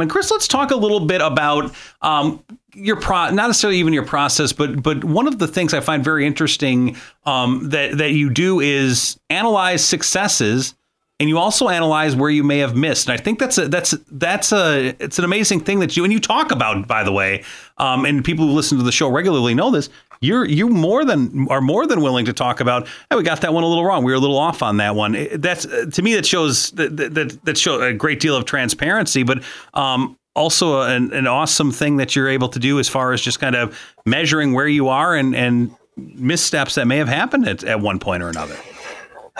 And 0.01 0.09
Chris, 0.09 0.31
let's 0.31 0.47
talk 0.47 0.71
a 0.71 0.75
little 0.75 1.01
bit 1.01 1.21
about 1.21 1.73
um, 2.01 2.43
your 2.73 2.97
pro 2.97 3.31
not 3.31 3.47
necessarily 3.47 3.79
even 3.79 3.93
your 3.93 4.05
process 4.05 4.53
but 4.53 4.81
but 4.83 5.03
one 5.03 5.27
of 5.27 5.39
the 5.39 5.47
things 5.47 5.73
i 5.73 5.79
find 5.79 6.03
very 6.03 6.25
interesting 6.25 6.95
um, 7.25 7.69
that 7.69 7.97
that 7.97 8.11
you 8.11 8.29
do 8.29 8.59
is 8.59 9.19
analyze 9.31 9.83
successes 9.83 10.75
and 11.19 11.27
you 11.27 11.37
also 11.37 11.67
analyze 11.67 12.15
where 12.15 12.29
you 12.29 12.43
may 12.43 12.59
have 12.59 12.75
missed. 12.75 13.09
And 13.09 13.19
I 13.19 13.21
think 13.21 13.39
that's 13.39 13.57
a 13.57 13.67
that's 13.67 13.91
that's 14.09 14.53
a 14.53 14.95
it's 14.99 15.19
an 15.19 15.25
amazing 15.25 15.59
thing 15.59 15.79
that 15.79 15.97
you 15.97 16.03
and 16.03 16.13
you 16.13 16.19
talk 16.19 16.51
about, 16.51 16.87
by 16.87 17.03
the 17.03 17.11
way. 17.11 17.43
Um, 17.77 18.05
and 18.05 18.23
people 18.23 18.47
who 18.47 18.53
listen 18.53 18.77
to 18.77 18.83
the 18.83 18.91
show 18.91 19.09
regularly 19.09 19.53
know 19.53 19.69
this. 19.69 19.89
You're 20.21 20.45
you 20.45 20.67
more 20.67 21.05
than 21.05 21.47
are 21.49 21.61
more 21.61 21.87
than 21.87 22.01
willing 22.01 22.25
to 22.25 22.33
talk 22.33 22.59
about. 22.59 22.87
Hey, 23.09 23.15
we 23.15 23.23
got 23.23 23.39
that 23.41 23.53
one 23.53 23.63
a 23.63 23.67
little 23.67 23.85
wrong. 23.85 24.03
We 24.03 24.11
were 24.11 24.17
a 24.17 24.21
little 24.21 24.37
off 24.37 24.61
on 24.61 24.77
that 24.77 24.95
one. 24.95 25.27
That's 25.35 25.65
to 25.65 26.01
me 26.01 26.13
that 26.15 26.25
shows 26.25 26.71
that 26.71 26.97
that, 26.97 27.45
that 27.45 27.57
shows 27.57 27.81
a 27.81 27.93
great 27.93 28.19
deal 28.19 28.35
of 28.35 28.43
transparency, 28.43 29.23
but 29.23 29.41
um, 29.73 30.17
also 30.35 30.81
an, 30.81 31.13
an 31.13 31.25
awesome 31.25 31.71
thing 31.71 31.97
that 31.97 32.17
you're 32.17 32.27
able 32.27 32.49
to 32.49 32.59
do 32.59 32.79
as 32.79 32.89
far 32.89 33.13
as 33.13 33.21
just 33.21 33.39
kind 33.39 33.55
of 33.55 33.79
measuring 34.05 34.53
where 34.53 34.67
you 34.67 34.89
are 34.89 35.15
and 35.15 35.33
and 35.33 35.73
missteps 35.95 36.75
that 36.75 36.85
may 36.85 36.97
have 36.97 37.09
happened 37.09 37.47
at, 37.47 37.63
at 37.63 37.79
one 37.79 37.99
point 37.99 38.21
or 38.21 38.27
another. 38.27 38.55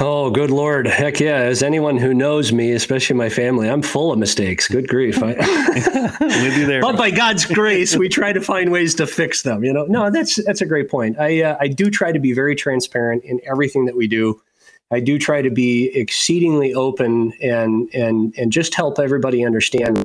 Oh, 0.01 0.29
good 0.29 0.49
Lord. 0.49 0.87
Heck 0.87 1.19
yeah. 1.19 1.35
As 1.35 1.61
anyone 1.61 1.97
who 1.97 2.13
knows 2.13 2.53
me, 2.53 2.71
especially 2.71 3.17
my 3.17 3.27
family, 3.27 3.69
I'm 3.69 3.81
full 3.81 4.13
of 4.13 4.17
mistakes. 4.17 4.67
Good 4.69 4.87
grief. 4.87 5.21
I, 5.21 5.33
With 6.21 6.57
you 6.57 6.65
there. 6.65 6.81
but 6.81 6.97
by 6.97 7.11
God's 7.11 7.45
grace, 7.45 7.97
we 7.97 8.07
try 8.07 8.31
to 8.31 8.39
find 8.39 8.71
ways 8.71 8.95
to 8.95 9.07
fix 9.07 9.41
them. 9.41 9.65
You 9.65 9.73
know, 9.73 9.85
no, 9.85 10.09
that's, 10.09 10.41
that's 10.45 10.61
a 10.61 10.65
great 10.65 10.89
point. 10.89 11.19
I, 11.19 11.43
uh, 11.43 11.57
I 11.59 11.67
do 11.67 11.89
try 11.89 12.13
to 12.13 12.19
be 12.19 12.31
very 12.31 12.55
transparent 12.55 13.25
in 13.25 13.41
everything 13.45 13.85
that 13.85 13.97
we 13.97 14.07
do. 14.07 14.41
I 14.89 15.01
do 15.01 15.19
try 15.19 15.41
to 15.41 15.49
be 15.49 15.87
exceedingly 15.93 16.73
open 16.73 17.33
and, 17.41 17.89
and, 17.93 18.33
and 18.37 18.53
just 18.53 18.75
help 18.75 18.99
everybody 18.99 19.45
understand 19.45 20.03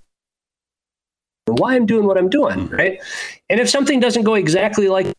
why 1.46 1.76
I'm 1.76 1.86
doing 1.86 2.04
what 2.06 2.18
I'm 2.18 2.28
doing. 2.28 2.68
Right. 2.68 3.00
And 3.48 3.60
if 3.60 3.70
something 3.70 4.00
doesn't 4.00 4.24
go 4.24 4.34
exactly 4.34 4.88
like 4.88 5.12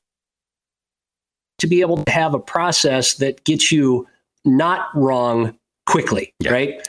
to 1.60 1.68
be 1.68 1.80
able 1.80 2.04
to 2.04 2.12
have 2.12 2.34
a 2.34 2.40
process 2.40 3.14
that 3.16 3.44
gets 3.46 3.72
you 3.72 4.06
not 4.46 4.88
wrong 4.96 5.58
quickly, 5.86 6.34
yeah. 6.40 6.52
right? 6.52 6.88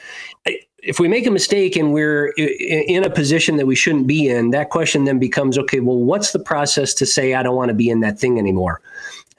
If 0.82 1.00
we 1.00 1.08
make 1.08 1.26
a 1.26 1.30
mistake 1.30 1.76
and 1.76 1.92
we're 1.92 2.28
in 2.36 3.02
a 3.02 3.10
position 3.10 3.56
that 3.56 3.66
we 3.66 3.74
shouldn't 3.74 4.06
be 4.06 4.28
in, 4.28 4.50
that 4.50 4.70
question 4.70 5.04
then 5.04 5.18
becomes 5.18 5.58
okay, 5.58 5.80
well, 5.80 5.98
what's 5.98 6.32
the 6.32 6.38
process 6.38 6.94
to 6.94 7.06
say 7.06 7.34
I 7.34 7.42
don't 7.42 7.56
want 7.56 7.70
to 7.70 7.74
be 7.74 7.90
in 7.90 8.00
that 8.00 8.18
thing 8.18 8.38
anymore? 8.38 8.80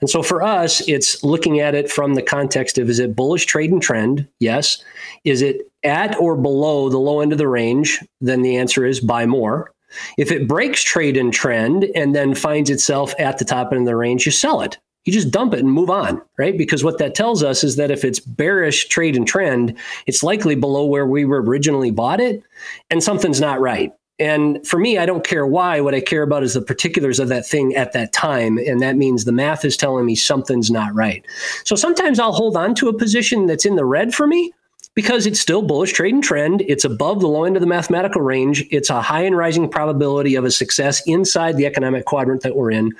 And 0.00 0.08
so 0.08 0.22
for 0.22 0.42
us, 0.42 0.86
it's 0.86 1.24
looking 1.24 1.58
at 1.58 1.74
it 1.74 1.90
from 1.90 2.14
the 2.14 2.22
context 2.22 2.78
of 2.78 2.88
is 2.88 2.98
it 2.98 3.16
bullish 3.16 3.46
trade 3.46 3.72
and 3.72 3.82
trend? 3.82 4.28
Yes. 4.38 4.82
Is 5.24 5.42
it 5.42 5.72
at 5.82 6.18
or 6.20 6.36
below 6.36 6.88
the 6.88 6.98
low 6.98 7.20
end 7.20 7.32
of 7.32 7.38
the 7.38 7.48
range? 7.48 7.98
Then 8.20 8.42
the 8.42 8.56
answer 8.56 8.84
is 8.84 9.00
buy 9.00 9.26
more. 9.26 9.72
If 10.18 10.30
it 10.30 10.46
breaks 10.46 10.82
trade 10.82 11.16
and 11.16 11.32
trend 11.32 11.84
and 11.94 12.14
then 12.14 12.34
finds 12.34 12.70
itself 12.70 13.14
at 13.18 13.38
the 13.38 13.44
top 13.44 13.72
end 13.72 13.80
of 13.80 13.86
the 13.86 13.96
range, 13.96 14.26
you 14.26 14.32
sell 14.32 14.60
it 14.60 14.78
you 15.08 15.12
just 15.12 15.30
dump 15.30 15.54
it 15.54 15.60
and 15.60 15.72
move 15.72 15.88
on, 15.88 16.20
right? 16.36 16.58
Because 16.58 16.84
what 16.84 16.98
that 16.98 17.14
tells 17.14 17.42
us 17.42 17.64
is 17.64 17.76
that 17.76 17.90
if 17.90 18.04
it's 18.04 18.20
bearish 18.20 18.88
trade 18.88 19.16
and 19.16 19.26
trend, 19.26 19.74
it's 20.06 20.22
likely 20.22 20.54
below 20.54 20.84
where 20.84 21.06
we 21.06 21.24
were 21.24 21.40
originally 21.40 21.90
bought 21.90 22.20
it, 22.20 22.42
and 22.90 23.02
something's 23.02 23.40
not 23.40 23.58
right. 23.58 23.90
And 24.18 24.66
for 24.66 24.78
me, 24.78 24.98
I 24.98 25.06
don't 25.06 25.24
care 25.24 25.46
why. 25.46 25.80
What 25.80 25.94
I 25.94 26.02
care 26.02 26.22
about 26.22 26.42
is 26.42 26.52
the 26.52 26.60
particulars 26.60 27.20
of 27.20 27.28
that 27.28 27.46
thing 27.46 27.74
at 27.74 27.92
that 27.92 28.12
time. 28.12 28.58
And 28.58 28.82
that 28.82 28.96
means 28.96 29.24
the 29.24 29.32
math 29.32 29.64
is 29.64 29.78
telling 29.78 30.04
me 30.04 30.14
something's 30.14 30.70
not 30.70 30.94
right. 30.94 31.24
So 31.64 31.74
sometimes 31.74 32.20
I'll 32.20 32.32
hold 32.32 32.54
on 32.54 32.74
to 32.74 32.88
a 32.88 32.98
position 32.98 33.46
that's 33.46 33.64
in 33.64 33.76
the 33.76 33.84
red 33.86 34.12
for 34.12 34.26
me 34.26 34.52
because 34.98 35.26
it's 35.26 35.38
still 35.38 35.62
bullish 35.62 35.92
trade 35.92 36.12
and 36.12 36.24
trend. 36.24 36.60
It's 36.62 36.84
above 36.84 37.20
the 37.20 37.28
low 37.28 37.44
end 37.44 37.54
of 37.56 37.60
the 37.60 37.68
mathematical 37.68 38.20
range. 38.20 38.66
It's 38.72 38.90
a 38.90 39.00
high 39.00 39.22
and 39.22 39.36
rising 39.36 39.68
probability 39.68 40.34
of 40.34 40.44
a 40.44 40.50
success 40.50 41.00
inside 41.06 41.56
the 41.56 41.66
economic 41.66 42.04
quadrant 42.04 42.42
that 42.42 42.56
we're 42.56 42.72
in. 42.72 42.90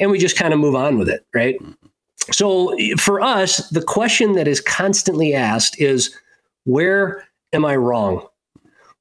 And 0.00 0.10
we 0.10 0.18
just 0.18 0.38
kind 0.38 0.54
of 0.54 0.60
move 0.60 0.74
on 0.74 0.96
with 0.96 1.10
it, 1.10 1.26
right? 1.34 1.60
So 2.30 2.74
for 2.96 3.20
us, 3.20 3.68
the 3.68 3.82
question 3.82 4.32
that 4.32 4.48
is 4.48 4.62
constantly 4.62 5.34
asked 5.34 5.78
is 5.78 6.18
where 6.64 7.28
am 7.52 7.66
I 7.66 7.76
wrong? 7.76 8.26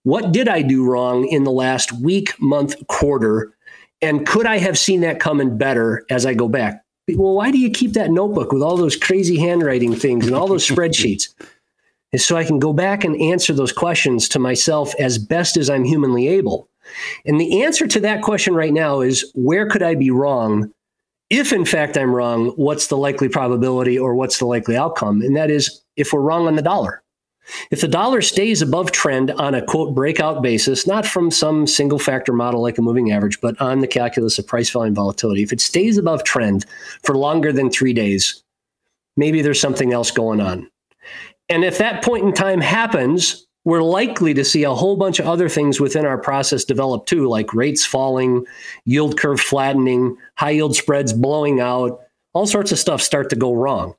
What 0.04 0.34
did 0.34 0.50
I 0.50 0.62
do 0.62 0.86
wrong 0.86 1.26
in 1.28 1.46
the 1.46 1.52
last 1.52 1.94
week, 1.94 2.34
month, 2.42 2.76
quarter? 2.88 3.54
And 4.02 4.28
could 4.28 4.46
I 4.46 4.58
have 4.58 4.78
seen 4.78 5.00
that 5.00 5.22
coming 5.22 5.58
better 5.58 6.06
as 6.10 6.26
I 6.26 6.34
go 6.34 6.50
back? 6.50 6.84
Well, 7.08 7.34
why 7.34 7.50
do 7.50 7.58
you 7.58 7.70
keep 7.70 7.94
that 7.94 8.12
notebook 8.12 8.52
with 8.52 8.62
all 8.62 8.76
those 8.76 8.98
crazy 8.98 9.40
handwriting 9.40 9.96
things 9.96 10.28
and 10.28 10.36
all 10.36 10.50
those 10.50 10.68
spreadsheets? 10.68 11.30
Is 12.12 12.26
so 12.26 12.36
I 12.36 12.44
can 12.44 12.60
go 12.60 12.74
back 12.74 13.04
and 13.04 13.20
answer 13.22 13.54
those 13.54 13.72
questions 13.72 14.28
to 14.30 14.40
myself 14.40 14.94
as 15.00 15.18
best 15.18 15.58
as 15.58 15.70
I'm 15.70 15.84
humanly 15.84 16.28
able. 16.28 16.70
And 17.26 17.40
the 17.40 17.64
answer 17.64 17.88
to 17.88 18.00
that 18.02 18.22
question 18.22 18.54
right 18.54 18.74
now 18.74 19.02
is 19.02 19.32
where 19.34 19.70
could 19.70 19.84
I 19.84 19.96
be 19.96 20.12
wrong? 20.12 20.72
If 21.30 21.54
in 21.54 21.66
fact 21.66 21.98
I'm 21.98 22.14
wrong, 22.14 22.48
what's 22.58 22.88
the 22.88 22.98
likely 22.98 23.30
probability 23.30 23.98
or 23.98 24.16
what's 24.16 24.40
the 24.40 24.46
likely 24.46 24.76
outcome? 24.76 25.22
And 25.22 25.36
that 25.38 25.50
is 25.50 25.82
if 25.96 26.12
we're 26.12 26.22
wrong 26.22 26.48
on 26.48 26.56
the 26.56 26.62
dollar. 26.62 27.02
If 27.72 27.82
the 27.82 27.88
dollar 27.88 28.22
stays 28.22 28.62
above 28.62 28.92
trend 28.92 29.32
on 29.32 29.56
a 29.56 29.66
quote 29.66 29.96
breakout 29.96 30.42
basis, 30.42 30.86
not 30.86 31.06
from 31.06 31.32
some 31.32 31.66
single 31.66 32.00
factor 32.00 32.34
model 32.34 32.62
like 32.62 32.78
a 32.78 32.82
moving 32.82 33.12
average, 33.12 33.42
but 33.42 33.60
on 33.60 33.80
the 33.80 33.88
calculus 33.88 34.38
of 34.38 34.48
price 34.48 34.70
volume 34.70 34.94
volatility, 34.94 35.42
if 35.42 35.52
it 35.52 35.60
stays 35.60 35.98
above 35.98 36.24
trend 36.24 36.66
for 37.04 37.18
longer 37.18 37.52
than 37.52 37.70
three 37.70 37.94
days, 37.94 38.44
maybe 39.18 39.42
there's 39.42 39.60
something 39.60 39.92
else 39.92 40.12
going 40.12 40.40
on. 40.40 40.70
And 41.52 41.66
if 41.66 41.78
that 41.80 42.02
point 42.02 42.24
in 42.24 42.32
time 42.32 42.62
happens, 42.62 43.46
we're 43.66 43.84
likely 43.84 44.34
to 44.34 44.46
see 44.46 44.64
a 44.64 44.74
whole 44.74 44.96
bunch 44.96 45.20
of 45.20 45.28
other 45.28 45.50
things 45.50 45.82
within 45.82 46.06
our 46.06 46.18
process 46.18 46.64
develop 46.64 47.06
too, 47.06 47.28
like 47.28 47.54
rates 47.54 47.86
falling, 47.86 48.46
yield 48.86 49.20
curve 49.20 49.42
flattening, 49.42 50.16
high 50.36 50.52
yield 50.52 50.78
spreads 50.78 51.12
blowing 51.12 51.60
out, 51.60 52.00
all 52.34 52.48
sorts 52.48 52.72
of 52.72 52.80
stuff 52.80 53.02
start 53.02 53.30
to 53.30 53.36
go 53.36 53.54
wrong. 53.54 53.94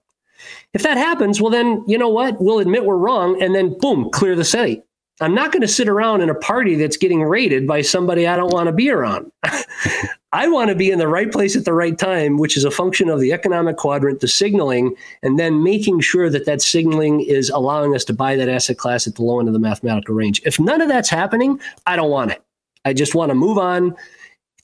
If 0.72 0.82
that 0.82 0.96
happens, 0.96 1.42
well, 1.42 1.50
then, 1.50 1.84
you 1.86 1.98
know 1.98 2.08
what? 2.08 2.40
We'll 2.40 2.58
admit 2.58 2.86
we're 2.86 2.96
wrong 2.96 3.40
and 3.42 3.54
then 3.54 3.76
boom, 3.78 4.08
clear 4.10 4.34
the 4.34 4.44
site. 4.44 4.82
I'm 5.20 5.34
not 5.34 5.52
going 5.52 5.60
to 5.60 5.68
sit 5.68 5.88
around 5.88 6.22
in 6.22 6.30
a 6.30 6.34
party 6.34 6.74
that's 6.76 6.96
getting 6.96 7.22
raided 7.22 7.66
by 7.66 7.82
somebody 7.82 8.26
I 8.26 8.36
don't 8.36 8.52
want 8.52 8.68
to 8.68 8.72
be 8.72 8.90
around. 8.90 9.30
I 10.34 10.48
want 10.48 10.70
to 10.70 10.74
be 10.74 10.90
in 10.90 10.98
the 10.98 11.08
right 11.08 11.30
place 11.30 11.56
at 11.56 11.66
the 11.66 11.74
right 11.74 11.96
time, 11.96 12.38
which 12.38 12.56
is 12.56 12.64
a 12.64 12.70
function 12.70 13.10
of 13.10 13.20
the 13.20 13.32
economic 13.32 13.76
quadrant, 13.76 14.20
the 14.20 14.28
signaling, 14.28 14.94
and 15.22 15.38
then 15.38 15.62
making 15.62 16.00
sure 16.00 16.30
that 16.30 16.46
that 16.46 16.62
signaling 16.62 17.20
is 17.20 17.50
allowing 17.50 17.94
us 17.94 18.04
to 18.04 18.14
buy 18.14 18.34
that 18.36 18.48
asset 18.48 18.78
class 18.78 19.06
at 19.06 19.16
the 19.16 19.22
low 19.22 19.40
end 19.40 19.48
of 19.48 19.52
the 19.52 19.60
mathematical 19.60 20.14
range. 20.14 20.40
If 20.46 20.58
none 20.58 20.80
of 20.80 20.88
that's 20.88 21.10
happening, 21.10 21.60
I 21.86 21.96
don't 21.96 22.10
want 22.10 22.30
it. 22.32 22.42
I 22.84 22.94
just 22.94 23.14
want 23.14 23.28
to 23.28 23.34
move 23.34 23.58
on, 23.58 23.94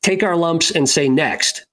take 0.00 0.22
our 0.22 0.36
lumps, 0.36 0.70
and 0.70 0.88
say 0.88 1.08
next. 1.08 1.66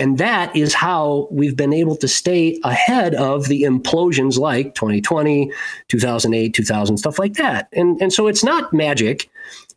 And 0.00 0.18
that 0.18 0.54
is 0.54 0.74
how 0.74 1.26
we've 1.30 1.56
been 1.56 1.72
able 1.72 1.96
to 1.96 2.08
stay 2.08 2.60
ahead 2.62 3.14
of 3.14 3.46
the 3.46 3.62
implosions 3.62 4.38
like 4.38 4.74
2020, 4.74 5.52
2008, 5.88 6.54
2000, 6.54 6.96
stuff 6.96 7.18
like 7.18 7.34
that. 7.34 7.68
And, 7.72 8.00
and 8.00 8.12
so 8.12 8.28
it's 8.28 8.44
not 8.44 8.72
magic. 8.72 9.28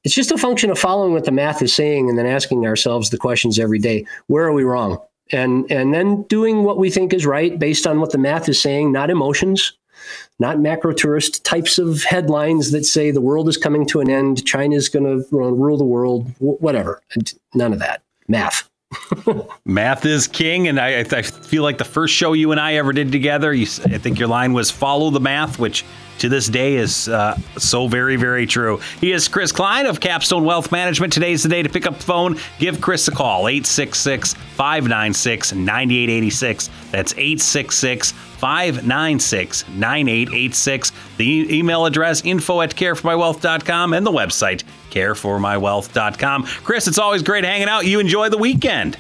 It's 0.04 0.16
just 0.16 0.32
a 0.32 0.38
function 0.38 0.72
of 0.72 0.80
following 0.80 1.14
what 1.14 1.26
the 1.26 1.32
math 1.32 1.62
is 1.62 1.76
saying 1.76 2.10
and 2.10 2.18
then 2.18 2.26
asking 2.26 2.66
ourselves 2.66 3.10
the 3.10 3.18
questions 3.18 3.60
every 3.60 3.80
day. 3.80 4.06
Where 4.28 4.46
are 4.46 4.54
we 4.54 4.64
wrong? 4.64 5.00
And 5.32 5.72
and 5.72 5.94
then 5.94 6.24
doing 6.24 6.64
what 6.64 6.78
we 6.78 6.90
think 6.90 7.14
is 7.14 7.26
right 7.26 7.58
based 7.58 7.88
on 7.88 8.00
what 8.00 8.12
the 8.12 8.18
math 8.18 8.50
is 8.50 8.60
saying, 8.60 8.92
not 8.92 9.10
emotions, 9.10 9.74
not 10.40 10.60
macro 10.60 10.94
tourist 10.94 11.46
types 11.46 11.78
of 11.78 12.04
headlines 12.04 12.72
that 12.72 12.86
say 12.86 13.12
the 13.12 13.22
world 13.22 13.48
is 13.48 13.58
coming 13.58 13.86
to 13.88 14.02
an 14.02 14.10
end, 14.10 14.46
China's 14.46 14.90
going 14.90 15.06
to 15.06 15.26
rule 15.32 15.78
the 15.78 15.86
world, 15.86 16.30
whatever. 16.40 17.02
None 17.54 17.74
of 17.74 17.80
that. 17.80 18.02
Math. 18.28 18.70
Math 19.66 20.06
is 20.06 20.28
king, 20.28 20.68
and 20.68 20.80
I, 20.80 21.00
I, 21.00 21.22
feel 21.22 21.64
like 21.64 21.78
the 21.78 21.86
first 21.86 22.14
show 22.14 22.34
you 22.34 22.52
and 22.52 22.60
I 22.60 22.74
ever 22.74 22.92
did 22.92 23.12
together, 23.12 23.54
you, 23.54 23.64
I 23.86 23.98
think 23.98 24.20
your 24.20 24.28
line 24.28 24.52
was 24.52 24.70
"follow 24.70 25.10
the 25.12 25.20
math," 25.22 25.60
which 25.60 25.86
to 26.22 26.30
this 26.30 26.48
day 26.48 26.76
is 26.76 27.08
uh, 27.10 27.36
so 27.58 27.88
very, 27.88 28.16
very 28.16 28.46
true. 28.46 28.80
He 29.00 29.12
is 29.12 29.28
Chris 29.28 29.52
Klein 29.52 29.88
of 29.88 30.00
Capstone 30.00 30.44
Wealth 30.46 30.72
Management. 30.72 31.12
Today's 31.12 31.44
the 31.44 31.50
day 31.50 31.64
to 31.64 31.70
pick 31.70 31.88
up 31.88 31.98
the 31.98 32.04
phone. 32.04 32.38
Give 32.60 32.80
Chris 32.80 33.08
a 33.08 33.12
call, 33.12 33.48
866 33.48 34.36
596 34.36 35.54
9886. 35.54 36.70
That's 36.92 37.14
866 37.14 38.12
596 38.12 39.68
9886. 39.70 40.92
The 41.18 41.58
email 41.58 41.86
address 41.86 42.24
info 42.24 42.62
at 42.62 42.76
careformywealth.com 42.76 43.94
and 43.94 44.06
the 44.06 44.12
website 44.12 44.64
careformywealth.com. 44.92 46.44
Chris, 46.44 46.88
it's 46.88 47.00
always 47.00 47.24
great 47.24 47.44
hanging 47.46 47.68
out. 47.68 47.86
You 47.86 48.00
enjoy 48.00 48.30
the 48.30 48.38
weekend. 48.38 48.98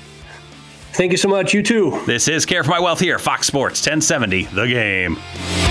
Thank 0.93 1.11
you 1.11 1.17
so 1.17 1.29
much. 1.29 1.53
You 1.53 1.61
too. 1.61 2.01
This 2.05 2.27
is 2.27 2.45
Care 2.45 2.63
for 2.63 2.71
My 2.71 2.79
Wealth 2.79 2.99
here, 2.99 3.19
Fox 3.19 3.47
Sports 3.47 3.79
1070, 3.81 4.45
The 4.45 4.67
Game. 4.67 5.70